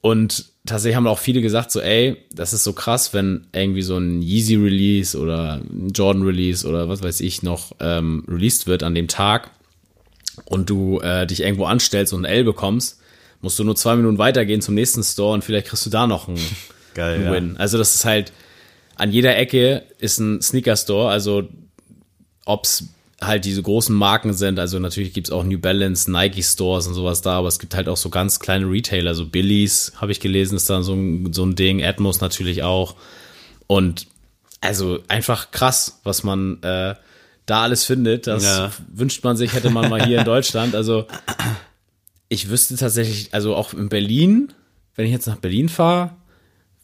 und 0.00 0.46
tatsächlich 0.66 0.96
haben 0.96 1.06
auch 1.06 1.18
viele 1.18 1.42
gesagt, 1.42 1.70
so, 1.70 1.80
ey, 1.80 2.16
das 2.32 2.52
ist 2.52 2.64
so 2.64 2.72
krass, 2.72 3.12
wenn 3.12 3.46
irgendwie 3.52 3.82
so 3.82 3.96
ein 3.96 4.22
Yeezy 4.22 4.56
Release 4.56 5.18
oder 5.18 5.54
ein 5.54 5.90
Jordan 5.94 6.22
Release 6.22 6.66
oder 6.66 6.88
was 6.88 7.02
weiß 7.02 7.20
ich 7.20 7.42
noch 7.42 7.72
ähm, 7.80 8.24
released 8.28 8.66
wird 8.66 8.82
an 8.82 8.94
dem 8.94 9.08
Tag 9.08 9.50
und 10.44 10.70
du 10.70 11.00
äh, 11.00 11.26
dich 11.26 11.40
irgendwo 11.42 11.64
anstellst 11.64 12.12
und 12.12 12.24
ein 12.24 12.32
L 12.32 12.44
bekommst, 12.44 13.00
musst 13.40 13.58
du 13.58 13.64
nur 13.64 13.74
zwei 13.76 13.96
Minuten 13.96 14.18
weitergehen 14.18 14.62
zum 14.62 14.74
nächsten 14.74 15.02
Store 15.02 15.34
und 15.34 15.42
vielleicht 15.42 15.66
kriegst 15.66 15.84
du 15.84 15.90
da 15.90 16.06
noch 16.06 16.28
einen, 16.28 16.38
Geil, 16.94 17.16
einen 17.16 17.24
ja. 17.24 17.32
Win. 17.32 17.56
Also 17.56 17.76
das 17.76 17.94
ist 17.96 18.04
halt, 18.04 18.32
an 18.94 19.10
jeder 19.10 19.36
Ecke 19.36 19.82
ist 19.98 20.18
ein 20.20 20.40
Sneaker 20.42 20.76
Store, 20.76 21.10
also 21.10 21.48
ob's 22.44 22.84
halt 23.22 23.44
diese 23.44 23.62
großen 23.62 23.94
Marken 23.94 24.32
sind, 24.34 24.58
also 24.58 24.78
natürlich 24.78 25.12
gibt's 25.12 25.30
auch 25.30 25.44
New 25.44 25.58
Balance, 25.58 26.10
Nike 26.10 26.42
Stores 26.42 26.86
und 26.86 26.94
sowas 26.94 27.22
da, 27.22 27.38
aber 27.38 27.48
es 27.48 27.58
gibt 27.58 27.74
halt 27.74 27.88
auch 27.88 27.96
so 27.96 28.10
ganz 28.10 28.40
kleine 28.40 28.66
Retailer, 28.66 29.14
so 29.14 29.26
Billies, 29.26 29.92
habe 29.96 30.12
ich 30.12 30.20
gelesen, 30.20 30.56
ist 30.56 30.68
da 30.70 30.82
so 30.82 30.94
ein, 30.94 31.32
so 31.32 31.44
ein 31.44 31.54
Ding, 31.54 31.82
Atmos 31.84 32.20
natürlich 32.20 32.62
auch. 32.62 32.96
Und 33.66 34.06
also 34.60 35.00
einfach 35.08 35.50
krass, 35.50 36.00
was 36.04 36.22
man 36.24 36.62
äh, 36.62 36.94
da 37.46 37.62
alles 37.62 37.84
findet. 37.84 38.26
Das 38.26 38.44
Ja. 38.44 38.70
wünscht 38.92 39.24
man 39.24 39.36
sich, 39.36 39.52
hätte 39.54 39.70
man 39.70 39.88
mal 39.90 40.04
hier 40.04 40.18
in 40.20 40.24
Deutschland. 40.24 40.74
Also 40.74 41.06
ich 42.28 42.48
wüsste 42.48 42.76
tatsächlich, 42.76 43.32
also 43.34 43.54
auch 43.56 43.74
in 43.74 43.88
Berlin, 43.88 44.52
wenn 44.94 45.06
ich 45.06 45.12
jetzt 45.12 45.26
nach 45.26 45.36
Berlin 45.36 45.68
fahre, 45.68 46.10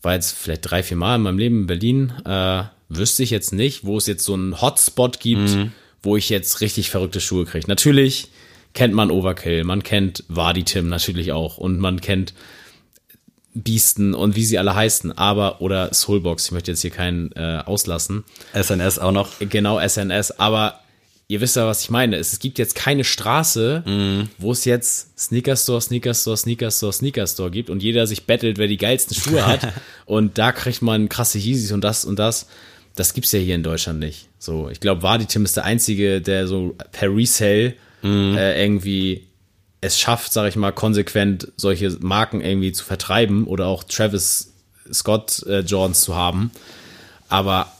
war 0.03 0.15
jetzt 0.15 0.33
vielleicht 0.33 0.71
drei, 0.71 0.83
vier 0.83 0.97
Mal 0.97 1.17
in 1.17 1.23
meinem 1.23 1.39
Leben 1.39 1.61
in 1.63 1.67
Berlin, 1.67 2.13
äh, 2.25 2.63
wüsste 2.89 3.23
ich 3.23 3.31
jetzt 3.31 3.53
nicht, 3.53 3.85
wo 3.85 3.97
es 3.99 4.07
jetzt 4.07 4.25
so 4.25 4.35
einen 4.35 4.61
Hotspot 4.61 5.21
gibt, 5.21 5.51
wo 6.09 6.17
ich 6.17 6.31
jetzt 6.31 6.63
richtig 6.63 6.89
verrückte 6.89 7.21
Schuhe 7.21 7.45
kriege. 7.45 7.69
Natürlich 7.69 8.29
kennt 8.73 8.95
man 8.95 9.11
Overkill, 9.11 9.63
man 9.63 9.83
kennt 9.83 10.25
Wadi 10.29 10.65
Tim 10.65 10.89
natürlich 10.89 11.33
auch 11.33 11.59
und 11.59 11.79
man 11.79 12.01
kennt 12.01 12.33
Beasten 13.53 14.15
und 14.15 14.35
wie 14.35 14.45
sie 14.45 14.59
alle 14.59 14.75
heißen, 14.75 15.19
aber 15.19 15.61
oder 15.61 15.93
Soulbox, 15.93 16.47
ich 16.47 16.53
möchte 16.53 16.71
jetzt 16.71 16.81
hier 16.81 16.91
keinen 16.91 17.33
äh, 17.33 17.63
auslassen. 17.65 18.25
SNS 18.55 18.99
auch 19.01 19.13
noch. 19.13 19.33
Genau, 19.41 19.79
SNS, 19.87 20.39
aber 20.39 20.81
ihr 21.27 21.43
wisst 21.43 21.57
ja, 21.57 21.67
was 21.67 21.83
ich 21.83 21.91
meine. 21.91 22.17
Es 22.17 22.39
gibt 22.39 22.59
jetzt 22.59 22.75
keine 22.75 23.05
Straße, 23.05 23.83
wo 24.39 24.53
es 24.53 24.65
jetzt 24.65 25.19
Sneaker 25.19 25.57
Store, 25.57 25.83
Sneaker 25.83 26.15
Store, 26.15 26.39
Sneaker 26.39 26.71
Store, 26.71 26.93
Sneaker 26.93 27.27
Store 27.27 27.51
gibt 27.51 27.69
und 27.69 27.83
jeder 27.83 28.07
sich 28.07 28.25
bettelt, 28.25 28.57
wer 28.57 28.67
die 28.67 28.79
geilsten 28.79 29.15
Schuhe 29.15 29.47
hat 29.47 29.75
und 30.07 30.39
da 30.39 30.53
kriegt 30.53 30.81
man 30.81 31.11
krasse 31.11 31.39
Yeezys 31.39 31.73
und 31.73 31.83
das 31.83 32.07
und 32.07 32.19
das. 32.19 32.47
Das 32.95 33.13
gibt's 33.13 33.33
ja 33.33 33.41
hier 33.41 33.55
in 33.55 33.63
Deutschland 33.63 33.99
nicht. 33.99 34.28
So, 34.39 34.69
ich 34.71 34.81
glaube, 34.81 35.03
Vaditim 35.03 35.45
ist 35.45 35.57
der 35.57 35.65
einzige, 35.65 36.21
der 36.21 36.47
so 36.47 36.77
per 36.93 37.15
Resale 37.15 37.75
äh, 38.05 38.65
irgendwie 38.65 39.25
es 39.81 39.99
schafft, 39.99 40.33
sag 40.33 40.49
ich 40.49 40.57
mal, 40.57 40.73
konsequent 40.73 41.53
solche 41.57 41.91
Marken 42.01 42.41
irgendwie 42.41 42.73
zu 42.73 42.85
vertreiben 42.85 43.47
oder 43.47 43.67
auch 43.67 43.85
Travis 43.85 44.53
Scott 44.93 45.45
äh, 45.47 45.61
Jordans 45.61 46.01
zu 46.01 46.17
haben. 46.17 46.51
Aber 47.29 47.71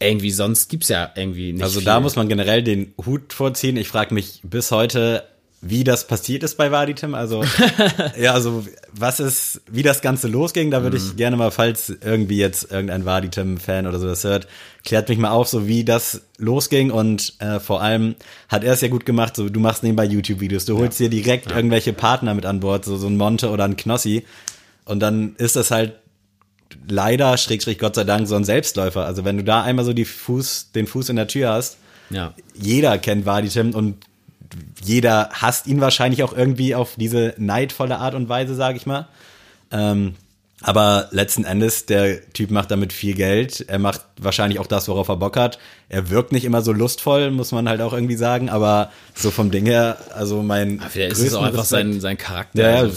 irgendwie 0.00 0.30
sonst 0.32 0.68
gibt's 0.68 0.88
ja 0.88 1.10
irgendwie 1.14 1.52
nicht 1.52 1.62
Also 1.62 1.78
viel. 1.80 1.86
da 1.86 2.00
muss 2.00 2.16
man 2.16 2.28
generell 2.28 2.62
den 2.62 2.92
Hut 3.04 3.32
vorziehen. 3.32 3.76
Ich 3.76 3.88
frage 3.88 4.14
mich 4.14 4.40
bis 4.42 4.70
heute, 4.72 5.22
wie 5.64 5.84
das 5.84 6.08
passiert 6.08 6.42
ist 6.42 6.56
bei 6.56 6.72
Vaditim. 6.72 7.14
Also, 7.14 7.44
ja, 8.20 8.34
also 8.34 8.66
was 8.92 9.20
ist, 9.20 9.60
wie 9.70 9.84
das 9.84 10.02
Ganze 10.02 10.26
losging, 10.26 10.72
da 10.72 10.82
würde 10.82 10.98
Mhm. 10.98 11.04
ich 11.06 11.16
gerne 11.16 11.36
mal, 11.36 11.52
falls 11.52 11.88
irgendwie 12.04 12.38
jetzt 12.38 12.72
irgendein 12.72 13.04
Vaditim-Fan 13.04 13.86
oder 13.86 14.00
so 14.00 14.08
das 14.08 14.24
hört, 14.24 14.48
klärt 14.84 15.08
mich 15.08 15.18
mal 15.18 15.30
auf, 15.30 15.46
so 15.46 15.68
wie 15.68 15.84
das 15.84 16.22
losging 16.38 16.90
und 16.90 17.34
äh, 17.38 17.60
vor 17.60 17.80
allem 17.80 18.16
hat 18.48 18.64
er 18.64 18.72
es 18.72 18.80
ja 18.80 18.88
gut 18.88 19.06
gemacht, 19.06 19.36
so 19.36 19.48
du 19.48 19.60
machst 19.60 19.84
nebenbei 19.84 20.04
YouTube-Videos, 20.04 20.64
du 20.64 20.76
holst 20.78 20.98
dir 20.98 21.08
direkt 21.08 21.50
irgendwelche 21.52 21.92
Partner 21.92 22.34
mit 22.34 22.44
an 22.44 22.58
Bord, 22.58 22.84
so, 22.84 22.96
so 22.96 23.06
ein 23.06 23.16
Monte 23.16 23.50
oder 23.50 23.62
ein 23.64 23.76
Knossi 23.76 24.24
und 24.84 24.98
dann 24.98 25.36
ist 25.36 25.54
das 25.54 25.70
halt 25.70 25.92
leider, 26.88 27.36
schräg, 27.36 27.62
schräg, 27.62 27.78
Gott 27.78 27.94
sei 27.94 28.02
Dank, 28.04 28.26
so 28.26 28.34
ein 28.34 28.44
Selbstläufer. 28.44 29.04
Also 29.04 29.24
wenn 29.24 29.36
du 29.36 29.44
da 29.44 29.62
einmal 29.62 29.84
so 29.84 29.92
die 29.92 30.04
Fuß, 30.06 30.72
den 30.74 30.86
Fuß 30.88 31.10
in 31.10 31.16
der 31.16 31.28
Tür 31.28 31.50
hast, 31.50 31.76
ja. 32.10 32.34
jeder 32.54 32.98
kennt 32.98 33.26
Vaditim 33.26 33.74
und 33.74 33.96
jeder 34.82 35.30
hasst 35.32 35.66
ihn 35.66 35.80
wahrscheinlich 35.80 36.22
auch 36.22 36.36
irgendwie 36.36 36.74
auf 36.74 36.94
diese 36.96 37.34
neidvolle 37.38 37.98
Art 37.98 38.14
und 38.14 38.28
Weise, 38.28 38.54
sage 38.54 38.76
ich 38.76 38.86
mal. 38.86 39.08
Ähm, 39.70 40.14
aber 40.62 41.08
letzten 41.10 41.44
Endes, 41.44 41.86
der 41.86 42.30
Typ 42.32 42.50
macht 42.50 42.70
damit 42.70 42.92
viel 42.92 43.14
Geld. 43.14 43.64
Er 43.68 43.78
macht 43.78 44.02
wahrscheinlich 44.16 44.60
auch 44.60 44.66
das, 44.66 44.86
worauf 44.88 45.08
er 45.08 45.16
Bock 45.16 45.36
hat. 45.36 45.58
Er 45.88 46.08
wirkt 46.10 46.32
nicht 46.32 46.44
immer 46.44 46.62
so 46.62 46.72
lustvoll, 46.72 47.30
muss 47.30 47.50
man 47.50 47.68
halt 47.68 47.80
auch 47.80 47.92
irgendwie 47.92 48.16
sagen. 48.16 48.48
Aber 48.48 48.92
so 49.14 49.30
vom 49.30 49.50
Ding 49.50 49.66
her, 49.66 49.96
also 50.14 50.42
mein 50.42 50.80
Vielleicht 50.80 51.12
ist 51.12 51.20
es 51.20 51.34
auch 51.34 51.42
einfach 51.42 51.64
sein, 51.64 52.00
sein 52.00 52.16
Charakter. 52.16 52.70
Ja. 52.70 52.76
Also, 52.78 52.96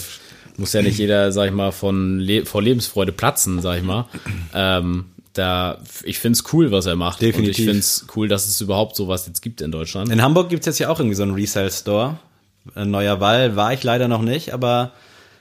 muss 0.58 0.74
ja 0.74 0.82
nicht 0.82 0.98
jeder, 0.98 1.32
sag 1.32 1.48
ich 1.48 1.54
mal, 1.54 1.72
von 1.72 2.20
Le 2.20 2.46
vor 2.46 2.62
Lebensfreude 2.62 3.12
platzen, 3.12 3.62
sag 3.62 3.78
ich 3.78 3.84
mal. 3.84 4.06
Ähm, 4.54 5.06
da, 5.36 5.78
ich 6.04 6.18
find's 6.18 6.44
cool, 6.54 6.72
was 6.72 6.86
er 6.86 6.96
macht. 6.96 7.20
Und 7.22 7.28
Definitiv. 7.28 7.60
ich 7.60 7.66
find's 7.66 8.08
cool, 8.16 8.28
dass 8.28 8.48
es 8.48 8.60
überhaupt 8.62 8.96
sowas 8.96 9.28
jetzt 9.28 9.42
gibt 9.42 9.62
in 9.62 9.72
Deutschland. 9.72 10.10
In 10.12 10.22
Hamburg 10.22 10.50
gibt's 10.50 10.66
jetzt 10.66 10.80
ja 10.80 10.90
auch 10.90 11.00
irgendwie 11.00 11.16
so 11.16 11.24
einen 11.24 11.34
Resale-Store. 11.34 12.18
Ein 12.74 12.90
neuer 12.90 13.20
Wall 13.20 13.56
war 13.56 13.74
ich 13.74 13.84
leider 13.84 14.08
noch 14.08 14.22
nicht, 14.22 14.54
aber 14.54 14.92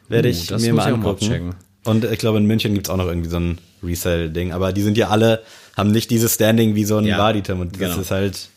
werde 0.09 0.29
Uh, 0.29 0.33
ich 0.33 0.51
mir 0.51 0.75
mal 0.75 0.89
ich 0.89 0.95
angucken. 0.95 1.55
Und 1.85 2.05
ich 2.05 2.19
glaube, 2.19 2.39
in 2.39 2.47
München 2.47 2.75
gibt's 2.75 2.91
auch 2.91 2.97
noch 2.97 3.07
irgendwie 3.07 3.31
so 3.31 3.39
ein 3.39 3.59
Resale-Ding. 3.83 4.53
Aber 4.53 4.73
die 4.73 4.83
sind 4.83 4.99
ja 4.99 5.09
alle, 5.09 5.43
haben 5.77 5.93
nicht 5.93 6.11
dieses 6.11 6.35
Standing 6.35 6.75
wie 6.75 6.85
so 6.85 6.97
ein 6.97 7.05
Ja, 7.05 7.19
Vaditum. 7.19 7.61
Und 7.61 7.73
das 7.75 7.79
genau. 7.79 8.01
ist 8.01 8.11
halt, 8.11 8.49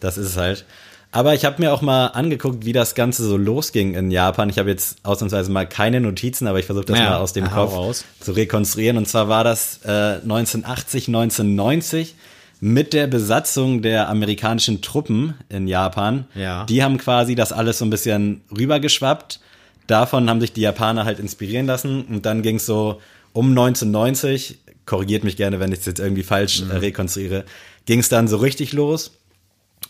das 0.00 0.16
ist 0.18 0.28
es 0.28 0.36
halt. 0.36 0.64
Aber 1.12 1.34
ich 1.34 1.44
habe 1.44 1.60
mir 1.60 1.72
auch 1.72 1.82
mal 1.82 2.06
angeguckt, 2.06 2.64
wie 2.64 2.72
das 2.72 2.94
Ganze 2.94 3.24
so 3.24 3.36
losging 3.36 3.94
in 3.94 4.10
Japan. 4.12 4.48
Ich 4.48 4.58
habe 4.58 4.70
jetzt 4.70 4.98
ausnahmsweise 5.02 5.50
mal 5.50 5.68
keine 5.68 6.00
Notizen, 6.00 6.46
aber 6.46 6.60
ich 6.60 6.66
versuche 6.66 6.84
das 6.84 6.98
Ja, 6.98 7.10
mal 7.10 7.16
aus 7.16 7.32
dem 7.32 7.50
Kopf 7.50 7.72
raus. 7.74 8.04
zu 8.20 8.30
rekonstruieren. 8.32 8.96
Und 8.96 9.08
zwar 9.08 9.28
war 9.28 9.42
das 9.42 9.80
äh, 9.84 9.88
1980, 10.22 11.08
1990 11.08 12.14
mit 12.60 12.92
der 12.92 13.06
Besatzung 13.08 13.82
der 13.82 14.08
amerikanischen 14.08 14.82
Truppen 14.82 15.34
in 15.48 15.66
Japan. 15.66 16.26
Ja. 16.36 16.64
Die 16.66 16.84
haben 16.84 16.98
quasi 16.98 17.34
das 17.34 17.52
alles 17.52 17.78
so 17.78 17.84
ein 17.86 17.90
bisschen 17.90 18.42
rübergeschwappt. 18.56 19.40
Davon 19.88 20.30
haben 20.30 20.40
sich 20.40 20.52
die 20.52 20.60
Japaner 20.60 21.04
halt 21.06 21.18
inspirieren 21.18 21.66
lassen. 21.66 22.02
Und 22.04 22.24
dann 22.24 22.42
ging 22.42 22.56
es 22.56 22.66
so 22.66 23.00
um 23.32 23.48
1990, 23.50 24.58
korrigiert 24.86 25.24
mich 25.24 25.36
gerne, 25.36 25.58
wenn 25.58 25.72
ich 25.72 25.80
es 25.80 25.86
jetzt 25.86 25.98
irgendwie 26.00 26.22
falsch 26.22 26.60
Mhm. 26.62 26.70
äh, 26.70 26.76
rekonstruiere, 26.76 27.44
ging 27.86 27.98
es 27.98 28.08
dann 28.08 28.28
so 28.28 28.36
richtig 28.36 28.72
los. 28.72 29.10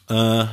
Äh, 0.08 0.44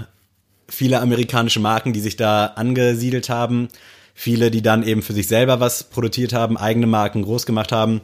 viele 0.69 0.99
amerikanische 1.01 1.59
Marken, 1.59 1.93
die 1.93 1.99
sich 1.99 2.17
da 2.17 2.47
angesiedelt 2.47 3.29
haben, 3.29 3.69
viele, 4.13 4.51
die 4.51 4.61
dann 4.61 4.83
eben 4.83 5.01
für 5.01 5.13
sich 5.13 5.27
selber 5.27 5.59
was 5.59 5.83
produziert 5.85 6.33
haben, 6.33 6.57
eigene 6.57 6.87
Marken 6.87 7.21
groß 7.21 7.45
gemacht 7.45 7.71
haben. 7.71 8.01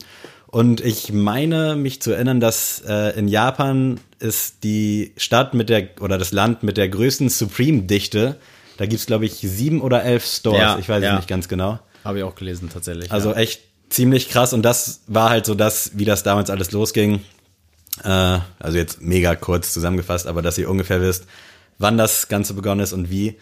Und 0.47 0.82
ich 0.82 1.12
meine 1.12 1.76
mich 1.76 2.02
zu 2.02 2.12
erinnern, 2.12 2.39
dass 2.39 2.84
äh, 2.88 3.17
in 3.17 3.28
Japan 3.28 3.99
ist 4.19 4.63
die 4.63 5.13
Stadt 5.17 5.56
mit 5.56 5.69
der 5.69 5.89
oder 5.99 6.19
das 6.19 6.32
Land 6.32 6.62
mit 6.62 6.78
der 6.78 6.89
größten 6.89 7.30
Supreme-Dichte. 7.30 8.38
Da 8.78 8.86
gibt's 8.86 9.08
glaube 9.08 9.26
ich, 9.26 9.34
sieben 9.34 9.82
oder 9.82 10.04
elf 10.04 10.26
Stores. 10.26 10.60
Ja, 10.60 10.78
ich 10.78 10.88
weiß 10.88 11.04
ja. 11.04 11.13
es 11.13 11.15
nicht 11.17 11.28
ganz 11.28 11.47
genau. 11.47 11.80
Habe 12.04 12.19
ich 12.19 12.23
auch 12.23 12.36
gelesen, 12.36 12.69
tatsächlich. 12.71 13.12
Also 13.12 13.32
ja. 13.32 13.38
echt 13.38 13.62
ziemlich 13.89 14.30
krass. 14.30 14.54
Und 14.54 14.62
das 14.62 15.02
war 15.08 15.30
halt 15.32 15.45
so 15.45 15.56
das, 15.56 15.91
wie 15.95 16.06
das 16.06 16.21
damals 16.21 16.49
alles 16.49 16.71
losging. 16.71 17.21
Äh, 18.04 18.39
also 18.60 18.78
jetzt 18.78 19.02
mega 19.02 19.36
kurz 19.36 19.73
zusammengefasst, 19.73 20.28
aber 20.28 20.41
dass 20.41 20.58
ihr 20.58 20.69
ungefähr 20.69 21.02
wisst, 21.02 21.26
wann 21.78 21.98
das 21.98 22.28
Ganze 22.28 22.54
begonnen 22.54 22.82
ist 22.82 22.94
und 22.94 23.10
wie. 23.10 23.36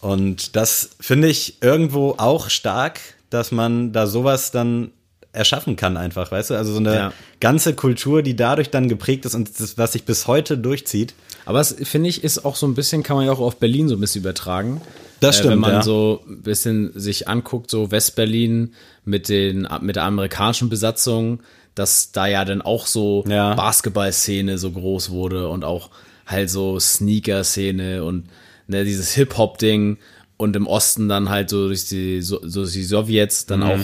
Und 0.00 0.56
das 0.56 0.90
finde 1.00 1.28
ich 1.28 1.62
irgendwo 1.62 2.14
auch 2.18 2.50
stark, 2.50 3.00
dass 3.30 3.50
man 3.52 3.92
da 3.92 4.06
sowas 4.06 4.50
dann 4.50 4.90
erschaffen 5.32 5.76
kann 5.76 5.96
einfach, 5.98 6.30
weißt 6.32 6.50
du? 6.50 6.54
Also 6.54 6.72
so 6.72 6.78
eine 6.78 6.94
Ja. 6.94 7.12
ganze 7.40 7.74
Kultur, 7.74 8.22
die 8.22 8.36
dadurch 8.36 8.70
dann 8.70 8.88
geprägt 8.88 9.26
ist 9.26 9.34
und 9.34 9.60
das, 9.60 9.76
was 9.76 9.92
sich 9.92 10.04
bis 10.04 10.26
heute 10.26 10.56
durchzieht. 10.56 11.14
Aber 11.44 11.60
es 11.60 11.76
finde 11.82 12.08
ich 12.08 12.24
ist 12.24 12.44
auch 12.44 12.56
so 12.56 12.66
ein 12.66 12.74
bisschen, 12.74 13.02
kann 13.02 13.16
man 13.16 13.26
ja 13.26 13.32
auch 13.32 13.40
auf 13.40 13.56
Berlin 13.56 13.88
so 13.88 13.94
ein 13.96 14.00
bisschen 14.00 14.22
übertragen. 14.22 14.80
Das 15.20 15.36
Äh, 15.36 15.38
stimmt, 15.40 15.52
Wenn 15.52 15.58
man 15.60 15.72
ja. 15.74 15.82
so 15.82 16.22
ein 16.26 16.42
bisschen 16.42 16.92
sich 16.98 17.28
anguckt, 17.28 17.70
so 17.70 17.90
Westberlin 17.90 18.72
mit 19.04 19.28
den, 19.28 19.68
mit 19.82 19.96
der 19.96 20.04
amerikanischen 20.04 20.68
Besatzung, 20.70 21.40
dass 21.74 22.12
da 22.12 22.26
ja 22.26 22.44
dann 22.46 22.62
auch 22.62 22.86
so 22.86 23.22
Ja. 23.28 23.54
Basketball-Szene 23.54 24.56
so 24.58 24.70
groß 24.70 25.10
wurde 25.10 25.48
und 25.48 25.64
auch 25.64 25.90
halt 26.26 26.50
so 26.50 26.78
Sneaker-Szene 26.78 28.04
und 28.04 28.28
ne, 28.66 28.84
dieses 28.84 29.12
Hip-Hop-Ding 29.12 29.98
und 30.36 30.56
im 30.56 30.66
Osten 30.66 31.08
dann 31.08 31.28
halt 31.28 31.50
so 31.50 31.68
durch 31.68 31.86
die, 31.88 32.20
so, 32.20 32.40
so 32.42 32.66
die 32.66 32.84
Sowjets 32.84 33.46
dann 33.46 33.62
auch 33.62 33.80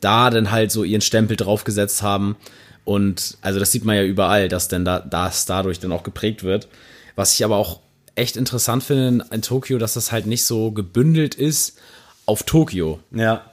da 0.00 0.30
dann 0.30 0.50
halt 0.50 0.72
so 0.72 0.84
ihren 0.84 1.00
Stempel 1.00 1.36
draufgesetzt 1.36 2.02
haben. 2.02 2.36
Und 2.84 3.38
also 3.40 3.60
das 3.60 3.70
sieht 3.70 3.84
man 3.84 3.96
ja 3.96 4.02
überall, 4.02 4.48
dass 4.48 4.68
denn 4.68 4.84
da 4.84 4.98
das 4.98 5.46
dadurch 5.46 5.78
dann 5.78 5.92
auch 5.92 6.02
geprägt 6.02 6.42
wird. 6.42 6.68
Was 7.14 7.34
ich 7.34 7.44
aber 7.44 7.56
auch 7.56 7.80
echt 8.14 8.36
interessant 8.36 8.82
finde 8.82 9.08
in, 9.08 9.22
in 9.30 9.42
Tokio, 9.42 9.78
dass 9.78 9.94
das 9.94 10.10
halt 10.10 10.26
nicht 10.26 10.44
so 10.44 10.72
gebündelt 10.72 11.34
ist 11.34 11.78
auf 12.26 12.42
Tokio. 12.42 12.98
Ja. 13.12 13.44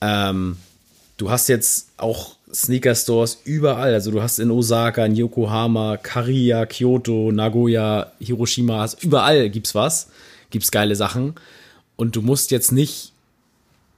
Ähm, 0.00 0.58
du 1.16 1.30
hast 1.30 1.48
jetzt 1.48 1.88
auch 1.96 2.35
Sneaker-Stores 2.56 3.42
überall. 3.44 3.92
Also 3.92 4.10
du 4.10 4.22
hast 4.22 4.38
in 4.38 4.50
Osaka, 4.50 5.04
in 5.04 5.14
Yokohama, 5.14 5.98
Kariya, 5.98 6.64
Kyoto, 6.66 7.30
Nagoya, 7.30 8.12
Hiroshima, 8.18 8.80
hast, 8.80 9.04
überall 9.04 9.50
gibt's 9.50 9.74
was, 9.74 10.08
gibt's 10.50 10.70
geile 10.70 10.96
Sachen. 10.96 11.34
Und 11.96 12.16
du 12.16 12.22
musst 12.22 12.50
jetzt 12.50 12.72
nicht, 12.72 13.12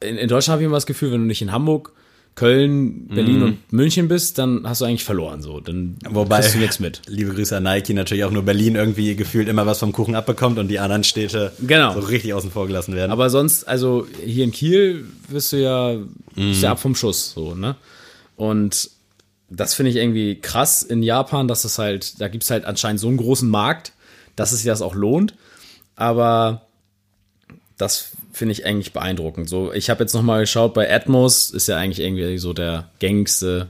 in, 0.00 0.16
in 0.16 0.28
Deutschland 0.28 0.54
habe 0.54 0.62
ich 0.62 0.66
immer 0.66 0.76
das 0.76 0.86
Gefühl, 0.86 1.12
wenn 1.12 1.20
du 1.20 1.26
nicht 1.26 1.42
in 1.42 1.52
Hamburg, 1.52 1.92
Köln, 2.34 3.08
Berlin 3.08 3.42
und 3.42 3.72
München 3.72 4.06
bist, 4.06 4.38
dann 4.38 4.62
hast 4.62 4.80
du 4.80 4.84
eigentlich 4.84 5.02
verloren. 5.02 5.42
So, 5.42 5.58
dann 5.58 5.96
Wobei, 6.08 6.38
kriegst 6.38 6.54
du 6.54 6.58
nichts 6.60 6.78
mit. 6.78 7.02
liebe 7.08 7.34
Grüße 7.34 7.56
an 7.56 7.64
Nike, 7.64 7.94
natürlich 7.94 8.22
auch 8.22 8.30
nur 8.30 8.42
Berlin 8.44 8.76
irgendwie 8.76 9.16
gefühlt 9.16 9.48
immer 9.48 9.66
was 9.66 9.80
vom 9.80 9.90
Kuchen 9.90 10.14
abbekommt 10.14 10.56
und 10.60 10.68
die 10.68 10.78
anderen 10.78 11.02
Städte 11.02 11.50
Genau. 11.66 11.94
so 11.94 11.98
richtig 11.98 12.34
außen 12.34 12.52
vor 12.52 12.68
gelassen 12.68 12.94
werden. 12.94 13.10
Aber 13.10 13.28
sonst, 13.28 13.66
also 13.66 14.06
hier 14.24 14.44
in 14.44 14.52
Kiel 14.52 15.04
wirst 15.28 15.52
du 15.52 15.56
ja, 15.56 15.96
bist 16.36 16.62
ja 16.62 16.70
ab 16.70 16.78
vom 16.78 16.94
Schuss, 16.94 17.32
so, 17.32 17.56
ne? 17.56 17.74
Und 18.38 18.90
das 19.50 19.74
finde 19.74 19.90
ich 19.90 19.96
irgendwie 19.96 20.40
krass 20.40 20.82
in 20.82 21.02
Japan, 21.02 21.48
dass 21.48 21.64
es 21.64 21.78
halt, 21.78 22.20
da 22.20 22.28
gibt 22.28 22.44
es 22.44 22.50
halt 22.50 22.64
anscheinend 22.64 23.00
so 23.00 23.08
einen 23.08 23.16
großen 23.16 23.48
Markt, 23.48 23.92
dass 24.36 24.52
es 24.52 24.60
sich 24.60 24.66
das 24.66 24.80
auch 24.80 24.94
lohnt. 24.94 25.34
Aber 25.96 26.62
das 27.76 28.12
finde 28.32 28.52
ich 28.52 28.64
eigentlich 28.64 28.92
beeindruckend. 28.92 29.48
So, 29.48 29.72
ich 29.72 29.90
habe 29.90 30.04
jetzt 30.04 30.14
noch 30.14 30.22
mal 30.22 30.40
geschaut, 30.40 30.72
bei 30.72 30.88
Atmos 30.88 31.50
ist 31.50 31.66
ja 31.66 31.78
eigentlich 31.78 31.98
irgendwie 31.98 32.38
so 32.38 32.52
der 32.52 32.88
gängigste 33.00 33.66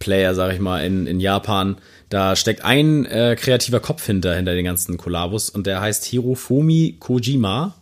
Player, 0.00 0.34
sag 0.34 0.52
ich 0.52 0.60
mal, 0.60 0.84
in, 0.84 1.06
in 1.06 1.18
Japan. 1.18 1.78
Da 2.10 2.36
steckt 2.36 2.62
ein 2.62 3.06
äh, 3.06 3.36
kreativer 3.38 3.80
Kopf 3.80 4.04
hinter, 4.04 4.36
hinter 4.36 4.54
den 4.54 4.66
ganzen 4.66 4.98
Kollabos 4.98 5.48
und 5.48 5.66
der 5.66 5.80
heißt 5.80 6.04
Hirofumi 6.04 6.96
Kojima. 7.00 7.74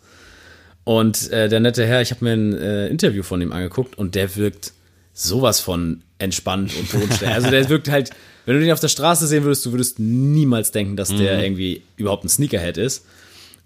Und 0.85 1.33
äh, 1.33 1.49
der 1.49 1.59
nette 1.59 1.85
Herr, 1.85 2.01
ich 2.01 2.13
habe 2.13 2.25
mir 2.25 2.33
ein 2.33 2.53
äh, 2.57 2.87
Interview 2.87 3.25
von 3.25 3.43
ihm 3.43 3.51
angeguckt 3.51 3.99
und 3.99 4.15
der 4.15 4.37
wirkt 4.37 4.73
sowas 5.13 5.59
von 5.61 6.03
entspannt 6.23 6.73
und 6.79 6.91
bodenständig. 6.93 7.35
Also 7.35 7.51
der 7.51 7.69
wirkt 7.69 7.91
halt, 7.91 8.11
wenn 8.47 8.55
du 8.55 8.61
den 8.61 8.73
auf 8.73 8.81
der 8.81 8.89
Straße 8.89 9.27
sehen 9.27 9.45
würdest, 9.45 9.67
du 9.67 9.73
würdest 9.73 9.99
niemals 9.99 10.71
denken, 10.73 10.97
dass 10.97 11.09
der 11.09 11.43
irgendwie 11.43 11.83
überhaupt 11.97 12.25
ein 12.25 12.29
Sneakerhead 12.29 12.79
ist. 12.79 13.05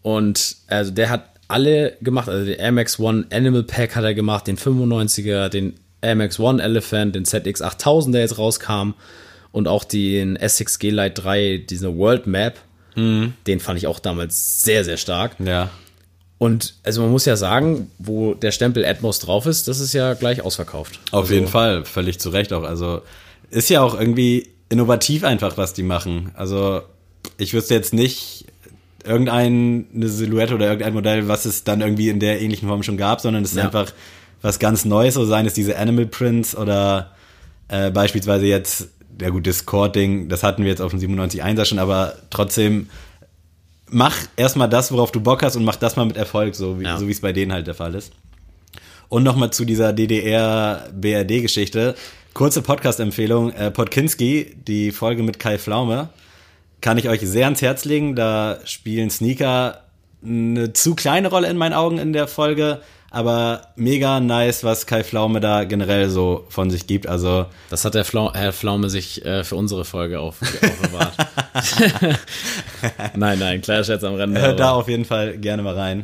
Und 0.03 0.57
also 0.67 0.91
der 0.91 1.11
hat 1.11 1.31
alle 1.49 1.97
gemacht, 2.01 2.29
also 2.29 2.45
den 2.45 2.59
Air 2.59 2.73
Max 2.73 2.99
One 2.99 3.27
Animal 3.31 3.63
Pack 3.63 3.97
hat 3.97 4.05
er 4.05 4.15
gemacht, 4.15 4.47
den 4.47 4.57
95er, 4.59 5.49
den 5.49 5.75
Air 6.01 6.17
Max 6.17 6.39
One 6.39 6.63
Elephant, 6.63 7.15
den 7.15 7.25
ZX 7.25 7.63
8000, 7.63 8.15
der 8.15 8.23
jetzt 8.23 8.39
rauskam 8.39 8.95
und 9.53 9.69
auch 9.69 9.85
den 9.85 10.37
Essex 10.37 10.79
G-Lite 10.79 11.23
3, 11.23 11.65
diese 11.69 11.97
World 11.97 12.27
Map. 12.27 12.59
Den 13.47 13.61
fand 13.61 13.79
ich 13.79 13.87
auch 13.87 13.99
damals 13.99 14.63
sehr, 14.63 14.85
sehr 14.85 14.97
stark. 14.97 15.37
ja. 15.39 15.71
Und 16.39 16.75
also 16.83 17.01
man 17.03 17.11
muss 17.11 17.25
ja 17.25 17.37
sagen, 17.37 17.91
wo 17.99 18.35
der 18.35 18.51
Stempel 18.51 18.85
Atmos 18.85 19.19
drauf 19.21 19.47
ist, 19.47 19.69
das 19.69 19.81
ist 19.81 19.95
ja 19.95 20.15
gleich 20.15 20.43
ausverkauft. 20.43 21.01
Auf 21.11 21.31
jeden 21.31 21.49
Fall, 21.49 21.85
völlig 21.85 22.19
zu 22.21 22.29
Recht 22.29 22.53
auch. 22.53 22.63
Also 22.65 23.01
ist 23.51 23.71
ja 23.71 23.81
auch 23.81 23.99
irgendwie 23.99 24.51
innovativ 24.69 25.25
einfach, 25.25 25.57
was 25.57 25.73
die 25.73 25.83
machen. 25.83 26.33
Also 26.35 26.83
ich 27.39 27.55
wüsste 27.55 27.75
jetzt 27.75 27.95
nicht 27.95 28.45
irgendeine 29.05 29.85
Silhouette 30.09 30.55
oder 30.55 30.67
irgendein 30.67 30.93
Modell, 30.95 31.29
was 31.29 31.45
es 31.45 31.65
dann 31.65 31.81
irgendwie 31.81 32.09
in 32.09 32.21
der 32.21 32.41
ähnlichen 32.41 32.69
Form 32.69 32.83
schon 32.83 32.97
gab, 32.97 33.21
sondern 33.21 33.45
es 33.45 33.53
ist 33.53 33.57
Ja. 33.59 33.65
einfach 33.65 33.93
was 34.43 34.59
ganz 34.59 34.85
Neues, 34.85 35.15
so 35.15 35.25
seien 35.25 35.47
es 35.47 35.55
diese 35.55 35.79
Animal 35.79 36.07
Prints 36.07 36.57
oder 36.57 37.13
äh, 37.69 37.91
beispielsweise 37.91 38.47
jetzt, 38.47 38.89
ja 39.21 39.31
gut, 39.31 39.47
Discord-Ding, 39.47 40.29
das 40.29 40.43
hatten 40.43 40.63
wir 40.65 40.71
jetzt 40.71 40.83
auf 40.83 40.91
dem 40.91 41.01
97.1er 41.01 41.65
schon, 41.65 41.79
aber 41.79 42.15
trotzdem 42.31 42.89
mach 43.91 44.17
erstmal 44.37 44.69
das, 44.69 44.93
worauf 44.93 45.13
du 45.13 45.21
Bock 45.21 45.43
hast 45.43 45.57
und 45.57 45.65
mach 45.65 45.77
das 45.77 45.97
mal 45.97 46.07
mit 46.07 46.17
Erfolg, 46.17 46.55
so 46.55 46.79
wie 46.81 46.85
Ja. 46.85 46.99
so 46.99 47.07
es 47.09 47.21
bei 47.21 47.33
denen 47.33 47.53
halt 47.53 47.67
der 47.67 47.75
Fall 47.75 47.95
ist. 47.95 48.13
Und 49.09 49.23
nochmal 49.23 49.53
zu 49.53 49.65
dieser 49.65 49.93
DDR-BRD-Geschichte. 49.93 51.95
Kurze 52.35 52.63
Podcast-Empfehlung. 52.63 53.53
Äh, 53.53 53.71
Podkinski, 53.71 54.57
die 54.67 54.91
Folge 54.93 55.23
mit 55.23 55.39
Kai 55.39 55.59
Pflaume, 55.59 56.09
kann 56.81 56.99
ich 56.99 57.09
euch 57.09 57.21
sehr 57.21 57.45
ans 57.47 57.63
Herz 57.63 57.85
legen. 57.85 58.17
Da 58.17 58.59
spielen 58.65 59.11
Sneaker 59.11 59.83
eine 60.25 60.73
zu 60.73 60.95
kleine 60.95 61.29
Rolle 61.29 61.49
in 61.49 61.57
meinen 61.57 61.73
Augen 61.73 61.99
in 61.99 62.13
der 62.13 62.27
Folge, 62.27 62.81
aber 63.17 63.63
mega 63.77 64.21
nice, 64.21 64.63
was 64.63 64.87
Kai 64.87 65.03
Pflaume 65.03 65.41
da 65.41 65.65
generell 65.65 66.11
so 66.11 66.45
von 66.51 66.71
sich 66.71 66.87
gibt. 66.87 67.07
Also 67.07 67.47
Das 67.71 67.85
hat 67.87 67.95
der 67.95 68.05
Flau 68.05 68.35
Herr 68.35 68.53
Pflaume 68.53 68.91
sich 68.91 69.25
äh, 69.25 69.43
für 69.43 69.57
unsere 69.57 69.87
Folge 69.87 70.21
auf, 70.21 70.37
aufbewahrt. 70.43 71.15
nein, 73.17 73.39
nein, 73.39 73.63
kleiner 73.63 73.85
Scherz 73.85 74.05
am 74.05 74.17
Rande. 74.17 74.39
hört 74.41 74.61
da 74.61 74.73
auf 74.73 74.89
jeden 74.89 75.07
Fall 75.07 75.39
gerne 75.39 75.63
mal 75.63 75.75
rein. 75.75 76.03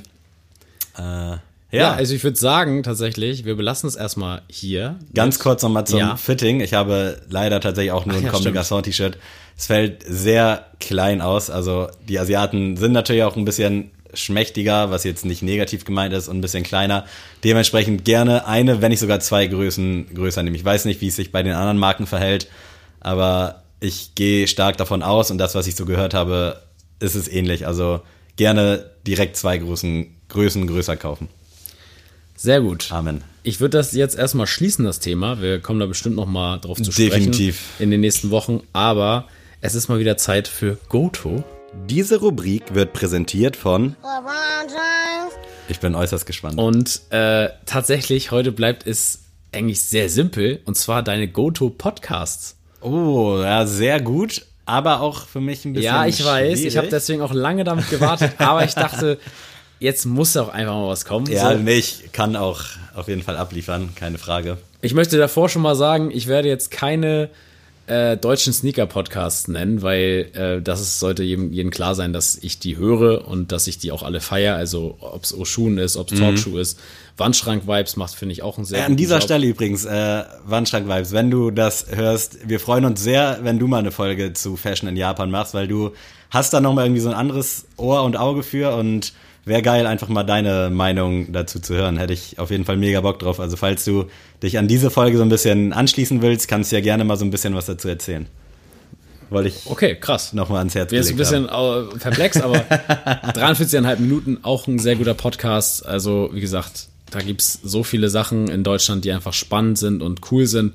Äh, 0.96 1.02
ja, 1.02 1.38
ja, 1.70 1.92
also 1.92 2.14
ich 2.14 2.24
würde 2.24 2.38
sagen, 2.38 2.82
tatsächlich, 2.82 3.44
wir 3.44 3.56
belassen 3.56 3.88
es 3.88 3.94
erstmal 3.94 4.42
hier. 4.48 4.96
Ganz 5.14 5.38
kurz 5.38 5.62
nochmal 5.62 5.86
zum 5.86 5.98
Ja. 5.98 6.16
Fitting. 6.16 6.60
Ich 6.60 6.72
habe 6.72 7.20
leider 7.28 7.60
tatsächlich 7.60 7.92
auch 7.92 8.06
nur 8.06 8.16
ein 8.16 8.24
ja, 8.24 8.30
Comme. 8.30 8.52
Garçons 8.52 8.82
T-Shirt. 8.82 9.18
Es 9.56 9.66
fällt 9.66 10.02
sehr 10.06 10.66
klein 10.80 11.20
aus. 11.20 11.50
Also 11.50 11.88
die 12.08 12.18
Asiaten 12.18 12.76
sind 12.76 12.92
natürlich 12.92 13.22
auch 13.22 13.36
ein 13.36 13.44
bisschen 13.44 13.90
schmächtiger, 14.14 14.90
was 14.90 15.04
jetzt 15.04 15.24
nicht 15.24 15.42
negativ 15.42 15.84
gemeint 15.84 16.12
ist 16.14 16.28
und 16.28 16.38
ein 16.38 16.40
bisschen 16.40 16.64
kleiner. 16.64 17.06
Dementsprechend 17.44 18.04
gerne 18.04 18.46
eine, 18.46 18.82
wenn 18.82 18.90
nicht 18.90 19.00
sogar 19.00 19.20
zwei 19.20 19.46
Größen 19.46 20.14
größer 20.14 20.42
nehmen. 20.42 20.56
Ich 20.56 20.64
weiß 20.64 20.84
nicht, 20.84 21.00
wie 21.00 21.08
es 21.08 21.16
sich 21.16 21.32
bei 21.32 21.42
den 21.42 21.54
anderen 21.54 21.78
Marken 21.78 22.06
verhält, 22.06 22.48
aber 23.00 23.62
ich 23.80 24.14
gehe 24.14 24.46
stark 24.46 24.76
davon 24.76 25.02
aus 25.02 25.30
und 25.30 25.38
das, 25.38 25.54
was 25.54 25.66
ich 25.66 25.74
so 25.74 25.84
gehört 25.84 26.14
habe, 26.14 26.62
ist 27.00 27.14
es 27.14 27.28
ähnlich. 27.28 27.66
Also 27.66 28.00
gerne 28.36 28.90
direkt 29.06 29.36
zwei 29.36 29.58
Größen, 29.58 30.06
Größen 30.28 30.66
größer 30.66 30.96
kaufen. 30.96 31.28
Sehr 32.36 32.60
gut. 32.60 32.90
Amen. 32.90 33.22
Ich 33.42 33.60
würde 33.60 33.76
das 33.78 33.92
jetzt 33.92 34.16
erstmal 34.16 34.46
schließen, 34.46 34.84
das 34.84 35.00
Thema. 35.00 35.40
Wir 35.40 35.60
kommen 35.60 35.80
da 35.80 35.86
bestimmt 35.86 36.16
noch 36.16 36.26
mal 36.26 36.58
drauf 36.58 36.80
zu 36.80 36.90
sprechen. 36.90 37.10
Definitiv. 37.10 37.70
In 37.78 37.90
den 37.90 38.00
nächsten 38.00 38.30
Wochen. 38.30 38.62
Aber 38.72 39.26
es 39.60 39.74
ist 39.74 39.88
mal 39.88 39.98
wieder 39.98 40.16
Zeit 40.16 40.48
für 40.48 40.78
Goto. 40.88 41.44
Diese 41.74 42.20
Rubrik 42.20 42.74
wird 42.74 42.92
präsentiert 42.92 43.56
von. 43.56 43.96
Ich 45.68 45.80
bin 45.80 45.94
äußerst 45.94 46.26
gespannt. 46.26 46.58
Und 46.58 47.00
äh, 47.10 47.48
tatsächlich, 47.66 48.30
heute 48.30 48.52
bleibt 48.52 48.86
es 48.86 49.20
eigentlich 49.52 49.80
sehr 49.82 50.08
simpel. 50.08 50.60
Und 50.64 50.76
zwar 50.76 51.02
deine 51.02 51.28
Goto-Podcasts. 51.28 52.56
Oh, 52.80 53.38
ja, 53.40 53.66
sehr 53.66 54.00
gut, 54.00 54.44
aber 54.66 55.00
auch 55.00 55.26
für 55.26 55.40
mich 55.40 55.64
ein 55.64 55.72
bisschen 55.72 55.86
Ja, 55.92 56.06
ich 56.06 56.24
weiß. 56.24 56.60
Ich 56.60 56.76
habe 56.76 56.88
deswegen 56.88 57.22
auch 57.22 57.32
lange 57.32 57.64
damit 57.64 57.88
gewartet. 57.90 58.32
aber 58.38 58.64
ich 58.64 58.74
dachte, 58.74 59.18
jetzt 59.78 60.04
muss 60.04 60.36
auch 60.36 60.48
einfach 60.48 60.74
mal 60.74 60.88
was 60.88 61.04
kommen. 61.04 61.26
Ja, 61.26 61.52
So. 61.52 61.58
nee, 61.58 61.74
ich 61.76 62.10
kann 62.12 62.36
auch 62.36 62.60
auf 62.94 63.08
jeden 63.08 63.22
Fall 63.22 63.36
abliefern, 63.36 63.90
keine 63.94 64.18
Frage. 64.18 64.58
Ich 64.82 64.94
möchte 64.94 65.16
davor 65.16 65.48
schon 65.48 65.62
mal 65.62 65.76
sagen, 65.76 66.10
ich 66.10 66.26
werde 66.26 66.48
jetzt 66.48 66.70
keine 66.70 67.30
äh, 67.86 68.16
deutschen 68.16 68.52
Sneaker-Podcasts 68.52 69.48
nennen, 69.48 69.82
weil 69.82 70.30
äh, 70.34 70.62
das 70.62 70.80
ist, 70.80 71.00
sollte 71.00 71.22
jedem, 71.22 71.52
jedem 71.52 71.70
klar 71.70 71.94
sein, 71.94 72.12
dass 72.12 72.36
ich 72.36 72.58
die 72.58 72.76
höre 72.76 73.26
und 73.26 73.52
dass 73.52 73.66
ich 73.66 73.78
die 73.78 73.92
auch 73.92 74.02
alle 74.02 74.20
feiere. 74.20 74.56
Also 74.56 74.96
ob 75.00 75.24
es 75.24 75.36
Oshun 75.36 75.78
ist, 75.78 75.96
ob 75.96 76.12
es 76.12 76.18
Talkshoe 76.18 76.60
ist. 76.60 76.78
Wandschrank-Vibes 77.16 77.96
macht, 77.96 78.14
finde 78.14 78.32
ich, 78.32 78.42
auch 78.42 78.56
einen 78.56 78.64
sehr 78.64 78.80
Äh, 78.80 78.82
an 78.84 78.96
dieser 78.96 79.16
Job. 79.16 79.24
Stelle 79.24 79.46
übrigens, 79.46 79.84
äh, 79.84 80.22
Wandschrank-Vibes, 80.44 81.12
wenn 81.12 81.30
du 81.30 81.50
das 81.50 81.86
hörst, 81.90 82.48
wir 82.48 82.60
freuen 82.60 82.84
uns 82.84 83.02
sehr, 83.02 83.40
wenn 83.42 83.58
du 83.58 83.66
mal 83.66 83.78
eine 83.78 83.90
Folge 83.90 84.32
zu 84.32 84.56
Fashion 84.56 84.88
in 84.88 84.96
Japan 84.96 85.30
machst, 85.30 85.52
weil 85.52 85.68
du 85.68 85.90
hast 86.30 86.52
da 86.52 86.60
nochmal 86.60 86.86
irgendwie 86.86 87.02
so 87.02 87.10
ein 87.10 87.14
anderes 87.14 87.66
Ohr 87.76 88.02
und 88.04 88.16
Auge 88.16 88.42
für 88.42 88.74
und 88.76 89.12
wäre 89.44 89.62
geil, 89.62 89.86
einfach 89.86 90.08
mal 90.08 90.22
deine 90.22 90.70
Meinung 90.70 91.32
dazu 91.32 91.58
zu 91.60 91.74
hören. 91.74 91.96
Hätte 91.96 92.12
ich 92.12 92.38
auf 92.38 92.50
jeden 92.50 92.64
Fall 92.64 92.76
mega 92.76 93.00
Bock 93.00 93.18
drauf. 93.18 93.40
Also 93.40 93.56
falls 93.56 93.84
du 93.84 94.06
dich 94.42 94.58
an 94.58 94.68
diese 94.68 94.90
Folge 94.90 95.16
so 95.16 95.22
ein 95.22 95.28
bisschen 95.28 95.72
anschließen 95.72 96.22
willst, 96.22 96.48
kannst 96.48 96.72
du 96.72 96.76
ja 96.76 96.82
gerne 96.82 97.04
mal 97.04 97.16
so 97.16 97.24
ein 97.24 97.30
bisschen 97.30 97.54
was 97.54 97.66
dazu 97.66 97.88
erzählen. 97.88 98.26
Wollte 99.30 99.48
ich 99.48 99.62
Okay, 99.66 99.96
krass. 99.98 100.32
nochmal 100.34 100.58
ans 100.58 100.74
Herz 100.74 100.90
Bin 100.90 100.98
jetzt 100.98 101.10
ein 101.10 101.16
gelegt 101.16 101.30
bisschen 101.30 101.48
äh, 101.48 101.98
perplex, 101.98 102.40
aber 102.40 102.58
43,5 103.32 103.96
Minuten, 103.96 104.38
auch 104.42 104.66
ein 104.66 104.78
sehr 104.78 104.96
guter 104.96 105.14
Podcast. 105.14 105.86
Also, 105.86 106.30
wie 106.32 106.40
gesagt, 106.40 106.88
da 107.10 107.20
gibt's 107.20 107.58
so 107.62 107.82
viele 107.82 108.10
Sachen 108.10 108.48
in 108.48 108.62
Deutschland, 108.62 109.04
die 109.04 109.12
einfach 109.12 109.32
spannend 109.32 109.78
sind 109.78 110.02
und 110.02 110.20
cool 110.30 110.46
sind. 110.46 110.74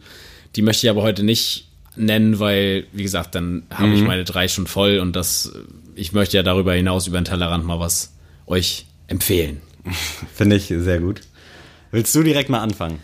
Die 0.55 0.61
möchte 0.63 0.87
ich 0.87 0.89
aber 0.91 1.03
heute 1.03 1.23
nicht 1.23 1.67
nennen, 1.95 2.39
weil, 2.39 2.85
wie 2.93 3.03
gesagt, 3.03 3.35
dann 3.35 3.63
habe 3.71 3.93
ich 3.93 4.01
meine 4.01 4.23
drei 4.23 4.47
schon 4.47 4.67
voll 4.67 4.99
und 4.99 5.15
das, 5.15 5.51
ich 5.95 6.13
möchte 6.13 6.37
ja 6.37 6.43
darüber 6.43 6.73
hinaus 6.73 7.07
über 7.07 7.19
den 7.19 7.25
Tellerrand 7.25 7.65
mal 7.65 7.79
was 7.79 8.13
euch 8.47 8.85
empfehlen. 9.07 9.61
Finde 10.33 10.55
ich 10.55 10.65
sehr 10.67 10.99
gut. 10.99 11.21
Willst 11.91 12.13
du 12.15 12.23
direkt 12.23 12.49
mal 12.49 12.59
anfangen? 12.61 12.99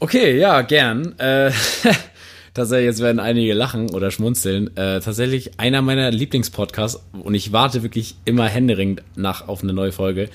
Okay, 0.00 0.38
ja, 0.38 0.60
gern. 0.62 1.18
Äh, 1.18 1.50
tatsächlich, 2.54 2.86
jetzt 2.86 3.00
werden 3.00 3.18
einige 3.20 3.54
lachen 3.54 3.90
oder 3.90 4.10
schmunzeln. 4.10 4.76
Äh, 4.76 5.00
tatsächlich 5.00 5.58
einer 5.58 5.80
meiner 5.82 6.10
Lieblingspodcasts 6.10 7.00
und 7.12 7.34
ich 7.34 7.52
warte 7.52 7.82
wirklich 7.82 8.16
immer 8.24 8.46
händeringend 8.48 9.02
nach 9.14 9.48
auf 9.48 9.62
eine 9.62 9.72
neue 9.72 9.92
Folge. 9.92 10.28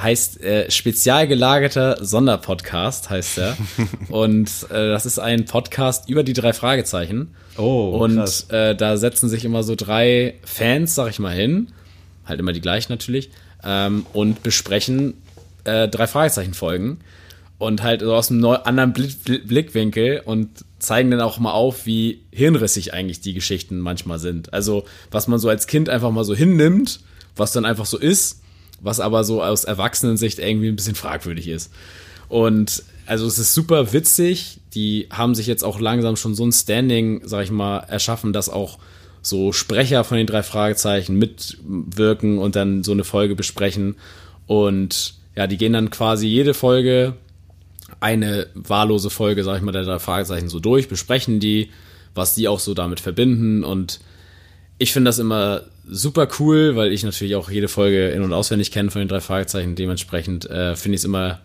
Heißt 0.00 0.40
äh, 0.42 0.70
spezial 0.70 1.28
gelagerter 1.28 2.02
Sonderpodcast 2.02 3.10
heißt 3.10 3.36
er 3.38 3.56
und 4.08 4.48
äh, 4.70 4.88
das 4.88 5.04
ist 5.04 5.18
ein 5.18 5.44
Podcast 5.44 6.08
über 6.08 6.22
die 6.22 6.32
drei 6.32 6.54
Fragezeichen 6.54 7.34
Oh, 7.58 7.98
und 8.02 8.16
krass. 8.16 8.46
äh, 8.48 8.74
da 8.74 8.96
setzen 8.96 9.28
sich 9.28 9.44
immer 9.44 9.62
so 9.62 9.74
drei 9.74 10.36
Fans, 10.46 10.94
sag 10.94 11.10
ich 11.10 11.18
mal, 11.18 11.34
hin, 11.34 11.68
halt 12.24 12.40
immer 12.40 12.52
die 12.54 12.62
gleichen 12.62 12.90
natürlich, 12.90 13.28
ähm, 13.64 14.06
und 14.12 14.42
besprechen 14.42 15.14
äh, 15.64 15.88
drei 15.88 16.06
Fragezeichen 16.06 16.54
Folgen. 16.54 16.98
und 17.58 17.82
halt 17.84 18.00
so 18.00 18.12
aus 18.12 18.30
einem 18.30 18.44
anderen 18.44 18.92
Blick, 18.92 19.22
Blick- 19.22 19.46
Blickwinkel 19.46 20.22
und 20.24 20.48
zeigen 20.80 21.12
dann 21.12 21.20
auch 21.20 21.38
mal 21.38 21.52
auf, 21.52 21.86
wie 21.86 22.22
hirnrissig 22.32 22.92
eigentlich 22.92 23.20
die 23.20 23.34
Geschichten 23.34 23.78
manchmal 23.78 24.18
sind. 24.18 24.52
Also, 24.52 24.84
was 25.12 25.28
man 25.28 25.38
so 25.38 25.48
als 25.48 25.68
Kind 25.68 25.88
einfach 25.88 26.10
mal 26.10 26.24
so 26.24 26.34
hinnimmt, 26.34 26.98
was 27.36 27.52
dann 27.52 27.64
einfach 27.64 27.86
so 27.86 27.98
ist, 27.98 28.40
was 28.80 28.98
aber 28.98 29.22
so 29.22 29.44
aus 29.44 29.62
Erwachsenensicht 29.62 30.40
irgendwie 30.40 30.66
ein 30.66 30.74
bisschen 30.74 30.96
fragwürdig 30.96 31.46
ist. 31.46 31.70
Und 32.28 32.82
also 33.06 33.26
es 33.28 33.38
ist 33.38 33.54
super 33.54 33.92
witzig. 33.92 34.58
Die 34.74 35.06
haben 35.10 35.36
sich 35.36 35.46
jetzt 35.46 35.62
auch 35.62 35.78
langsam 35.78 36.16
schon 36.16 36.34
so 36.34 36.44
ein 36.44 36.50
Standing, 36.52 37.20
sag 37.24 37.44
ich 37.44 37.52
mal, 37.52 37.78
erschaffen, 37.78 38.32
dass 38.32 38.48
auch 38.48 38.78
so 39.22 39.52
Sprecher 39.52 40.04
von 40.04 40.18
den 40.18 40.26
drei 40.26 40.42
Fragezeichen 40.42 41.16
mitwirken 41.16 42.38
und 42.38 42.56
dann 42.56 42.82
so 42.84 42.92
eine 42.92 43.04
Folge 43.04 43.34
besprechen. 43.34 43.96
Und 44.46 45.14
ja, 45.36 45.46
die 45.46 45.56
gehen 45.56 45.72
dann 45.72 45.90
quasi 45.90 46.26
jede 46.26 46.54
Folge 46.54 47.14
eine 48.00 48.48
wahllose 48.54 49.10
Folge, 49.10 49.44
sag 49.44 49.56
ich 49.56 49.62
mal, 49.62 49.72
der 49.72 49.84
drei 49.84 49.98
Fragezeichen 49.98 50.48
so 50.48 50.58
durch, 50.58 50.88
besprechen 50.88 51.40
die, 51.40 51.70
was 52.14 52.34
die 52.34 52.48
auch 52.48 52.58
so 52.58 52.74
damit 52.74 53.00
verbinden 53.00 53.64
und 53.64 54.00
ich 54.82 54.92
finde 54.92 55.10
das 55.10 55.20
immer 55.20 55.62
super 55.88 56.26
cool, 56.40 56.74
weil 56.74 56.92
ich 56.92 57.04
natürlich 57.04 57.36
auch 57.36 57.48
jede 57.48 57.68
Folge 57.68 58.08
in- 58.08 58.22
und 58.22 58.32
auswendig 58.32 58.72
kenne 58.72 58.90
von 58.90 59.00
den 59.00 59.08
drei 59.08 59.20
Fragezeichen. 59.20 59.76
Dementsprechend 59.76 60.50
äh, 60.50 60.74
finde 60.74 60.96
ich 60.96 61.02
es 61.02 61.04
immer 61.04 61.40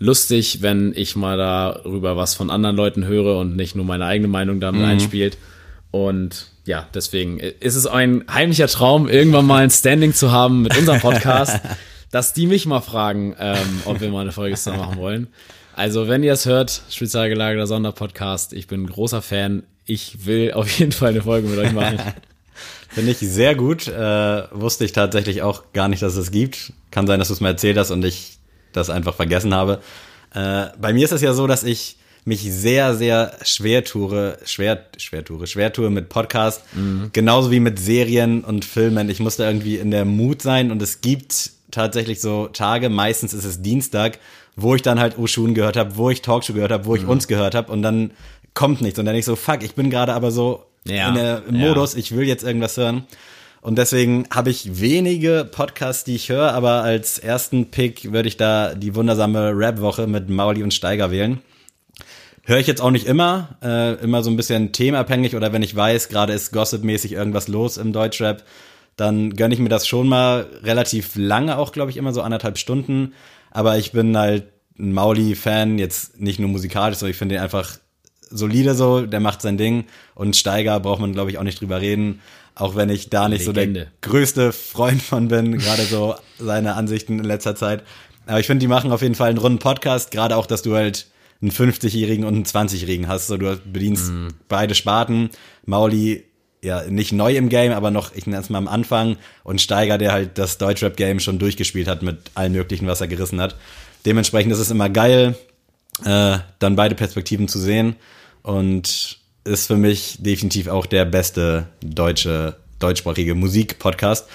lustig, 0.00 0.62
wenn 0.62 0.92
ich 0.96 1.14
mal 1.14 1.36
darüber 1.36 2.16
was 2.16 2.34
von 2.34 2.50
anderen 2.50 2.74
Leuten 2.74 3.06
höre 3.06 3.38
und 3.38 3.54
nicht 3.54 3.76
nur 3.76 3.84
meine 3.84 4.06
eigene 4.06 4.26
Meinung 4.26 4.58
damit 4.58 4.82
einspielt. 4.82 5.38
Und 5.92 6.46
ja, 6.64 6.88
deswegen 6.94 7.38
ist 7.38 7.76
es 7.76 7.86
ein 7.86 8.24
heimlicher 8.32 8.66
Traum, 8.66 9.08
irgendwann 9.08 9.46
mal 9.46 9.62
ein 9.62 9.70
Standing 9.70 10.14
zu 10.14 10.32
haben 10.32 10.62
mit 10.62 10.76
unserem 10.76 11.00
Podcast, 11.00 11.60
dass 12.10 12.32
die 12.32 12.46
mich 12.48 12.66
mal 12.66 12.80
fragen, 12.80 13.36
ähm, 13.38 13.82
ob 13.84 14.00
wir 14.00 14.08
mal 14.10 14.22
eine 14.22 14.32
Folge 14.32 14.56
zusammen 14.56 14.78
machen 14.78 14.98
wollen. 14.98 15.28
Also, 15.74 16.08
wenn 16.08 16.22
ihr 16.22 16.32
es 16.32 16.46
hört, 16.46 16.82
Spezialgelagerter 16.90 17.66
Sonderpodcast, 17.66 18.52
ich 18.52 18.66
bin 18.66 18.82
ein 18.82 18.86
großer 18.88 19.22
Fan. 19.22 19.62
Ich 19.84 20.26
will 20.26 20.52
auf 20.52 20.70
jeden 20.78 20.92
Fall 20.92 21.10
eine 21.10 21.22
Folge 21.22 21.48
mit 21.48 21.58
euch 21.58 21.72
machen. 21.72 21.98
Finde 22.88 23.10
ich 23.10 23.18
sehr 23.18 23.54
gut. 23.54 23.88
Äh, 23.88 24.42
wusste 24.52 24.84
ich 24.84 24.92
tatsächlich 24.92 25.42
auch 25.42 25.72
gar 25.72 25.88
nicht, 25.88 26.02
dass 26.02 26.16
es 26.16 26.30
gibt. 26.30 26.72
Kann 26.90 27.06
sein, 27.06 27.18
dass 27.18 27.28
du 27.28 27.34
es 27.34 27.40
mir 27.40 27.48
erzählt 27.48 27.78
hast 27.78 27.90
und 27.90 28.04
ich 28.04 28.38
das 28.72 28.90
einfach 28.90 29.14
vergessen 29.14 29.54
habe. 29.54 29.80
Äh, 30.34 30.66
bei 30.78 30.92
mir 30.92 31.04
ist 31.04 31.12
es 31.12 31.22
ja 31.22 31.32
so, 31.32 31.46
dass 31.46 31.64
ich 31.64 31.96
mich 32.24 32.42
sehr, 32.42 32.94
sehr 32.94 33.32
schwer 33.42 33.84
tue, 33.84 34.38
schwer, 34.44 34.84
schwer 34.96 35.24
tue, 35.24 35.46
schwer 35.46 35.72
tue 35.72 35.90
mit 35.90 36.08
Podcast, 36.08 36.62
genauso 37.12 37.50
wie 37.50 37.60
mit 37.60 37.78
Serien 37.78 38.44
und 38.44 38.64
Filmen. 38.64 39.08
Ich 39.08 39.20
musste 39.20 39.44
irgendwie 39.44 39.76
in 39.76 39.90
der 39.90 40.04
Mut 40.04 40.42
sein 40.42 40.70
und 40.70 40.80
es 40.82 41.00
gibt 41.00 41.50
tatsächlich 41.70 42.20
so 42.20 42.48
Tage, 42.48 42.88
meistens 42.90 43.34
ist 43.34 43.44
es 43.44 43.62
Dienstag, 43.62 44.18
wo 44.54 44.74
ich 44.74 44.82
dann 44.82 45.00
halt 45.00 45.18
Oshun 45.18 45.54
gehört 45.54 45.76
habe, 45.76 45.96
wo 45.96 46.10
ich 46.10 46.22
Talkshow 46.22 46.52
gehört 46.52 46.72
habe, 46.72 46.84
wo 46.84 46.94
ich 46.94 47.06
uns 47.06 47.26
gehört 47.26 47.54
habe 47.54 47.72
und 47.72 47.82
dann 47.82 48.12
kommt 48.54 48.82
nichts 48.82 48.98
und 48.98 49.06
dann 49.06 49.16
ich 49.16 49.24
so, 49.24 49.34
fuck, 49.34 49.62
ich 49.62 49.74
bin 49.74 49.90
gerade 49.90 50.12
aber 50.12 50.30
so 50.30 50.64
Ja, 50.84 51.08
in 51.08 51.14
der 51.14 51.42
im 51.48 51.56
ja. 51.56 51.68
Modus, 51.68 51.94
ich 51.94 52.14
will 52.14 52.26
jetzt 52.26 52.44
irgendwas 52.44 52.76
hören. 52.76 53.04
Und 53.62 53.78
deswegen 53.78 54.26
habe 54.34 54.50
ich 54.50 54.80
wenige 54.80 55.48
Podcasts, 55.50 56.02
die 56.02 56.16
ich 56.16 56.28
höre, 56.28 56.52
aber 56.52 56.82
als 56.82 57.18
ersten 57.20 57.70
Pick 57.70 58.12
würde 58.12 58.28
ich 58.28 58.36
da 58.36 58.74
die 58.74 58.94
wundersame 58.96 59.56
Rap-Woche 59.56 60.08
mit 60.08 60.28
Mauli 60.28 60.64
und 60.64 60.74
Steiger 60.74 61.12
wählen. 61.12 61.40
Höre 62.44 62.58
ich 62.58 62.66
jetzt 62.66 62.80
auch 62.80 62.90
nicht 62.90 63.06
immer, 63.06 63.56
äh, 63.62 63.94
immer 64.02 64.22
so 64.22 64.30
ein 64.30 64.36
bisschen 64.36 64.72
themenabhängig 64.72 65.36
oder 65.36 65.52
wenn 65.52 65.62
ich 65.62 65.76
weiß, 65.76 66.08
gerade 66.08 66.32
ist 66.32 66.52
gossipmäßig 66.52 67.12
irgendwas 67.12 67.46
los 67.46 67.76
im 67.76 67.92
Deutschrap, 67.92 68.42
dann 68.96 69.36
gönne 69.36 69.54
ich 69.54 69.60
mir 69.60 69.68
das 69.68 69.86
schon 69.86 70.08
mal 70.08 70.46
relativ 70.62 71.12
lange, 71.14 71.56
auch 71.56 71.72
glaube 71.72 71.90
ich 71.90 71.96
immer 71.96 72.12
so 72.12 72.20
anderthalb 72.20 72.58
Stunden. 72.58 73.14
Aber 73.52 73.78
ich 73.78 73.92
bin 73.92 74.16
halt 74.16 74.44
ein 74.78 74.92
Mauli-Fan, 74.92 75.78
jetzt 75.78 76.20
nicht 76.20 76.40
nur 76.40 76.48
musikalisch, 76.48 76.98
sondern 76.98 77.12
ich 77.12 77.16
finde 77.16 77.36
den 77.36 77.42
einfach 77.42 77.78
solide 78.28 78.74
so, 78.74 79.06
der 79.06 79.20
macht 79.20 79.40
sein 79.42 79.56
Ding 79.56 79.84
und 80.14 80.36
Steiger 80.36 80.80
braucht 80.80 81.00
man 81.00 81.12
glaube 81.12 81.30
ich 81.30 81.38
auch 81.38 81.42
nicht 81.44 81.60
drüber 81.60 81.80
reden, 81.80 82.20
auch 82.54 82.74
wenn 82.74 82.88
ich 82.88 83.08
da 83.08 83.28
nicht 83.28 83.44
so 83.44 83.52
Legende. 83.52 83.80
der 83.80 84.10
größte 84.10 84.52
Freund 84.52 85.00
von 85.00 85.28
bin, 85.28 85.58
gerade 85.58 85.82
so 85.82 86.16
seine 86.38 86.74
Ansichten 86.74 87.18
in 87.20 87.24
letzter 87.24 87.54
Zeit. 87.54 87.84
Aber 88.26 88.40
ich 88.40 88.46
finde, 88.46 88.60
die 88.60 88.68
machen 88.68 88.90
auf 88.90 89.02
jeden 89.02 89.14
Fall 89.14 89.30
einen 89.30 89.38
runden 89.38 89.58
Podcast, 89.58 90.10
gerade 90.10 90.36
auch, 90.36 90.46
dass 90.46 90.62
du 90.62 90.74
halt 90.74 91.06
einen 91.42 91.50
50-Jährigen 91.50 92.24
und 92.24 92.34
einen 92.34 92.44
20-Jährigen 92.44 93.08
hast. 93.08 93.26
So, 93.26 93.36
du 93.36 93.58
bedienst 93.64 94.12
beide 94.48 94.74
Sparten. 94.74 95.30
Mauli, 95.66 96.24
ja, 96.62 96.84
nicht 96.84 97.12
neu 97.12 97.36
im 97.36 97.48
Game, 97.48 97.72
aber 97.72 97.90
noch, 97.90 98.14
ich 98.14 98.26
nenne 98.26 98.40
es 98.40 98.48
mal 98.48 98.58
am 98.58 98.68
Anfang. 98.68 99.16
Und 99.42 99.60
Steiger, 99.60 99.98
der 99.98 100.12
halt 100.12 100.38
das 100.38 100.58
Deutschrap-Game 100.58 101.20
schon 101.20 101.38
durchgespielt 101.38 101.88
hat 101.88 102.02
mit 102.02 102.30
allem 102.34 102.52
Möglichen, 102.52 102.86
was 102.86 103.00
er 103.00 103.08
gerissen 103.08 103.40
hat. 103.40 103.56
Dementsprechend 104.06 104.52
ist 104.52 104.60
es 104.60 104.70
immer 104.70 104.88
geil, 104.88 105.36
äh, 106.04 106.38
dann 106.60 106.76
beide 106.76 106.94
Perspektiven 106.94 107.48
zu 107.48 107.58
sehen. 107.58 107.96
Und 108.42 109.18
ist 109.44 109.66
für 109.66 109.76
mich 109.76 110.18
definitiv 110.20 110.68
auch 110.68 110.86
der 110.86 111.04
beste 111.04 111.66
deutsche, 111.80 112.56
deutschsprachige 112.78 113.34
Musik-Podcast. 113.34 114.28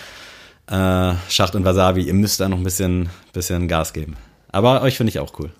Äh, 0.68 1.14
Schacht 1.30 1.56
und 1.56 1.64
Wasabi, 1.64 2.02
ihr 2.02 2.14
müsst 2.14 2.42
da 2.42 2.50
noch 2.50 2.58
ein 2.58 2.64
bisschen, 2.64 3.10
bisschen 3.32 3.70
Gas 3.70 3.94
geben. 3.94 4.18
Aber 4.50 4.82
euch 4.82 4.98
finde 4.98 5.12
ich 5.12 5.20
auch 5.20 5.40
cool. 5.40 5.52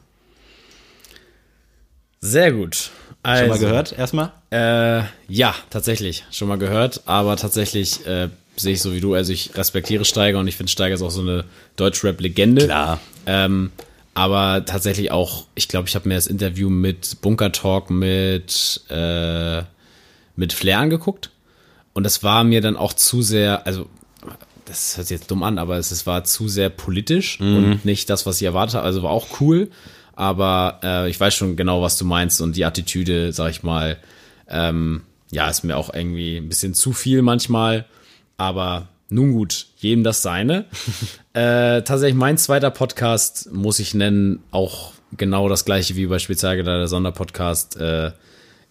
Sehr 2.20 2.52
gut. 2.52 2.92
Also, 3.24 3.42
Schon 3.42 3.50
mal 3.50 3.60
gehört 3.60 3.98
erstmal? 3.98 4.32
Äh, 4.52 5.04
ja, 5.28 5.54
tatsächlich. 5.70 6.26
Schon 6.32 6.48
mal 6.48 6.58
gehört, 6.58 7.02
aber 7.06 7.36
tatsächlich 7.36 8.06
äh, 8.06 8.30
sehe 8.56 8.74
ich 8.74 8.82
so 8.82 8.94
wie 8.94 9.02
du. 9.02 9.14
Also 9.14 9.34
ich 9.34 9.56
respektiere 9.56 10.06
Steiger 10.06 10.40
und 10.40 10.48
ich 10.48 10.56
finde 10.56 10.72
Steiger 10.72 10.96
ist 10.96 11.02
auch 11.02 11.12
so 11.12 11.22
eine 11.22 11.46
Deutschrap-Legende. 11.76 12.66
Klar. 12.66 13.00
Ähm, 13.26 13.72
aber 14.14 14.66
tatsächlich 14.66 15.12
auch, 15.12 15.46
ich 15.56 15.68
glaube, 15.68 15.88
ich 15.88 15.96
habe 15.96 16.08
mir 16.08 16.16
das 16.16 16.28
Interview 16.28 16.70
mit 16.70 17.22
Bunker 17.22 17.52
Talk 17.52 17.90
mit, 17.90 18.82
äh, 18.90 19.62
mit 20.36 20.54
Flair 20.54 20.80
angeguckt. 20.80 21.30
Und 21.94 22.04
das 22.04 22.24
war 22.24 22.44
mir 22.44 22.62
dann 22.62 22.78
auch 22.78 22.94
zu 22.94 23.22
sehr, 23.22 23.66
also 23.68 23.88
das 24.66 24.98
hört 24.98 25.08
sich 25.08 25.20
jetzt 25.20 25.32
dumm 25.32 25.44
an, 25.44 25.58
aber 25.58 25.78
es, 25.78 25.92
es 25.92 26.06
war 26.06 26.24
zu 26.24 26.48
sehr 26.48 26.70
politisch 26.70 27.40
und 27.40 27.86
nicht 27.86 28.10
das, 28.10 28.26
was 28.26 28.38
ich 28.38 28.44
erwartet 28.44 28.76
habe. 28.76 28.86
Also 28.86 29.02
war 29.02 29.12
auch 29.12 29.40
cool, 29.40 29.70
aber 30.18 30.80
äh, 30.84 31.10
ich 31.12 31.20
weiß 31.20 31.36
schon 31.36 31.56
genau, 31.56 31.84
was 31.84 31.96
du 31.96 32.04
meinst 32.04 32.42
und 32.42 32.56
die 32.56 32.66
Attitüde, 32.66 33.32
sag 33.34 33.52
ich 33.52 33.62
mal, 33.62 33.98
ähm, 34.50 35.04
ja, 35.30 35.48
ist 35.48 35.64
mir 35.64 35.78
auch 35.78 35.94
irgendwie 35.94 36.38
ein 36.38 36.50
bisschen 36.50 36.74
zu 36.74 36.92
viel 36.92 37.22
manchmal, 37.22 37.86
aber 38.36 38.88
nun 39.10 39.34
gut, 39.34 39.68
jedem 39.78 40.04
das 40.04 40.24
seine. 40.24 40.66
äh, 41.34 41.84
tatsächlich 41.84 42.16
mein 42.16 42.40
zweiter 42.40 42.72
Podcast 42.72 43.54
muss 43.54 43.78
ich 43.78 43.94
nennen, 43.94 44.40
auch 44.50 44.94
genau 45.16 45.50
das 45.50 45.66
gleiche 45.66 45.96
wie 45.96 46.08
bei 46.08 46.18
Spezialgeleitet 46.18 46.82
der 46.82 46.88
Sonderpodcast, 46.88 47.78
äh, 47.78 48.12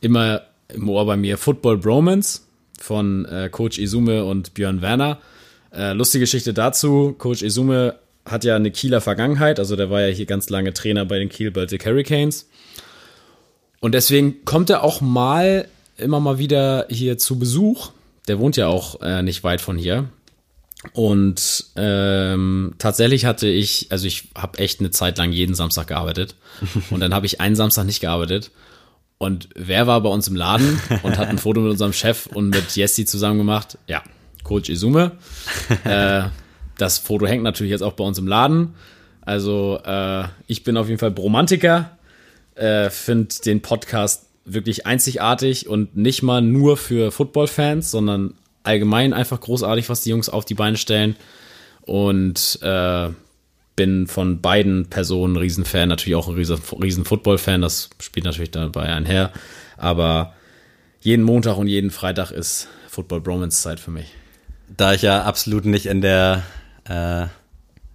immer 0.00 0.42
im 0.68 0.88
Ohr 0.88 1.06
bei 1.06 1.16
mir 1.16 1.38
Football 1.38 1.78
Bromance 1.78 2.40
von 2.80 3.24
äh, 3.26 3.50
Coach 3.50 3.78
Izume 3.78 4.24
und 4.24 4.52
Björn 4.54 4.82
Werner. 4.82 5.20
Äh, 5.72 5.92
lustige 5.92 6.24
Geschichte 6.24 6.52
dazu, 6.52 7.14
Coach 7.16 7.42
Izume 7.42 7.94
hat 8.26 8.44
ja 8.44 8.56
eine 8.56 8.70
Kieler 8.70 9.00
Vergangenheit, 9.00 9.58
also 9.58 9.76
der 9.76 9.90
war 9.90 10.02
ja 10.02 10.08
hier 10.08 10.26
ganz 10.26 10.50
lange 10.50 10.74
Trainer 10.74 11.04
bei 11.04 11.18
den 11.18 11.28
Kiel 11.28 11.50
Baltic 11.50 11.86
Hurricanes. 11.86 12.48
Und 13.80 13.92
deswegen 13.92 14.44
kommt 14.44 14.68
er 14.70 14.82
auch 14.82 15.00
mal, 15.00 15.68
immer 15.96 16.20
mal 16.20 16.38
wieder 16.38 16.86
hier 16.90 17.18
zu 17.18 17.38
Besuch. 17.38 17.90
Der 18.28 18.38
wohnt 18.38 18.56
ja 18.56 18.66
auch 18.66 19.00
äh, 19.00 19.22
nicht 19.22 19.44
weit 19.44 19.60
von 19.60 19.78
hier. 19.78 20.08
Und 20.92 21.66
ähm, 21.76 22.74
tatsächlich 22.78 23.24
hatte 23.24 23.48
ich, 23.48 23.86
also 23.90 24.06
ich 24.06 24.28
habe 24.36 24.58
echt 24.58 24.80
eine 24.80 24.90
Zeit 24.90 25.18
lang 25.18 25.32
jeden 25.32 25.54
Samstag 25.54 25.86
gearbeitet. 25.88 26.34
Und 26.90 27.00
dann 27.00 27.14
habe 27.14 27.26
ich 27.26 27.40
einen 27.40 27.56
Samstag 27.56 27.84
nicht 27.84 28.00
gearbeitet. 28.00 28.50
Und 29.18 29.48
wer 29.54 29.86
war 29.86 30.00
bei 30.02 30.10
uns 30.10 30.28
im 30.28 30.36
Laden 30.36 30.78
und 31.02 31.16
hat 31.16 31.28
ein 31.28 31.38
Foto 31.38 31.62
mit 31.62 31.70
unserem 31.70 31.94
Chef 31.94 32.26
und 32.26 32.50
mit 32.50 32.76
Jesse 32.76 33.06
zusammen 33.06 33.38
gemacht? 33.38 33.78
Ja, 33.86 34.02
Coach 34.44 34.68
Izume. 34.68 35.12
äh, 35.84 36.24
das 36.78 36.98
Foto 36.98 37.26
hängt 37.26 37.42
natürlich 37.42 37.70
jetzt 37.70 37.82
auch 37.82 37.94
bei 37.94 38.04
uns 38.04 38.18
im 38.18 38.26
Laden. 38.26 38.74
Also 39.22 39.80
äh, 39.84 40.24
ich 40.46 40.64
bin 40.64 40.76
auf 40.76 40.88
jeden 40.88 40.98
Fall 40.98 41.10
Bromantiker, 41.10 41.96
äh, 42.54 42.90
finde 42.90 43.34
den 43.44 43.60
Podcast 43.62 44.26
wirklich 44.44 44.86
einzigartig 44.86 45.68
und 45.68 45.96
nicht 45.96 46.22
mal 46.22 46.40
nur 46.40 46.76
für 46.76 47.10
Football-Fans, 47.10 47.90
sondern 47.90 48.34
allgemein 48.62 49.12
einfach 49.12 49.40
großartig, 49.40 49.88
was 49.88 50.02
die 50.02 50.10
Jungs 50.10 50.28
auf 50.28 50.44
die 50.44 50.54
Beine 50.54 50.76
stellen. 50.76 51.16
Und 51.82 52.58
äh, 52.62 53.08
bin 53.76 54.06
von 54.06 54.40
beiden 54.40 54.86
Personen 54.86 55.34
ein 55.34 55.40
Riesenfan, 55.40 55.88
natürlich 55.88 56.16
auch 56.16 56.28
ein 56.28 56.34
riesen, 56.34 57.04
Football-Fan, 57.04 57.60
das 57.60 57.90
spielt 58.00 58.24
natürlich 58.24 58.50
dabei 58.50 58.86
einher. 58.86 59.32
Aber 59.76 60.32
jeden 61.00 61.24
Montag 61.24 61.58
und 61.58 61.68
jeden 61.68 61.90
Freitag 61.90 62.30
ist 62.30 62.68
Football 62.88 63.20
Bromance 63.20 63.62
Zeit 63.62 63.78
für 63.78 63.90
mich. 63.90 64.12
Da 64.74 64.94
ich 64.94 65.02
ja 65.02 65.22
absolut 65.22 65.66
nicht 65.66 65.86
in 65.86 66.00
der, 66.00 66.42
äh, 66.88 67.26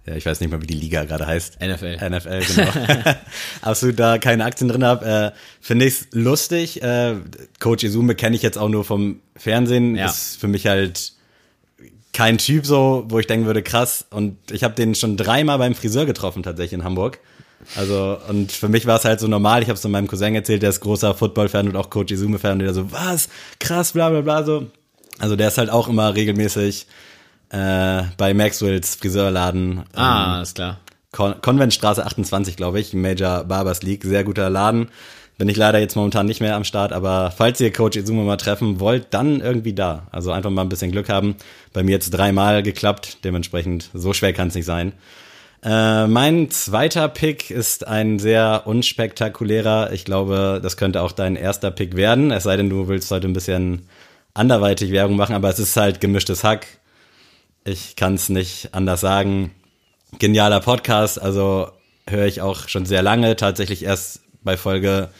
ja, 0.04 0.16
ich 0.16 0.26
weiß 0.26 0.40
nicht 0.40 0.50
mal, 0.50 0.60
wie 0.60 0.66
die 0.66 0.74
Liga 0.74 1.04
gerade 1.04 1.26
heißt. 1.26 1.58
NFL. 1.60 2.10
NFL, 2.10 2.40
genau. 2.54 2.70
absolut 3.62 3.98
da 3.98 4.18
keine 4.18 4.44
Aktien 4.44 4.68
drin 4.68 4.84
habe, 4.84 5.32
äh, 5.34 5.38
finde 5.60 5.86
ich 5.86 5.94
es 5.94 6.08
lustig. 6.12 6.82
Äh, 6.82 7.16
Coach 7.60 7.84
Izume 7.84 8.14
kenne 8.16 8.34
ich 8.34 8.42
jetzt 8.42 8.58
auch 8.58 8.68
nur 8.68 8.84
vom 8.84 9.20
Fernsehen. 9.36 9.94
Ja. 9.94 10.06
Ist 10.06 10.40
für 10.40 10.48
mich 10.48 10.66
halt 10.66 11.12
kein 12.12 12.38
Typ 12.38 12.66
so, 12.66 13.04
wo 13.08 13.20
ich 13.20 13.26
denken 13.26 13.46
würde, 13.46 13.62
krass. 13.62 14.04
Und 14.10 14.36
ich 14.50 14.64
habe 14.64 14.74
den 14.74 14.94
schon 14.94 15.16
dreimal 15.16 15.58
beim 15.58 15.74
Friseur 15.74 16.04
getroffen, 16.04 16.42
tatsächlich 16.42 16.74
in 16.74 16.84
Hamburg. 16.84 17.20
Also, 17.76 18.18
und 18.28 18.50
für 18.50 18.68
mich 18.68 18.86
war 18.86 18.98
es 18.98 19.04
halt 19.04 19.20
so 19.20 19.28
normal. 19.28 19.62
Ich 19.62 19.68
habe 19.68 19.78
es 19.78 19.84
meinem 19.84 20.08
Cousin 20.08 20.34
erzählt, 20.34 20.62
der 20.62 20.70
ist 20.70 20.80
großer 20.80 21.14
Football-Fan 21.14 21.68
und 21.68 21.76
auch 21.76 21.90
Coach 21.90 22.12
Izume-Fan. 22.12 22.54
Und 22.54 22.58
der 22.58 22.74
so, 22.74 22.90
was? 22.90 23.28
Krass, 23.60 23.92
bla 23.92 24.10
bla 24.10 24.20
bla. 24.20 24.42
So. 24.42 24.66
Also 25.20 25.36
der 25.36 25.48
ist 25.48 25.58
halt 25.58 25.70
auch 25.70 25.88
immer 25.88 26.14
regelmäßig 26.14 26.86
äh, 27.52 28.02
bei 28.16 28.34
Maxwells 28.34 28.96
Friseurladen. 28.96 29.84
Ah, 29.94 30.40
ist 30.42 30.56
klar. 30.56 30.78
Con 31.12 31.40
Conventstraße 31.42 32.04
28, 32.04 32.56
glaube 32.56 32.80
ich, 32.80 32.94
Major 32.94 33.44
Barbers 33.44 33.82
League. 33.82 34.04
Sehr 34.04 34.24
guter 34.24 34.48
Laden. 34.48 34.88
Bin 35.38 35.48
ich 35.48 35.56
leider 35.56 35.78
jetzt 35.78 35.96
momentan 35.96 36.26
nicht 36.26 36.40
mehr 36.40 36.56
am 36.56 36.64
Start, 36.64 36.92
aber 36.92 37.32
falls 37.36 37.60
ihr 37.60 37.72
Coach 37.72 37.96
Izume 37.96 38.22
mal 38.22 38.36
treffen 38.36 38.80
wollt, 38.80 39.08
dann 39.10 39.40
irgendwie 39.40 39.74
da. 39.74 40.06
Also 40.10 40.30
einfach 40.30 40.50
mal 40.50 40.62
ein 40.62 40.68
bisschen 40.68 40.92
Glück 40.92 41.08
haben. 41.08 41.36
Bei 41.72 41.82
mir 41.82 41.92
jetzt 41.92 42.10
dreimal 42.10 42.62
geklappt, 42.62 43.18
dementsprechend 43.24 43.90
so 43.92 44.12
schwer 44.12 44.32
kann 44.32 44.48
es 44.48 44.54
nicht 44.54 44.66
sein. 44.66 44.92
Äh, 45.62 46.06
mein 46.06 46.50
zweiter 46.50 47.08
Pick 47.08 47.50
ist 47.50 47.86
ein 47.86 48.18
sehr 48.18 48.62
unspektakulärer. 48.66 49.92
Ich 49.92 50.04
glaube, 50.04 50.60
das 50.62 50.76
könnte 50.76 51.02
auch 51.02 51.12
dein 51.12 51.36
erster 51.36 51.70
Pick 51.70 51.96
werden. 51.96 52.30
Es 52.30 52.44
sei 52.44 52.56
denn, 52.56 52.70
du 52.70 52.88
willst 52.88 53.10
heute 53.10 53.28
ein 53.28 53.32
bisschen 53.32 53.86
anderweitig 54.34 54.90
Werbung 54.92 55.16
machen, 55.16 55.34
aber 55.34 55.50
es 55.50 55.58
ist 55.58 55.76
halt 55.76 56.00
gemischtes 56.00 56.44
Hack. 56.44 56.66
Ich 57.64 57.94
kann 57.94 58.14
es 58.14 58.28
nicht 58.28 58.70
anders 58.72 59.00
sagen. 59.00 59.52
Genialer 60.18 60.60
Podcast, 60.60 61.20
also 61.20 61.68
höre 62.08 62.26
ich 62.26 62.40
auch 62.40 62.68
schon 62.68 62.86
sehr 62.86 63.02
lange, 63.02 63.36
tatsächlich 63.36 63.84
erst 63.84 64.20
bei 64.42 64.56
Folge 64.56 65.10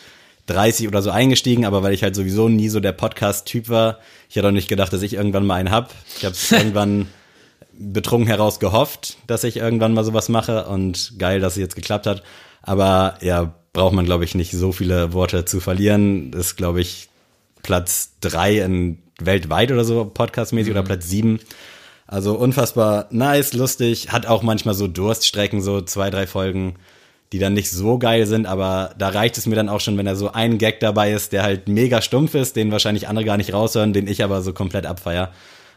30 0.47 0.89
oder 0.89 1.03
so 1.03 1.11
eingestiegen, 1.11 1.65
aber 1.65 1.85
weil 1.85 1.95
ich 1.95 2.03
halt 2.03 2.17
sowieso 2.17 2.49
nie 2.49 2.69
so 2.69 2.81
der 2.81 2.93
Podcast-Typ 2.93 3.69
war, 3.69 4.01
ich 4.29 4.35
hätte 4.35 4.49
auch 4.49 4.53
nicht 4.53 4.69
gedacht, 4.69 4.93
dass 4.93 5.03
ich 5.03 5.15
irgendwann 5.15 5.47
mal 5.47 5.55
einen 5.55 5.71
hab. 5.71 5.95
Ich 6.17 6.25
habe 6.25 6.35
irgendwann 6.51 7.07
betrunken 7.73 8.27
heraus 8.27 8.59
gehofft, 8.59 9.19
dass 9.29 9.45
ich 9.45 9.59
irgendwann 9.59 9.95
mal 9.95 10.05
sowas 10.05 10.29
mache 10.29 10.67
und 10.67 11.15
geil, 11.19 11.39
dass 11.41 11.53
es 11.53 11.61
jetzt 11.61 11.77
geklappt 11.77 12.09
hat. 12.09 12.25
Aber 12.61 13.19
ja, 13.23 13.55
braucht 13.73 13.95
man, 13.95 14.05
glaube 14.05 14.25
ich, 14.25 14.35
nicht 14.35 14.51
so 14.51 14.73
viele 14.73 15.13
Worte 15.13 15.45
zu 15.45 15.61
verlieren. 15.61 16.33
Das 16.33 16.47
ist, 16.47 16.57
glaube 16.57 16.81
ich, 16.81 17.09
Platz 17.63 18.15
drei 18.21 18.59
in 18.59 18.99
weltweit 19.21 19.71
oder 19.71 19.85
so, 19.85 20.05
podcastmäßig 20.05 20.73
mhm. 20.73 20.79
oder 20.79 20.87
Platz 20.87 21.09
sieben. 21.09 21.39
Also 22.13 22.35
unfassbar 22.35 23.07
nice, 23.09 23.55
lustig, 23.55 24.13
hat 24.13 24.27
auch 24.27 24.43
manchmal 24.43 24.75
so 24.75 24.87
Durststrecken, 24.87 25.63
so 25.63 25.81
zwei, 25.81 26.11
drei 26.11 26.27
Folgen, 26.27 26.75
die 27.33 27.39
dann 27.39 27.55
nicht 27.55 27.71
so 27.71 27.99
geil 27.99 28.27
sind, 28.27 28.45
aber 28.45 28.95
da 28.99 29.09
reicht 29.09 29.39
es 29.39 29.47
mir 29.47 29.55
dann 29.55 29.71
auch 29.71 29.81
schon, 29.81 29.97
wenn 29.97 30.05
da 30.05 30.15
so 30.15 30.31
ein 30.31 30.59
Gag 30.59 30.79
dabei 30.81 31.13
ist, 31.13 31.33
der 31.33 31.43
halt 31.43 31.69
mega 31.69 32.03
stumpf 32.03 32.35
ist, 32.35 32.55
den 32.55 32.71
wahrscheinlich 32.71 33.09
andere 33.09 33.25
gar 33.25 33.39
nicht 33.39 33.55
raushören, 33.55 33.95
den 33.95 34.07
ich 34.09 34.23
aber 34.23 34.43
so 34.43 34.53
komplett 34.53 34.85
abfeier. 34.85 35.33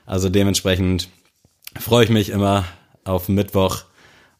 Also 0.06 0.28
dementsprechend 0.28 1.08
freue 1.80 2.04
ich 2.04 2.10
mich 2.10 2.32
immer 2.32 2.66
auf 3.06 3.30
Mittwoch. 3.30 3.84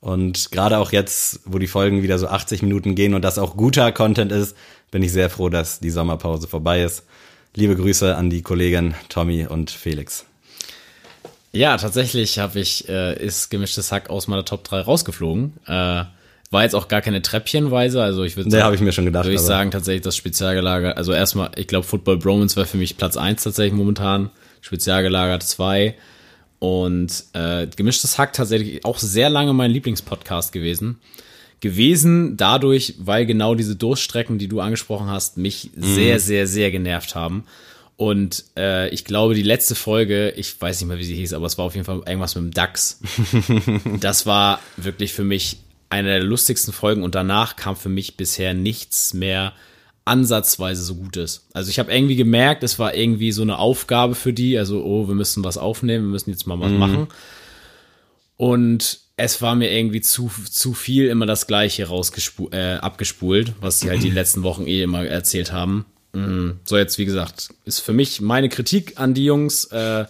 Und 0.02 0.52
gerade 0.52 0.80
auch 0.80 0.92
jetzt, 0.92 1.40
wo 1.46 1.60
die 1.60 1.68
Folgen 1.68 2.04
wieder 2.04 2.20
so 2.20 2.28
80 2.28 2.62
Minuten 2.62 2.96
gehen 2.96 3.14
und 3.14 3.22
das 3.22 3.40
auch 3.40 3.56
guter 3.56 3.94
Content 3.94 4.34
ist, 4.34 4.58
bin 4.92 5.02
ich 5.02 5.14
sehr 5.14 5.30
froh, 5.30 5.48
dass 5.48 5.80
die 5.80 5.92
Sommerpause 5.92 6.50
vorbei 6.50 6.84
ist. 6.84 7.06
Liebe 7.56 7.78
Grüße 7.78 8.18
an 8.18 8.30
die 8.30 8.42
Kollegen 8.42 8.96
Tommy 9.08 9.48
und 9.48 9.72
Felix. 9.72 10.26
Ja, 11.56 11.78
tatsächlich 11.78 12.38
habe 12.38 12.60
ich, 12.60 12.88
äh, 12.90 13.18
ist 13.24 13.50
gemischtes 13.50 13.92
Hack 13.92 14.10
aus 14.10 14.28
meiner 14.28 14.44
Top 14.44 14.64
3 14.66 14.82
rausgeflogen. 14.82 15.54
Äh, 15.66 16.04
war 16.52 16.64
jetzt 16.64 16.76
auch 16.76 16.88
gar 16.88 17.02
keine 17.02 17.22
Treppchenweise, 17.22 18.04
also 18.04 18.24
ich 18.24 18.38
würde 18.38 18.52
sagen, 18.52 18.64
habe 18.64 18.76
ich 18.76 18.82
mir 18.82 18.92
schon 18.92 19.06
gedacht. 19.06 19.26
Würde 19.26 19.36
ich 19.36 19.42
sagen, 19.42 19.72
tatsächlich 19.72 20.04
das 20.04 20.16
Spezialgelager, 20.16 20.96
also 20.96 21.12
erstmal, 21.12 21.52
ich 21.56 21.68
glaube, 21.68 21.88
Football 21.88 22.18
Bromance 22.18 22.56
war 22.56 22.66
für 22.66 22.78
mich 22.78 22.98
Platz 22.98 23.18
1 23.18 23.44
tatsächlich 23.44 23.74
momentan, 23.74 24.30
Spezialgelager 24.62 25.40
2 25.40 25.96
und 26.60 27.24
äh, 27.34 27.68
gemischtes 27.68 28.18
Hack 28.18 28.34
tatsächlich 28.34 28.86
auch 28.86 28.98
sehr 28.98 29.30
lange 29.30 29.54
mein 29.54 29.72
Lieblingspodcast 29.72 30.52
gewesen. 30.52 31.00
Gewesen 31.62 32.38
dadurch, 32.38 32.96
weil 33.00 33.26
genau 33.26 33.56
diese 33.56 33.76
Durststrecken, 33.76 34.38
die 34.38 34.48
du 34.48 34.60
angesprochen 34.60 35.10
hast, 35.10 35.38
mich 35.38 35.72
mhm. 35.76 35.84
sehr, 35.84 36.20
sehr, 36.20 36.48
sehr 36.48 36.70
genervt 36.70 37.16
haben. 37.16 37.46
Und 37.98 38.44
äh, 38.58 38.90
ich 38.90 39.06
glaube, 39.06 39.36
die 39.36 39.42
letzte 39.42 39.74
Folge, 39.74 40.32
ich 40.32 40.60
weiß 40.60 40.82
nicht 40.82 40.88
mehr, 40.88 40.98
wie 40.98 41.06
sie 41.06 41.16
hieß, 41.16 41.34
aber 41.34 41.46
es 41.46 41.58
war 41.58 41.66
auf 41.66 41.76
jeden 41.76 41.86
Fall 41.86 42.02
irgendwas 42.06 42.36
mit 42.36 42.44
dem 42.44 42.52
DAX. 42.52 43.00
das 44.02 44.26
war 44.26 44.60
wirklich 44.76 45.14
für 45.14 45.24
mich 45.24 45.60
eine 45.90 46.10
der 46.10 46.24
lustigsten 46.24 46.74
Folgen 46.74 47.04
und 47.04 47.16
danach 47.16 47.56
kam 47.56 47.76
für 47.76 47.90
mich 47.90 48.18
bisher 48.18 48.54
nichts 48.54 49.14
mehr 49.14 49.54
ansatzweise 50.04 50.84
so 50.84 50.96
gut 50.96 51.18
ist. 51.18 51.48
Also 51.54 51.70
ich 51.70 51.80
habe 51.80 51.92
irgendwie 51.92 52.16
gemerkt, 52.16 52.64
es 52.64 52.78
war 52.80 52.94
irgendwie 52.94 53.32
so 53.32 53.42
eine 53.42 53.58
Aufgabe 53.58 54.14
für 54.14 54.34
die, 54.34 54.58
also 54.58 54.84
oh, 54.84 55.08
wir 55.08 55.16
müssen 55.16 55.44
was 55.44 55.58
aufnehmen, 55.58 56.06
wir 56.06 56.12
müssen 56.12 56.30
jetzt 56.30 56.48
mal 56.48 56.60
was 56.60 56.72
mhm. 56.72 56.78
machen. 56.78 57.08
Und 58.38 59.00
es 59.18 59.42
war 59.42 59.56
mir 59.56 59.72
irgendwie 59.72 60.02
zu, 60.02 60.30
zu 60.50 60.74
viel 60.74 61.08
immer 61.08 61.26
das 61.26 61.48
Gleiche 61.48 61.88
rausgespult, 61.88 62.54
äh, 62.54 62.76
abgespult, 62.76 63.54
was 63.62 63.80
sie 63.80 63.90
halt 63.90 64.04
die 64.04 64.10
letzten 64.12 64.44
Wochen 64.44 64.68
eh 64.68 64.84
immer 64.84 65.06
erzählt 65.06 65.52
haben. 65.52 65.86
Mhm. 66.16 66.60
So, 66.64 66.78
jetzt, 66.78 66.98
wie 66.98 67.06
gesagt, 67.06 67.50
ist 67.66 67.80
für 67.80 67.94
mich 67.94 68.22
meine 68.22 68.50
Kritik 68.50 69.00
an 69.00 69.14
die 69.14 69.26
Jungs. 69.26 69.66
Äh, 69.66 70.06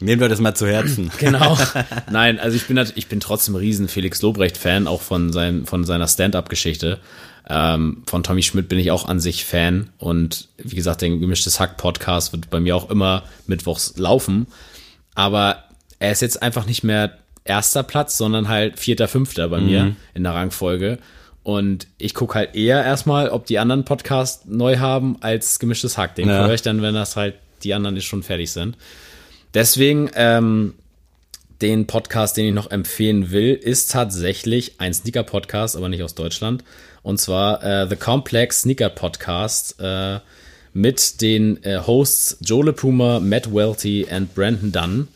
Nehmen 0.00 0.20
wir 0.20 0.28
das 0.28 0.40
mal 0.40 0.54
zu 0.54 0.66
Herzen. 0.66 1.10
genau. 1.18 1.58
Nein, 2.10 2.38
also 2.38 2.56
ich 2.56 2.66
bin 2.66 2.78
ich 2.94 3.08
bin 3.08 3.20
trotzdem 3.20 3.54
riesen 3.54 3.88
Felix 3.88 4.22
Lobrecht-Fan, 4.22 4.86
auch 4.86 5.02
von, 5.02 5.32
sein, 5.32 5.66
von 5.66 5.84
seiner 5.84 6.08
Stand-up-Geschichte. 6.08 6.98
Ähm, 7.48 8.02
von 8.06 8.22
Tommy 8.22 8.42
Schmidt 8.42 8.68
bin 8.68 8.78
ich 8.78 8.90
auch 8.90 9.08
an 9.08 9.20
sich 9.20 9.44
Fan. 9.44 9.90
Und 9.98 10.48
wie 10.56 10.76
gesagt, 10.76 11.02
der 11.02 11.10
gemischtes 11.10 11.60
Hack-Podcast 11.60 12.32
wird 12.32 12.48
bei 12.48 12.60
mir 12.60 12.76
auch 12.76 12.90
immer 12.90 13.24
mittwochs 13.46 13.94
laufen. 13.96 14.46
Aber 15.14 15.64
er 15.98 16.12
ist 16.12 16.22
jetzt 16.22 16.42
einfach 16.42 16.64
nicht 16.64 16.82
mehr 16.84 17.18
erster 17.44 17.82
Platz, 17.82 18.16
sondern 18.16 18.48
halt 18.48 18.78
vierter, 18.78 19.08
fünfter 19.08 19.48
bei 19.48 19.60
mhm. 19.60 19.66
mir 19.66 19.96
in 20.14 20.22
der 20.22 20.34
Rangfolge. 20.34 20.98
Und 21.42 21.86
ich 21.98 22.14
gucke 22.14 22.34
halt 22.34 22.54
eher 22.54 22.84
erstmal, 22.84 23.30
ob 23.30 23.46
die 23.46 23.58
anderen 23.58 23.84
Podcasts 23.84 24.44
neu 24.46 24.78
haben, 24.78 25.16
als 25.20 25.58
gemischtes 25.58 25.96
Hack. 25.96 26.14
Den 26.14 26.28
ja. 26.28 26.44
höre 26.44 26.54
ich 26.54 26.62
dann, 26.62 26.82
wenn 26.82 26.94
das 26.94 27.16
halt 27.16 27.34
die 27.62 27.74
anderen 27.74 28.00
schon 28.00 28.22
fertig 28.22 28.52
sind. 28.52 28.76
Deswegen, 29.54 30.10
ähm, 30.14 30.74
den 31.60 31.86
Podcast, 31.86 32.36
den 32.36 32.46
ich 32.46 32.54
noch 32.54 32.70
empfehlen 32.70 33.30
will, 33.30 33.54
ist 33.54 33.90
tatsächlich 33.90 34.74
ein 34.78 34.94
Sneaker-Podcast, 34.94 35.76
aber 35.76 35.88
nicht 35.88 36.02
aus 36.02 36.14
Deutschland. 36.14 36.64
Und 37.02 37.18
zwar 37.18 37.62
äh, 37.62 37.88
The 37.88 37.96
Complex 37.96 38.62
Sneaker 38.62 38.88
Podcast 38.90 39.76
äh, 39.80 40.20
mit 40.72 41.20
den 41.20 41.62
äh, 41.64 41.78
Hosts 41.78 42.38
Joe 42.40 42.64
LePuma, 42.64 43.20
Matt 43.20 43.52
Welty 43.52 44.06
und 44.10 44.34
Brandon 44.34 44.72
Dunn. 44.72 45.08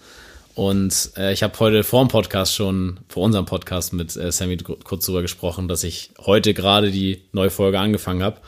Und 0.55 1.11
äh, 1.17 1.33
ich 1.33 1.43
habe 1.43 1.59
heute 1.59 1.83
vor 1.83 2.05
dem 2.05 2.09
Podcast 2.09 2.55
schon, 2.55 2.99
vor 3.09 3.25
unserem 3.25 3.45
Podcast 3.45 3.93
mit 3.93 4.17
äh, 4.17 4.31
Sammy 4.31 4.57
kurz 4.57 5.07
drüber 5.07 5.23
gesprochen, 5.23 5.67
dass 5.67 5.83
ich 5.83 6.11
heute 6.19 6.55
gerade 6.55 6.93
die 6.93 7.23
neue 7.33 7.51
Folge 7.51 7.81
angefangen 7.81 8.23
habe. 8.23 8.39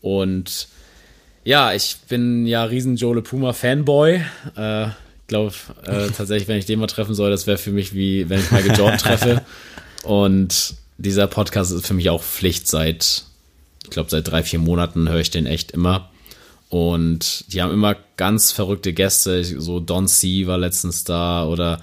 Und 0.00 0.68
ja, 1.42 1.72
ich 1.72 1.96
bin 2.08 2.46
ja 2.46 2.64
riesen 2.64 2.96
Joe 2.96 3.16
LePuma 3.16 3.52
Fanboy. 3.52 4.22
Äh, 4.56 4.86
ich 4.86 5.26
glaube 5.26 5.54
äh, 5.84 6.08
tatsächlich, 6.16 6.46
wenn 6.46 6.58
ich 6.58 6.66
den 6.66 6.78
mal 6.78 6.86
treffen 6.86 7.14
soll, 7.14 7.30
das 7.30 7.46
wäre 7.46 7.58
für 7.58 7.72
mich 7.72 7.94
wie 7.94 8.28
wenn 8.28 8.40
ich 8.40 8.50
Michael 8.52 8.76
Jordan 8.76 8.98
treffe. 8.98 9.42
Und 10.04 10.74
dieser 10.98 11.26
Podcast 11.26 11.72
ist 11.72 11.86
für 11.86 11.94
mich 11.94 12.10
auch 12.10 12.22
Pflicht 12.22 12.68
seit, 12.68 13.24
ich 13.82 13.90
glaube, 13.90 14.10
seit 14.10 14.28
drei, 14.28 14.44
vier 14.44 14.58
Monaten 14.60 15.08
höre 15.08 15.20
ich 15.20 15.30
den 15.30 15.46
echt 15.46 15.72
immer. 15.72 16.09
Und 16.70 17.52
die 17.52 17.60
haben 17.60 17.72
immer 17.72 17.96
ganz 18.16 18.52
verrückte 18.52 18.92
Gäste, 18.92 19.44
so 19.44 19.80
Don 19.80 20.06
C 20.06 20.46
war 20.46 20.56
letztens 20.56 21.02
da 21.02 21.44
oder 21.44 21.82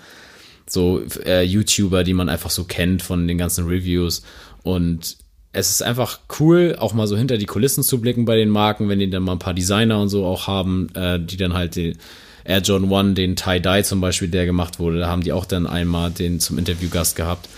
so 0.66 1.02
äh, 1.26 1.44
YouTuber, 1.44 2.06
die 2.06 2.14
man 2.14 2.30
einfach 2.30 2.50
so 2.50 2.64
kennt 2.64 3.02
von 3.02 3.28
den 3.28 3.38
ganzen 3.38 3.68
Reviews. 3.68 4.24
Und 4.64 5.18
es 5.52 5.72
ist 5.72 5.84
einfach 5.84 6.20
cool, 6.40 6.78
auch 6.80 6.94
mal 6.94 7.06
so 7.06 7.18
hinter 7.18 7.38
die 7.38 7.46
Kulissen 7.46 7.84
zu 7.84 8.00
blicken 8.00 8.24
bei 8.24 8.38
den 8.38 8.50
Marken, 8.50 8.88
wenn 8.88 9.00
die 9.00 9.10
dann 9.10 9.24
mal 9.24 9.34
ein 9.34 9.40
paar 9.40 9.54
Designer 9.54 10.00
und 10.00 10.08
so 10.08 10.26
auch 10.26 10.48
haben, 10.48 10.88
äh, 10.96 11.20
die 11.20 11.38
dann 11.38 11.54
halt 11.54 11.76
den 11.76 11.98
Air 12.46 12.62
Jordan 12.62 12.90
One, 12.90 13.14
den 13.14 13.36
Tie-Dye 13.36 13.84
zum 13.84 14.00
Beispiel, 14.00 14.30
der 14.30 14.46
gemacht 14.46 14.80
wurde, 14.80 15.00
da 15.00 15.08
haben 15.10 15.22
die 15.22 15.34
auch 15.34 15.46
dann 15.46 15.68
einmal 15.68 16.12
den 16.12 16.40
zum 16.40 16.58
Interviewgast 16.58 17.18
gehabt. 17.18 17.50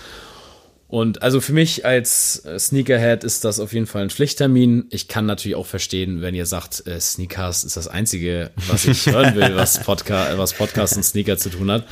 Und 0.90 1.22
also 1.22 1.40
für 1.40 1.52
mich 1.52 1.86
als 1.86 2.44
äh, 2.44 2.58
Sneakerhead 2.58 3.22
ist 3.22 3.44
das 3.44 3.60
auf 3.60 3.72
jeden 3.72 3.86
Fall 3.86 4.02
ein 4.02 4.10
Pflichttermin. 4.10 4.86
Ich 4.90 5.06
kann 5.06 5.24
natürlich 5.24 5.54
auch 5.54 5.66
verstehen, 5.66 6.20
wenn 6.20 6.34
ihr 6.34 6.46
sagt, 6.46 6.84
äh, 6.88 6.98
Sneakers 6.98 7.62
ist 7.62 7.76
das 7.76 7.86
Einzige, 7.86 8.50
was 8.66 8.86
ich 8.86 9.06
hören 9.12 9.36
will, 9.36 9.54
was, 9.54 9.78
Podca 9.84 10.36
was 10.36 10.52
Podcast 10.52 10.96
und 10.96 11.04
Sneaker 11.04 11.38
zu 11.38 11.48
tun 11.48 11.70
hat. 11.70 11.84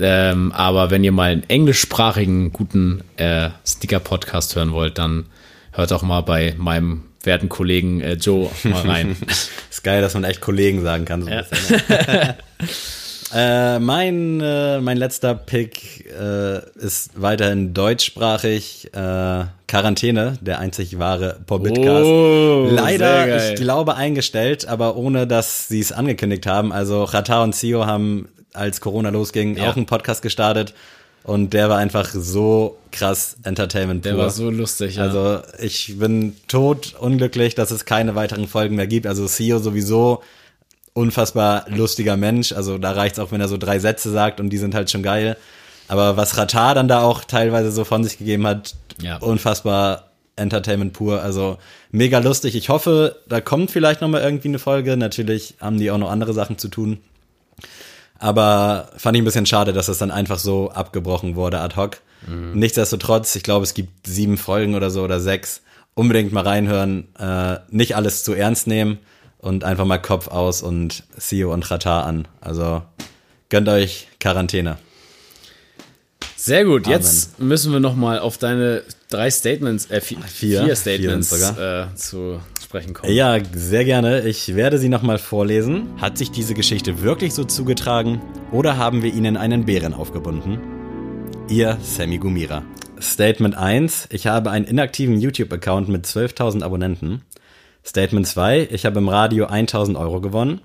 Ähm, 0.00 0.50
aber 0.50 0.90
wenn 0.90 1.04
ihr 1.04 1.12
mal 1.12 1.30
einen 1.30 1.48
englischsprachigen, 1.48 2.52
guten 2.52 3.04
äh, 3.18 3.50
Sneaker-Podcast 3.64 4.56
hören 4.56 4.72
wollt, 4.72 4.98
dann 4.98 5.26
hört 5.70 5.92
auch 5.92 6.02
mal 6.02 6.22
bei 6.22 6.56
meinem 6.58 7.04
werten 7.22 7.48
Kollegen 7.48 8.00
äh, 8.00 8.14
Joe 8.14 8.50
mal 8.64 8.82
rein. 8.82 9.16
ist 9.70 9.84
geil, 9.84 10.02
dass 10.02 10.14
man 10.14 10.24
echt 10.24 10.40
Kollegen 10.40 10.82
sagen 10.82 11.04
kann. 11.04 11.22
So 11.22 11.30
ja. 11.30 11.44
Äh, 13.34 13.78
mein, 13.78 14.40
äh, 14.40 14.80
mein 14.80 14.96
letzter 14.96 15.34
Pick 15.34 16.06
äh, 16.06 16.58
ist 16.78 17.10
weiterhin 17.20 17.74
deutschsprachig. 17.74 18.90
Äh, 18.92 19.44
Quarantäne, 19.72 20.36
der 20.42 20.58
einzig 20.58 20.98
wahre 20.98 21.38
Porbitcast. 21.46 22.04
Oh, 22.04 22.68
Leider, 22.70 23.52
ich 23.52 23.58
glaube, 23.58 23.94
eingestellt, 23.94 24.68
aber 24.68 24.96
ohne, 24.96 25.26
dass 25.26 25.68
sie 25.68 25.80
es 25.80 25.92
angekündigt 25.92 26.46
haben. 26.46 26.72
Also 26.72 27.04
Rata 27.04 27.42
und 27.42 27.54
Sio 27.54 27.86
haben, 27.86 28.28
als 28.52 28.82
Corona 28.82 29.08
losging, 29.08 29.56
ja. 29.56 29.70
auch 29.70 29.76
einen 29.76 29.86
Podcast 29.86 30.20
gestartet. 30.20 30.74
Und 31.24 31.54
der 31.54 31.70
war 31.70 31.78
einfach 31.78 32.10
so 32.12 32.76
krass 32.90 33.36
Entertainment 33.44 34.04
Der 34.04 34.12
pur. 34.14 34.24
war 34.24 34.30
so 34.30 34.50
lustig, 34.50 34.96
ja. 34.96 35.04
Also 35.04 35.38
ich 35.58 35.98
bin 35.98 36.36
tot 36.48 36.94
unglücklich, 36.98 37.54
dass 37.54 37.70
es 37.70 37.84
keine 37.84 38.14
weiteren 38.14 38.48
Folgen 38.48 38.76
mehr 38.76 38.88
gibt. 38.88 39.06
Also 39.06 39.26
Theo 39.26 39.58
sowieso 39.58 40.22
unfassbar 40.94 41.64
lustiger 41.68 42.16
Mensch. 42.16 42.52
Also 42.52 42.78
da 42.78 42.92
reicht's 42.92 43.18
auch, 43.18 43.32
wenn 43.32 43.40
er 43.40 43.48
so 43.48 43.56
drei 43.56 43.78
Sätze 43.78 44.10
sagt 44.10 44.40
und 44.40 44.50
die 44.50 44.58
sind 44.58 44.74
halt 44.74 44.90
schon 44.90 45.02
geil. 45.02 45.36
Aber 45.88 46.16
was 46.16 46.36
Ratar 46.36 46.74
dann 46.74 46.88
da 46.88 47.02
auch 47.02 47.24
teilweise 47.24 47.70
so 47.72 47.84
von 47.84 48.04
sich 48.04 48.18
gegeben 48.18 48.46
hat, 48.46 48.74
Ja. 49.00 49.16
unfassbar 49.18 50.10
Entertainment 50.36 50.92
pur. 50.92 51.20
Also 51.22 51.58
mega 51.90 52.18
lustig. 52.18 52.54
Ich 52.54 52.68
hoffe, 52.68 53.16
da 53.28 53.40
kommt 53.40 53.70
vielleicht 53.70 54.00
noch 54.00 54.08
mal 54.08 54.22
irgendwie 54.22 54.48
eine 54.48 54.58
Folge. 54.58 54.96
Natürlich 54.96 55.54
haben 55.60 55.78
die 55.78 55.90
auch 55.90 55.98
noch 55.98 56.10
andere 56.10 56.32
Sachen 56.34 56.56
zu 56.58 56.68
tun. 56.68 56.98
Aber 58.18 58.90
fand 58.96 59.16
ich 59.16 59.22
ein 59.22 59.24
bisschen 59.24 59.46
schade, 59.46 59.72
dass 59.72 59.86
das 59.86 59.98
dann 59.98 60.10
einfach 60.10 60.38
so 60.38 60.70
abgebrochen 60.70 61.34
wurde 61.36 61.60
ad 61.60 61.76
hoc. 61.76 61.98
Nichtsdestotrotz, 62.54 63.34
ich 63.34 63.42
glaube, 63.42 63.64
es 63.64 63.74
gibt 63.74 64.06
sieben 64.06 64.38
Folgen 64.38 64.76
oder 64.76 64.90
so 64.90 65.02
oder 65.02 65.18
sechs. 65.18 65.60
Unbedingt 65.94 66.32
mal 66.32 66.44
reinhören, 66.46 67.08
äh, 67.18 67.56
nicht 67.68 67.96
alles 67.96 68.22
zu 68.22 68.32
ernst 68.32 68.66
nehmen 68.68 68.98
und 69.42 69.64
einfach 69.64 69.84
mal 69.84 69.98
Kopf 69.98 70.28
aus 70.28 70.62
und 70.62 71.04
Sio 71.18 71.52
und 71.52 71.70
Ratar 71.70 72.06
an. 72.06 72.26
Also 72.40 72.80
gönnt 73.50 73.68
euch 73.68 74.08
Quarantäne. 74.18 74.78
Sehr 76.36 76.64
gut, 76.64 76.86
Amen. 76.86 76.98
jetzt 76.98 77.38
müssen 77.38 77.72
wir 77.72 77.78
noch 77.80 77.94
mal 77.94 78.18
auf 78.18 78.38
deine 78.38 78.82
drei 79.10 79.30
Statements, 79.30 79.90
äh, 79.90 80.00
vier, 80.00 80.18
Vier. 80.22 80.64
vier 80.64 80.76
Statements 80.76 81.28
Vier 81.28 81.38
sogar. 81.38 81.88
äh, 81.92 81.94
zu 81.94 82.40
sprechen 82.64 82.94
kommen. 82.94 83.12
Ja, 83.12 83.38
sehr 83.54 83.84
gerne. 83.84 84.22
Ich 84.26 84.56
werde 84.56 84.78
sie 84.78 84.88
nochmal 84.88 85.18
vorlesen. 85.18 85.88
Hat 86.00 86.18
sich 86.18 86.30
diese 86.32 86.54
Geschichte 86.54 87.02
wirklich 87.02 87.34
so 87.34 87.44
zugetragen 87.44 88.20
oder 88.50 88.76
haben 88.76 89.02
wir 89.02 89.12
ihnen 89.12 89.36
einen 89.36 89.66
Bären 89.66 89.94
aufgebunden? 89.94 90.58
Ihr 91.48 91.78
Sammy 91.82 92.18
Gumira. 92.18 92.62
Statement 93.00 93.56
1. 93.56 94.08
Ich 94.10 94.26
habe 94.26 94.50
einen 94.50 94.64
inaktiven 94.64 95.20
YouTube-Account 95.20 95.88
mit 95.88 96.06
12.000 96.06 96.62
Abonnenten. 96.62 97.22
Statement 97.84 98.26
2. 98.26 98.68
Ich 98.70 98.86
habe 98.86 98.98
im 98.98 99.08
Radio 99.08 99.46
1.000 99.46 99.98
Euro 99.98 100.20
gewonnen. 100.20 100.60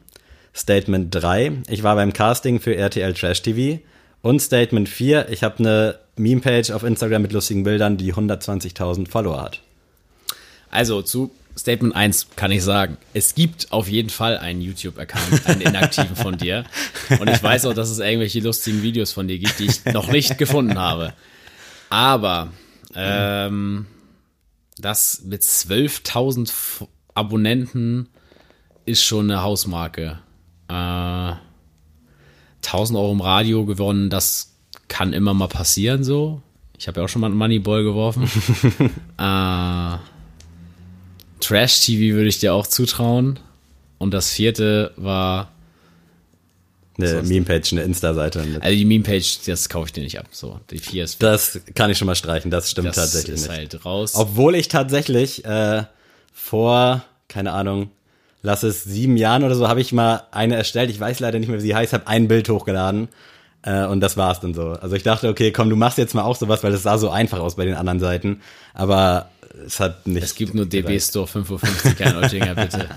Statement 0.55 1.13
3. 1.13 1.63
Ich 1.69 1.83
war 1.83 1.95
beim 1.95 2.13
Casting 2.13 2.59
für 2.59 2.75
RTL 2.75 3.13
Trash 3.13 3.41
TV. 3.41 3.79
Und 4.21 4.39
Statement 4.41 4.89
4. 4.89 5.29
Ich 5.29 5.43
habe 5.43 5.59
eine 5.59 5.99
Meme-Page 6.15 6.71
auf 6.71 6.83
Instagram 6.83 7.21
mit 7.21 7.31
lustigen 7.33 7.63
Bildern, 7.63 7.97
die 7.97 8.13
120.000 8.13 9.09
Follower 9.09 9.41
hat. 9.41 9.61
Also 10.69 11.01
zu 11.01 11.31
Statement 11.57 11.95
1 11.95 12.27
kann 12.35 12.51
ich 12.51 12.63
sagen, 12.63 12.97
es 13.13 13.33
gibt 13.33 13.71
auf 13.71 13.87
jeden 13.87 14.09
Fall 14.09 14.37
einen 14.37 14.61
YouTube-Account, 14.61 15.47
einen 15.47 15.61
inaktiven 15.61 16.15
von 16.15 16.37
dir. 16.37 16.65
Und 17.19 17.29
ich 17.29 17.41
weiß 17.41 17.65
auch, 17.65 17.73
dass 17.73 17.89
es 17.89 17.99
irgendwelche 17.99 18.39
lustigen 18.41 18.83
Videos 18.83 19.11
von 19.11 19.27
dir 19.27 19.39
gibt, 19.39 19.57
die 19.59 19.65
ich 19.65 19.85
noch 19.85 20.11
nicht 20.11 20.37
gefunden 20.37 20.77
habe. 20.77 21.13
Aber 21.89 22.51
ähm, 22.95 23.87
das 24.77 25.21
mit 25.23 25.41
12.000 25.41 26.49
F- 26.49 26.87
Abonnenten 27.17 28.07
ist 28.85 29.03
schon 29.03 29.29
eine 29.29 29.41
Hausmarke. 29.41 30.19
Äh, 30.69 31.33
1000 32.65 32.97
Euro 32.97 33.11
im 33.11 33.21
Radio 33.21 33.65
gewonnen, 33.65 34.09
das 34.09 34.53
kann 34.87 35.13
immer 35.13 35.33
mal 35.33 35.47
passieren 35.47 36.03
so. 36.03 36.41
Ich 36.77 36.87
habe 36.87 36.99
ja 36.99 37.05
auch 37.05 37.09
schon 37.09 37.21
mal 37.21 37.27
einen 37.27 37.37
Moneyball 37.37 37.83
geworfen. 37.83 38.23
äh, 39.17 39.97
Trash-TV 41.39 42.15
würde 42.15 42.27
ich 42.29 42.39
dir 42.39 42.53
auch 42.53 42.67
zutrauen. 42.67 43.39
Und 43.97 44.13
das 44.13 44.29
vierte 44.31 44.91
war, 44.95 45.51
Eine 46.99 47.23
Meme-Page, 47.23 47.73
eine 47.73 47.81
Insta-Seite. 47.83 48.41
also 48.59 48.75
die 48.77 48.85
Meme-Page, 48.85 49.39
das 49.47 49.69
kaufe 49.69 49.87
ich 49.87 49.93
dir 49.93 50.03
nicht 50.03 50.19
ab. 50.19 50.27
So, 50.31 50.59
die 50.71 50.77
vier 50.79 51.03
ist, 51.05 51.21
Das 51.23 51.59
kann 51.73 51.89
ich 51.89 51.97
schon 51.97 52.05
mal 52.05 52.15
streichen, 52.15 52.51
das 52.51 52.69
stimmt 52.71 52.89
das 52.89 52.95
tatsächlich 52.95 53.35
ist 53.35 53.41
nicht. 53.49 53.51
halt 53.51 53.85
raus. 53.85 54.13
Obwohl 54.15 54.55
ich 54.55 54.67
tatsächlich 54.67 55.43
äh, 55.45 55.83
vor, 56.37 57.03
keine 57.27 57.51
Ahnung, 57.51 57.89
lass 58.41 58.63
es 58.63 58.83
sieben 58.83 59.17
Jahren 59.17 59.43
oder 59.43 59.55
so, 59.55 59.67
habe 59.67 59.81
ich 59.81 59.91
mal 59.91 60.23
eine 60.31 60.55
erstellt. 60.55 60.89
Ich 60.89 60.99
weiß 60.99 61.19
leider 61.19 61.39
nicht 61.39 61.49
mehr, 61.49 61.57
wie 61.57 61.63
sie 61.63 61.75
heißt, 61.75 61.93
habe 61.93 62.07
ein 62.07 62.27
Bild 62.27 62.47
hochgeladen. 62.47 63.09
Äh, 63.63 63.85
und 63.85 63.99
das 63.99 64.15
war's 64.15 64.39
dann 64.39 64.53
so. 64.53 64.69
Also 64.69 64.95
ich 64.95 65.03
dachte, 65.03 65.27
okay, 65.29 65.51
komm, 65.51 65.69
du 65.69 65.75
machst 65.75 65.97
jetzt 65.97 66.13
mal 66.13 66.23
auch 66.23 66.35
sowas, 66.35 66.63
weil 66.63 66.73
es 66.73 66.83
sah 66.83 66.97
so 66.97 67.09
einfach 67.09 67.39
aus 67.39 67.55
bei 67.55 67.65
den 67.65 67.73
anderen 67.73 67.99
Seiten. 67.99 68.41
Aber 68.73 69.29
es 69.65 69.79
hat 69.79 70.05
nicht. 70.07 70.23
es 70.23 70.35
gibt 70.35 70.53
nur 70.53 70.65
DB 70.65 70.99
Store 70.99 71.27
5.50 71.27 71.51
Uhr, 71.51 71.93
kein 71.95 72.15
Oettinger, 72.17 72.55
bitte. 72.55 72.87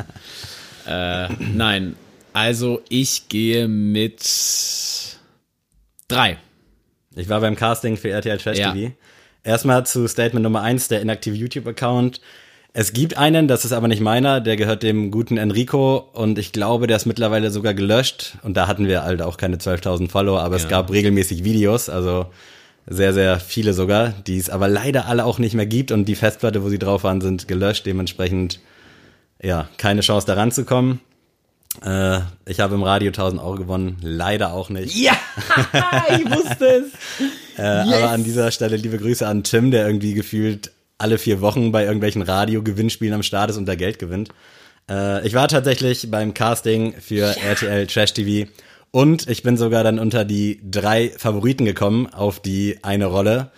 äh, 0.86 1.28
nein, 1.38 1.97
also 2.32 2.82
ich 2.88 3.28
gehe 3.28 3.66
mit 3.66 4.22
drei. 6.09 6.36
Ich 7.16 7.28
war 7.28 7.41
beim 7.41 7.57
Casting 7.57 7.97
für 7.97 8.11
RTL 8.11 8.38
Trash 8.38 8.59
Ja. 8.59 8.72
TV. 8.72 8.93
Erstmal 9.43 9.86
zu 9.86 10.07
Statement 10.07 10.45
Nummer 10.45 10.61
eins, 10.61 10.88
der 10.88 11.01
inaktive 11.01 11.34
YouTube-Account. 11.34 12.20
Es 12.72 12.92
gibt 12.92 13.16
einen, 13.18 13.48
das 13.48 13.64
ist 13.64 13.72
aber 13.72 13.88
nicht 13.88 14.00
meiner, 14.00 14.40
der 14.40 14.56
gehört 14.56 14.82
dem 14.84 15.10
guten 15.10 15.36
Enrico 15.38 15.96
und 16.12 16.38
ich 16.38 16.52
glaube, 16.52 16.86
der 16.86 16.96
ist 16.96 17.06
mittlerweile 17.06 17.50
sogar 17.50 17.74
gelöscht 17.74 18.34
und 18.42 18.56
da 18.56 18.68
hatten 18.68 18.86
wir 18.86 19.02
halt 19.02 19.22
auch 19.22 19.36
keine 19.38 19.56
12.000 19.56 20.08
Follower, 20.08 20.40
aber 20.40 20.54
es 20.56 20.62
Ja. 20.64 20.68
gab 20.68 20.90
regelmäßig 20.92 21.42
Videos, 21.42 21.88
also 21.88 22.26
sehr, 22.86 23.12
sehr 23.12 23.40
viele 23.40 23.72
sogar, 23.74 24.10
die 24.26 24.38
es 24.38 24.50
aber 24.50 24.68
leider 24.68 25.06
alle 25.06 25.24
auch 25.24 25.38
nicht 25.40 25.54
mehr 25.54 25.66
gibt 25.66 25.90
und 25.90 26.04
die 26.04 26.14
Festplatte, 26.14 26.62
wo 26.62 26.68
sie 26.68 26.78
drauf 26.78 27.02
waren, 27.02 27.20
sind 27.20 27.48
gelöscht, 27.48 27.86
dementsprechend 27.86 28.60
ja, 29.42 29.68
keine 29.76 30.02
Chance 30.02 30.26
da 30.28 30.34
ranzukommen. 30.34 31.00
Äh, 31.84 32.20
ich 32.46 32.60
habe 32.60 32.74
im 32.76 32.82
Radio 32.84 33.08
1000 33.08 33.40
Euro 33.42 33.56
gewonnen, 33.56 33.96
leider 34.02 34.52
auch 34.52 34.70
nicht. 34.70 34.94
Ja, 34.96 35.12
ich 36.10 36.30
wusste 36.30 36.66
es. 36.66 37.58
Äh, 37.58 37.62
Aber 37.62 38.10
an 38.10 38.22
dieser 38.22 38.50
Stelle 38.52 38.76
liebe 38.76 38.98
Grüße 38.98 39.26
an 39.26 39.42
Tim, 39.44 39.70
der 39.70 39.86
irgendwie 39.86 40.14
gefühlt 40.14 40.70
alle 41.01 41.18
vier 41.18 41.40
Wochen 41.40 41.72
bei 41.72 41.84
irgendwelchen 41.84 42.22
Radio-Gewinnspielen 42.22 43.14
am 43.14 43.22
Start 43.22 43.51
ist 43.51 43.57
und 43.57 43.66
da 43.66 43.74
Geld 43.74 43.98
gewinnt. 43.98 44.30
Äh, 44.88 45.26
ich 45.26 45.34
war 45.34 45.48
tatsächlich 45.48 46.11
beim 46.11 46.34
Casting 46.34 46.94
für 47.01 47.36
RTL 47.36 47.86
Trash 47.86 48.12
TV 48.14 48.51
und 48.90 49.28
ich 49.28 49.42
bin 49.42 49.57
sogar 49.57 49.84
dann 49.84 49.98
unter 49.98 50.24
die 50.24 50.61
drei 50.68 51.12
Favoriten 51.16 51.64
gekommen 51.64 52.07
auf 52.07 52.40
die 52.40 52.78
eine 52.82 53.07
Rolle. 53.07 53.51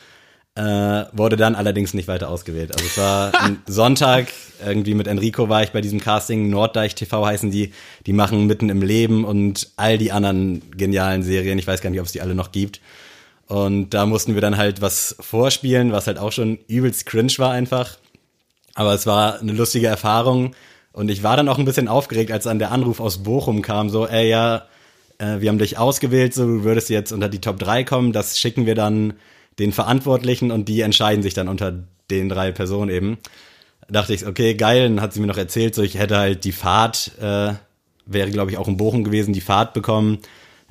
Äh, 0.55 1.07
wurde 1.12 1.38
dann 1.38 1.55
allerdings 1.55 1.95
nicht 1.95 2.09
weiter 2.09 2.28
ausgewählt. 2.28 2.74
Also 2.74 2.84
es 2.84 2.99
war 2.99 3.32
ein 3.43 3.62
Sonntag, 3.66 4.28
irgendwie 4.62 4.93
mit 4.93 5.07
Enrico 5.07 5.49
war 5.49 5.62
ich 5.62 5.70
bei 5.70 5.80
diesem 5.80 5.99
Casting, 5.99 6.51
Norddeich 6.51 6.95
TV 6.95 7.24
heißen 7.24 7.51
die, 7.51 7.72
die 8.05 8.12
machen 8.12 8.47
mitten 8.47 8.68
im 8.68 8.82
Leben 8.82 9.24
und 9.24 9.70
all 9.76 9.97
die 9.97 10.12
anderen 10.12 10.62
genialen 10.76 11.22
Serien, 11.22 11.59
ich 11.59 11.66
weiß 11.66 11.80
gar 11.80 11.88
nicht, 11.88 12.01
ob 12.01 12.07
es 12.07 12.12
die 12.12 12.20
alle 12.20 12.34
noch 12.34 12.53
gibt. 12.53 12.80
Und 13.47 13.90
da 13.90 14.07
mussten 14.07 14.34
wir 14.34 14.40
dann 14.40 14.57
halt 14.57 14.80
was 14.80 15.16
vorspielen, 15.20 15.93
was 15.93 16.07
halt 16.07 16.18
auch 16.18 16.32
schon 16.32 16.59
übelst 16.68 17.07
cringe 17.07 17.32
war 17.38 17.51
einfach. 17.53 17.99
Aber 18.74 18.95
es 18.95 19.07
war 19.07 19.40
eine 19.40 19.53
lustige 19.53 19.86
Erfahrung. 19.86 20.55
Und 20.93 21.11
ich 21.11 21.22
war 21.22 21.36
dann 21.36 21.49
auch 21.49 21.59
ein 21.59 21.64
bisschen 21.64 21.88
aufgeregt, 21.88 22.32
als 22.32 22.45
dann 22.45 22.59
der 22.59 22.70
Anruf 22.70 23.01
aus 23.01 23.22
Bochum 23.22 23.62
kam, 23.62 23.88
so, 23.88 24.07
ey, 24.07 24.28
ja, 24.28 24.66
äh, 25.18 25.40
wir 25.40 25.49
haben 25.49 25.59
dich 25.59 25.78
ausgewählt, 25.78 26.34
so, 26.34 26.47
du 26.47 26.64
würdest 26.64 26.90
jetzt 26.90 27.12
unter 27.12 27.28
die 27.28 27.40
Top 27.40 27.59
3 27.59 27.84
kommen, 27.84 28.12
das 28.12 28.38
schicken 28.38 28.66
wir 28.66 28.74
dann 28.74 29.14
den 29.59 29.72
Verantwortlichen 29.72 30.51
und 30.51 30.68
die 30.68 30.80
entscheiden 30.80 31.22
sich 31.22 31.34
dann 31.34 31.49
unter 31.49 31.74
den 32.11 32.28
drei 32.28 32.53
Personen 32.53 32.90
eben. 32.90 33.18
Da 33.88 34.01
dachte 34.01 34.14
ich, 34.14 34.26
okay, 34.26 34.55
geil, 34.55 34.88
dann 34.88 35.01
hat 35.01 35.12
sie 35.12 35.20
mir 35.20 35.26
noch 35.26 35.38
erzählt, 35.38 35.74
so, 35.74 35.82
ich 35.82 35.99
hätte 35.99 36.18
halt 36.18 36.45
die 36.45 36.53
Fahrt, 36.53 37.12
äh, 37.20 37.55
wäre 38.05 38.30
glaube 38.30 38.51
ich 38.51 38.59
auch 38.59 38.68
in 38.68 38.76
Bochum 38.76 39.05
gewesen, 39.05 39.32
die 39.32 39.40
Fahrt 39.40 39.72
bekommen, 39.72 40.18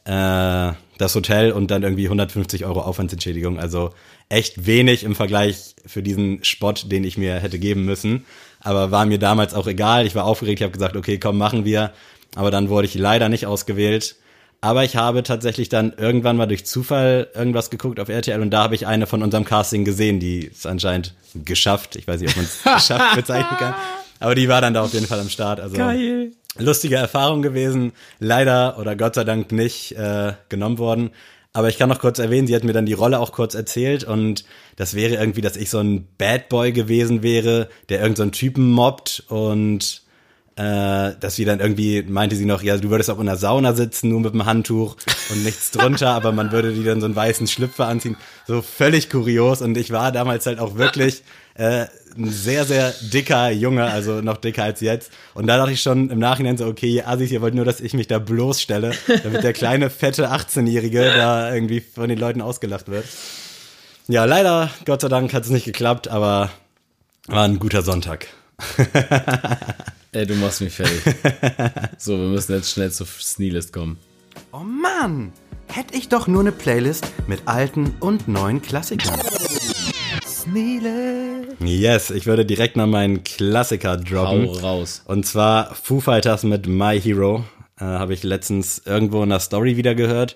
äh, 0.06 0.72
das 1.02 1.16
Hotel 1.16 1.52
und 1.52 1.72
dann 1.72 1.84
irgendwie 1.84 2.06
150 2.06 2.66
Euro 2.66 2.82
Aufwandsentschädigung. 2.82 3.60
Also 3.60 3.92
echt 4.30 4.66
wenig 4.66 5.04
im 5.04 5.16
Vergleich 5.16 5.76
für 5.86 6.04
diesen 6.04 6.44
Spott, 6.44 6.92
den 6.92 7.04
ich 7.04 7.18
mir 7.18 7.40
hätte 7.40 7.60
geben 7.60 7.86
müssen. 7.86 8.26
Aber 8.60 8.92
war 8.92 9.06
mir 9.06 9.20
damals 9.20 9.54
auch 9.54 9.68
egal. 9.68 10.06
Ich 10.06 10.16
war 10.16 10.26
aufgeregt, 10.26 10.60
ich 10.60 10.64
habe 10.64 10.74
gesagt, 10.74 10.96
okay, 10.96 11.18
komm, 11.18 11.38
machen 11.38 11.66
wir. 11.66 11.92
Aber 12.36 12.52
dann 12.52 12.70
wurde 12.70 12.88
ich 12.88 12.96
leider 12.96 13.28
nicht 13.28 13.46
ausgewählt. 13.46 14.16
Aber 14.62 14.84
ich 14.84 14.96
habe 14.96 15.24
tatsächlich 15.24 15.70
dann 15.70 15.94
irgendwann 15.98 16.38
mal 16.38 16.46
durch 16.46 16.66
Zufall 16.66 17.28
irgendwas 17.34 17.72
geguckt 17.72 18.00
auf 18.00 18.10
RTL 18.10 18.40
und 18.42 18.52
da 18.52 18.62
habe 18.62 18.76
ich 18.76 18.86
eine 18.86 19.08
von 19.08 19.24
unserem 19.24 19.44
Casting 19.44 19.86
gesehen, 19.86 20.20
die 20.20 20.46
ist 20.46 20.68
anscheinend 20.68 21.16
geschafft. 21.34 21.96
Ich 21.96 22.08
weiß 22.08 22.22
nicht, 22.22 22.30
ob 22.30 22.36
man 22.36 22.46
es 22.46 22.62
geschafft 22.76 23.16
bezeichnen 23.16 23.58
kann. 23.58 23.74
Aber 24.20 24.36
die 24.36 24.48
war 24.48 24.62
dann 24.62 24.76
da 24.76 24.84
auf 24.84 24.94
jeden 24.94 25.08
Fall 25.08 25.20
am 25.20 25.30
Start. 25.30 25.60
Also 25.60 25.76
Geil. 25.76 26.34
Lustige 26.58 26.96
Erfahrung 26.96 27.42
gewesen. 27.42 27.94
Leider 28.20 28.78
oder 28.80 28.96
Gott 28.96 29.16
sei 29.16 29.24
Dank 29.24 29.52
nicht 29.52 29.94
äh, 29.94 30.34
genommen 30.50 30.78
worden. 30.78 31.12
Aber 31.54 31.68
ich 31.68 31.78
kann 31.78 31.90
noch 31.90 32.00
kurz 32.00 32.18
erwähnen, 32.20 32.48
sie 32.48 32.56
hat 32.56 32.64
mir 32.64 32.74
dann 32.74 32.86
die 32.86 32.94
Rolle 32.94 33.20
auch 33.20 33.34
kurz 33.34 33.56
erzählt 33.56 34.06
und 34.06 34.46
das 34.78 34.94
wäre 34.94 35.16
irgendwie, 35.16 35.42
dass 35.42 35.58
ich 35.58 35.70
so 35.70 35.80
ein 35.80 36.08
Bad 36.18 36.48
Boy 36.48 36.72
gewesen 36.72 37.24
wäre, 37.24 37.68
der 37.90 38.00
irgendeinen 38.00 38.32
so 38.32 38.40
Typen 38.40 38.72
mobbt 38.72 39.26
und 39.28 40.02
äh, 40.56 41.12
dass 41.20 41.36
sie 41.36 41.44
dann 41.44 41.60
irgendwie, 41.60 42.04
meinte 42.04 42.38
sie 42.38 42.46
noch, 42.46 42.64
ja, 42.64 42.78
du 42.78 42.90
würdest 42.90 43.10
auch 43.10 43.20
in 43.20 43.26
der 43.26 43.36
Sauna 43.36 43.74
sitzen, 43.74 44.10
nur 44.10 44.22
mit 44.22 44.34
dem 44.34 44.46
Handtuch 44.46 44.96
und 45.30 45.44
nichts 45.44 45.72
drunter, 45.72 46.10
aber 46.16 46.32
man 46.32 46.52
würde 46.52 46.72
die 46.74 46.84
dann 46.84 47.02
so 47.02 47.06
einen 47.06 47.16
weißen 47.16 47.48
Schlüpfer 47.48 47.88
anziehen. 47.88 48.16
So 48.48 48.62
völlig 48.62 49.10
kurios. 49.10 49.62
Und 49.62 49.78
ich 49.78 49.92
war 49.92 50.12
damals 50.12 50.46
halt 50.46 50.60
auch 50.60 50.76
wirklich 50.76 51.24
äh, 51.56 51.86
ein 52.16 52.30
sehr, 52.30 52.66
sehr 52.66 52.94
dicker 53.02 53.50
Junge, 53.52 53.86
also 53.86 54.22
noch 54.22 54.38
dicker 54.38 54.64
als 54.64 54.82
jetzt. 54.82 55.12
Und 55.34 55.48
da 55.48 55.58
dachte 55.58 55.72
ich 55.72 55.82
schon 55.82 56.10
im 56.10 56.20
Nachhinein 56.20 56.58
so, 56.58 56.66
okay, 56.66 56.90
ihr 56.90 57.08
Assis, 57.08 57.32
ihr 57.32 57.42
wollt 57.42 57.56
nur, 57.56 57.66
dass 57.66 57.80
ich 57.80 57.94
mich 57.94 58.08
da 58.08 58.20
bloßstelle, 58.20 58.92
damit 59.24 59.44
der 59.44 59.54
kleine, 59.54 59.90
fette 59.90 60.30
18-Jährige 60.30 61.04
da 61.16 61.54
irgendwie 61.54 61.82
von 61.82 62.10
den 62.10 62.20
Leuten 62.20 62.42
ausgelacht 62.42 62.90
wird. 62.90 63.06
Ja, 64.08 64.26
leider, 64.26 64.70
Gott 64.86 65.02
sei 65.02 65.08
Dank 65.08 65.34
hat 65.34 65.44
es 65.44 65.50
nicht 65.50 65.66
geklappt, 65.66 66.08
aber 66.08 66.52
war 67.28 67.46
ein 67.46 67.60
guter 67.60 67.82
Sonntag. 67.82 68.28
Ey, 70.12 70.26
du 70.26 70.36
machst 70.36 70.62
mich 70.62 70.74
fertig. 70.74 71.02
so, 71.98 72.18
wir 72.18 72.28
müssen 72.28 72.54
jetzt 72.54 72.72
schnell 72.72 72.92
zur 72.92 73.08
Sneelist 73.08 73.72
kommen. 73.72 73.98
Oh 74.52 74.60
Mann, 74.60 75.32
hätte 75.68 75.96
ich 75.96 76.10
doch 76.10 76.28
nur 76.28 76.42
eine 76.42 76.52
Playlist 76.52 77.06
mit 77.28 77.44
alten 77.46 77.96
und 78.02 78.28
neuen 78.28 78.62
Klassikern. 78.62 79.20
Sneele. 80.52 81.48
Yes, 81.64 82.10
ich 82.10 82.26
würde 82.26 82.46
direkt 82.46 82.76
noch 82.76 82.88
meinen 82.88 83.24
Klassiker 83.24 83.96
droppen. 83.96 84.48
Hau 84.48 84.54
raus. 84.60 85.02
Und 85.06 85.26
zwar 85.26 85.74
Foo 85.76 86.02
Fighters 86.02 86.44
mit 86.44 86.68
My 86.68 87.00
Hero. 87.00 87.46
Äh, 87.80 87.86
Habe 87.86 88.14
ich 88.14 88.24
letztens 88.24 88.82
irgendwo 88.86 89.24
in 89.24 89.30
der 89.30 89.40
Story 89.40 89.78
wieder 89.78 89.96
gehört. 89.96 90.36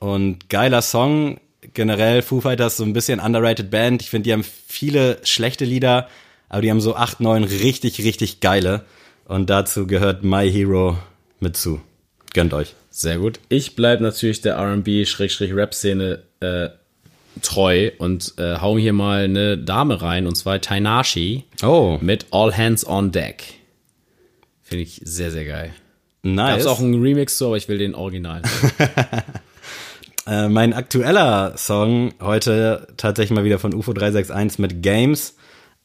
Und 0.00 0.48
geiler 0.50 0.82
Song. 0.82 1.38
Generell 1.72 2.22
Foo 2.22 2.40
Fighters 2.40 2.76
so 2.76 2.84
ein 2.84 2.92
bisschen 2.92 3.20
underrated 3.20 3.70
Band. 3.70 4.02
Ich 4.02 4.10
finde, 4.10 4.24
die 4.24 4.32
haben 4.32 4.44
viele 4.44 5.18
schlechte 5.22 5.64
Lieder, 5.64 6.08
aber 6.48 6.60
die 6.60 6.70
haben 6.70 6.80
so 6.80 6.96
acht, 6.96 7.20
neun 7.20 7.44
richtig, 7.44 7.98
richtig 8.00 8.40
geile. 8.40 8.84
Und 9.24 9.50
dazu 9.50 9.86
gehört 9.86 10.24
My 10.24 10.50
Hero 10.50 10.98
mit 11.40 11.56
zu. 11.56 11.80
Gönnt 12.34 12.52
euch. 12.52 12.74
Sehr 12.90 13.18
gut. 13.18 13.38
Ich 13.48 13.76
bleib 13.76 14.00
natürlich 14.00 14.40
der 14.40 14.56
R&B-Rap-Szene 14.56 16.22
äh, 16.40 16.68
treu 17.42 17.90
und 17.98 18.34
äh, 18.38 18.58
hau 18.60 18.78
hier 18.78 18.92
mal 18.92 19.24
eine 19.24 19.58
Dame 19.58 20.00
rein, 20.02 20.26
und 20.26 20.36
zwar 20.36 20.60
Tainashi 20.60 21.44
Oh, 21.62 21.98
mit 22.00 22.26
All 22.30 22.56
Hands 22.56 22.86
on 22.86 23.12
Deck. 23.12 23.44
Finde 24.62 24.84
ich 24.84 25.00
sehr, 25.04 25.30
sehr 25.30 25.44
geil. 25.44 25.74
Nice. 26.22 26.60
ist 26.60 26.66
auch 26.66 26.80
ein 26.80 27.00
Remix 27.00 27.36
zu, 27.36 27.46
aber 27.46 27.56
ich 27.58 27.68
will 27.68 27.78
den 27.78 27.94
Original. 27.94 28.42
Äh, 30.26 30.48
mein 30.48 30.72
aktueller 30.72 31.52
Song 31.58 32.14
heute 32.18 32.86
tatsächlich 32.96 33.36
mal 33.36 33.44
wieder 33.44 33.58
von 33.58 33.74
UFO 33.74 33.92
361 33.92 34.58
mit 34.58 34.82
Games, 34.82 35.36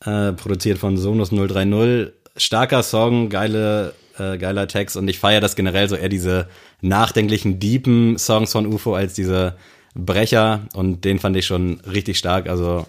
äh, 0.06 0.32
produziert 0.32 0.78
von 0.78 0.96
Sonus 0.96 1.30
030. 1.32 2.14
Starker 2.38 2.84
Song, 2.84 3.28
geile, 3.28 3.94
äh, 4.18 4.38
geiler 4.38 4.70
Text 4.70 4.96
und 4.96 5.10
ich 5.10 5.20
feiere 5.20 5.42
das 5.42 5.58
generell 5.58 5.90
so 5.90 5.98
eher 5.98 6.08
diese 6.08 6.48
nachdenklichen, 6.80 7.60
deepen 7.60 8.18
Songs 8.18 8.54
von 8.54 8.66
UFO 8.66 8.94
als 8.96 9.14
diese 9.14 9.58
Brecher 9.96 10.68
und 10.74 11.06
den 11.06 11.20
fand 11.20 11.36
ich 11.36 11.46
schon 11.46 11.80
richtig 11.82 12.18
stark. 12.18 12.48
Also 12.50 12.86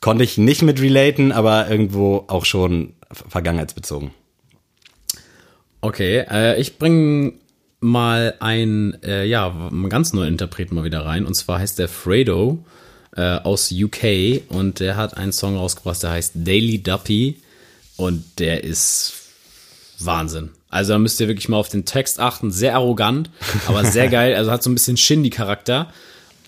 konnte 0.00 0.24
ich 0.24 0.38
nicht 0.38 0.62
mit 0.62 0.80
relaten, 0.80 1.32
aber 1.32 1.68
irgendwo 1.68 2.24
auch 2.28 2.44
schon 2.44 2.94
vergangenheitsbezogen. 3.10 4.10
Okay, 5.80 6.24
äh, 6.30 6.60
ich 6.60 6.78
bringe 6.78 7.34
mal 7.80 8.34
ein, 8.40 8.96
äh, 9.02 9.24
ja, 9.24 9.50
einen 9.50 9.88
ganz 9.88 10.12
neuen 10.12 10.28
Interpreten 10.28 10.74
mal 10.74 10.84
wieder 10.84 11.04
rein. 11.04 11.26
Und 11.26 11.34
zwar 11.34 11.58
heißt 11.58 11.78
der 11.78 11.88
Fredo 11.88 12.64
äh, 13.16 13.38
aus 13.38 13.72
UK 13.72 14.42
und 14.48 14.80
der 14.80 14.96
hat 14.96 15.16
einen 15.16 15.32
Song 15.32 15.56
rausgebracht, 15.56 16.02
der 16.02 16.10
heißt 16.10 16.32
Daily 16.36 16.82
Duppy 16.82 17.40
und 17.96 18.38
der 18.38 18.64
ist 18.64 19.14
Wahnsinn. 19.98 20.50
Also 20.68 20.94
da 20.94 20.98
müsst 20.98 21.20
ihr 21.20 21.28
wirklich 21.28 21.48
mal 21.48 21.58
auf 21.58 21.68
den 21.68 21.84
Text 21.84 22.18
achten. 22.18 22.50
Sehr 22.50 22.74
arrogant, 22.76 23.30
aber 23.66 23.84
sehr 23.84 24.08
geil. 24.08 24.34
Also 24.34 24.50
hat 24.50 24.62
so 24.62 24.70
ein 24.70 24.74
bisschen 24.74 24.96
Shindy-Charakter. 24.96 25.92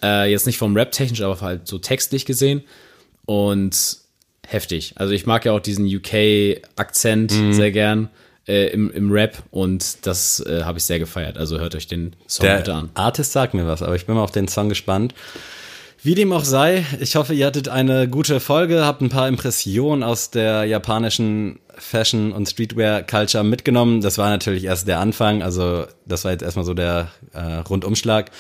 Äh, 0.04 0.30
jetzt 0.30 0.46
nicht 0.46 0.58
vom 0.58 0.76
Rap 0.76 0.92
technisch, 0.92 1.22
aber 1.22 1.40
halt 1.40 1.66
so 1.66 1.78
textlich 1.78 2.26
gesehen. 2.26 2.62
Und 3.24 3.98
heftig. 4.46 4.92
Also 4.96 5.12
ich 5.14 5.26
mag 5.26 5.44
ja 5.44 5.52
auch 5.52 5.60
diesen 5.60 5.86
UK-Akzent 5.86 7.32
sehr 7.54 7.72
gern 7.72 8.10
äh, 8.46 8.68
im, 8.68 8.90
im 8.90 9.10
Rap 9.10 9.42
und 9.50 10.06
das 10.06 10.40
äh, 10.40 10.64
habe 10.64 10.78
ich 10.78 10.84
sehr 10.84 10.98
gefeiert. 10.98 11.38
Also 11.38 11.58
hört 11.58 11.74
euch 11.74 11.86
den 11.86 12.14
Song 12.28 12.46
bitte 12.46 12.64
Der 12.64 12.74
an. 12.74 12.90
Artist 12.94 13.32
sagt 13.32 13.54
mir 13.54 13.66
was, 13.66 13.82
aber 13.82 13.96
ich 13.96 14.06
bin 14.06 14.14
mal 14.14 14.22
auf 14.22 14.32
den 14.32 14.48
Song 14.48 14.68
gespannt. 14.68 15.14
Wie 16.02 16.14
dem 16.14 16.34
auch 16.34 16.44
sei, 16.44 16.84
ich 17.00 17.16
hoffe, 17.16 17.32
ihr 17.32 17.46
hattet 17.46 17.68
eine 17.68 18.06
gute 18.06 18.38
Folge, 18.38 18.84
habt 18.84 19.00
ein 19.00 19.08
paar 19.08 19.26
Impressionen 19.26 20.02
aus 20.02 20.30
der 20.30 20.64
japanischen 20.64 21.60
Fashion- 21.78 22.32
und 22.32 22.46
Streetwear-Culture 22.46 23.42
mitgenommen. 23.42 24.02
Das 24.02 24.18
war 24.18 24.28
natürlich 24.28 24.64
erst 24.64 24.86
der 24.86 25.00
Anfang, 25.00 25.42
also 25.42 25.86
das 26.04 26.24
war 26.24 26.32
jetzt 26.32 26.42
erstmal 26.42 26.66
so 26.66 26.74
der 26.74 27.08
äh, 27.32 27.40
Rundumschlag. 27.40 28.30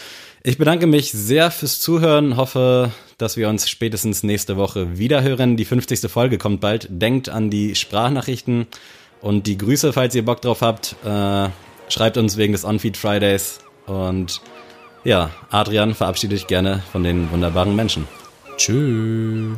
Ich 0.46 0.58
bedanke 0.58 0.86
mich 0.86 1.10
sehr 1.10 1.50
fürs 1.50 1.80
Zuhören, 1.80 2.36
hoffe, 2.36 2.90
dass 3.16 3.38
wir 3.38 3.48
uns 3.48 3.66
spätestens 3.66 4.22
nächste 4.22 4.58
Woche 4.58 4.98
wiederhören. 4.98 5.56
Die 5.56 5.64
50. 5.64 6.00
Folge 6.10 6.36
kommt 6.36 6.60
bald. 6.60 6.86
Denkt 6.90 7.30
an 7.30 7.48
die 7.48 7.74
Sprachnachrichten 7.74 8.66
und 9.22 9.46
die 9.46 9.56
Grüße, 9.56 9.94
falls 9.94 10.14
ihr 10.14 10.22
Bock 10.22 10.42
drauf 10.42 10.60
habt. 10.60 10.96
Äh, 11.02 11.48
schreibt 11.88 12.18
uns 12.18 12.36
wegen 12.36 12.52
des 12.52 12.66
On-Feed 12.66 12.98
Fridays 12.98 13.60
und 13.86 14.42
ja, 15.02 15.30
Adrian, 15.48 15.94
verabschiede 15.94 16.34
dich 16.34 16.46
gerne 16.46 16.82
von 16.92 17.02
den 17.04 17.30
wunderbaren 17.30 17.74
Menschen. 17.74 18.06
Tschüss. 18.58 19.56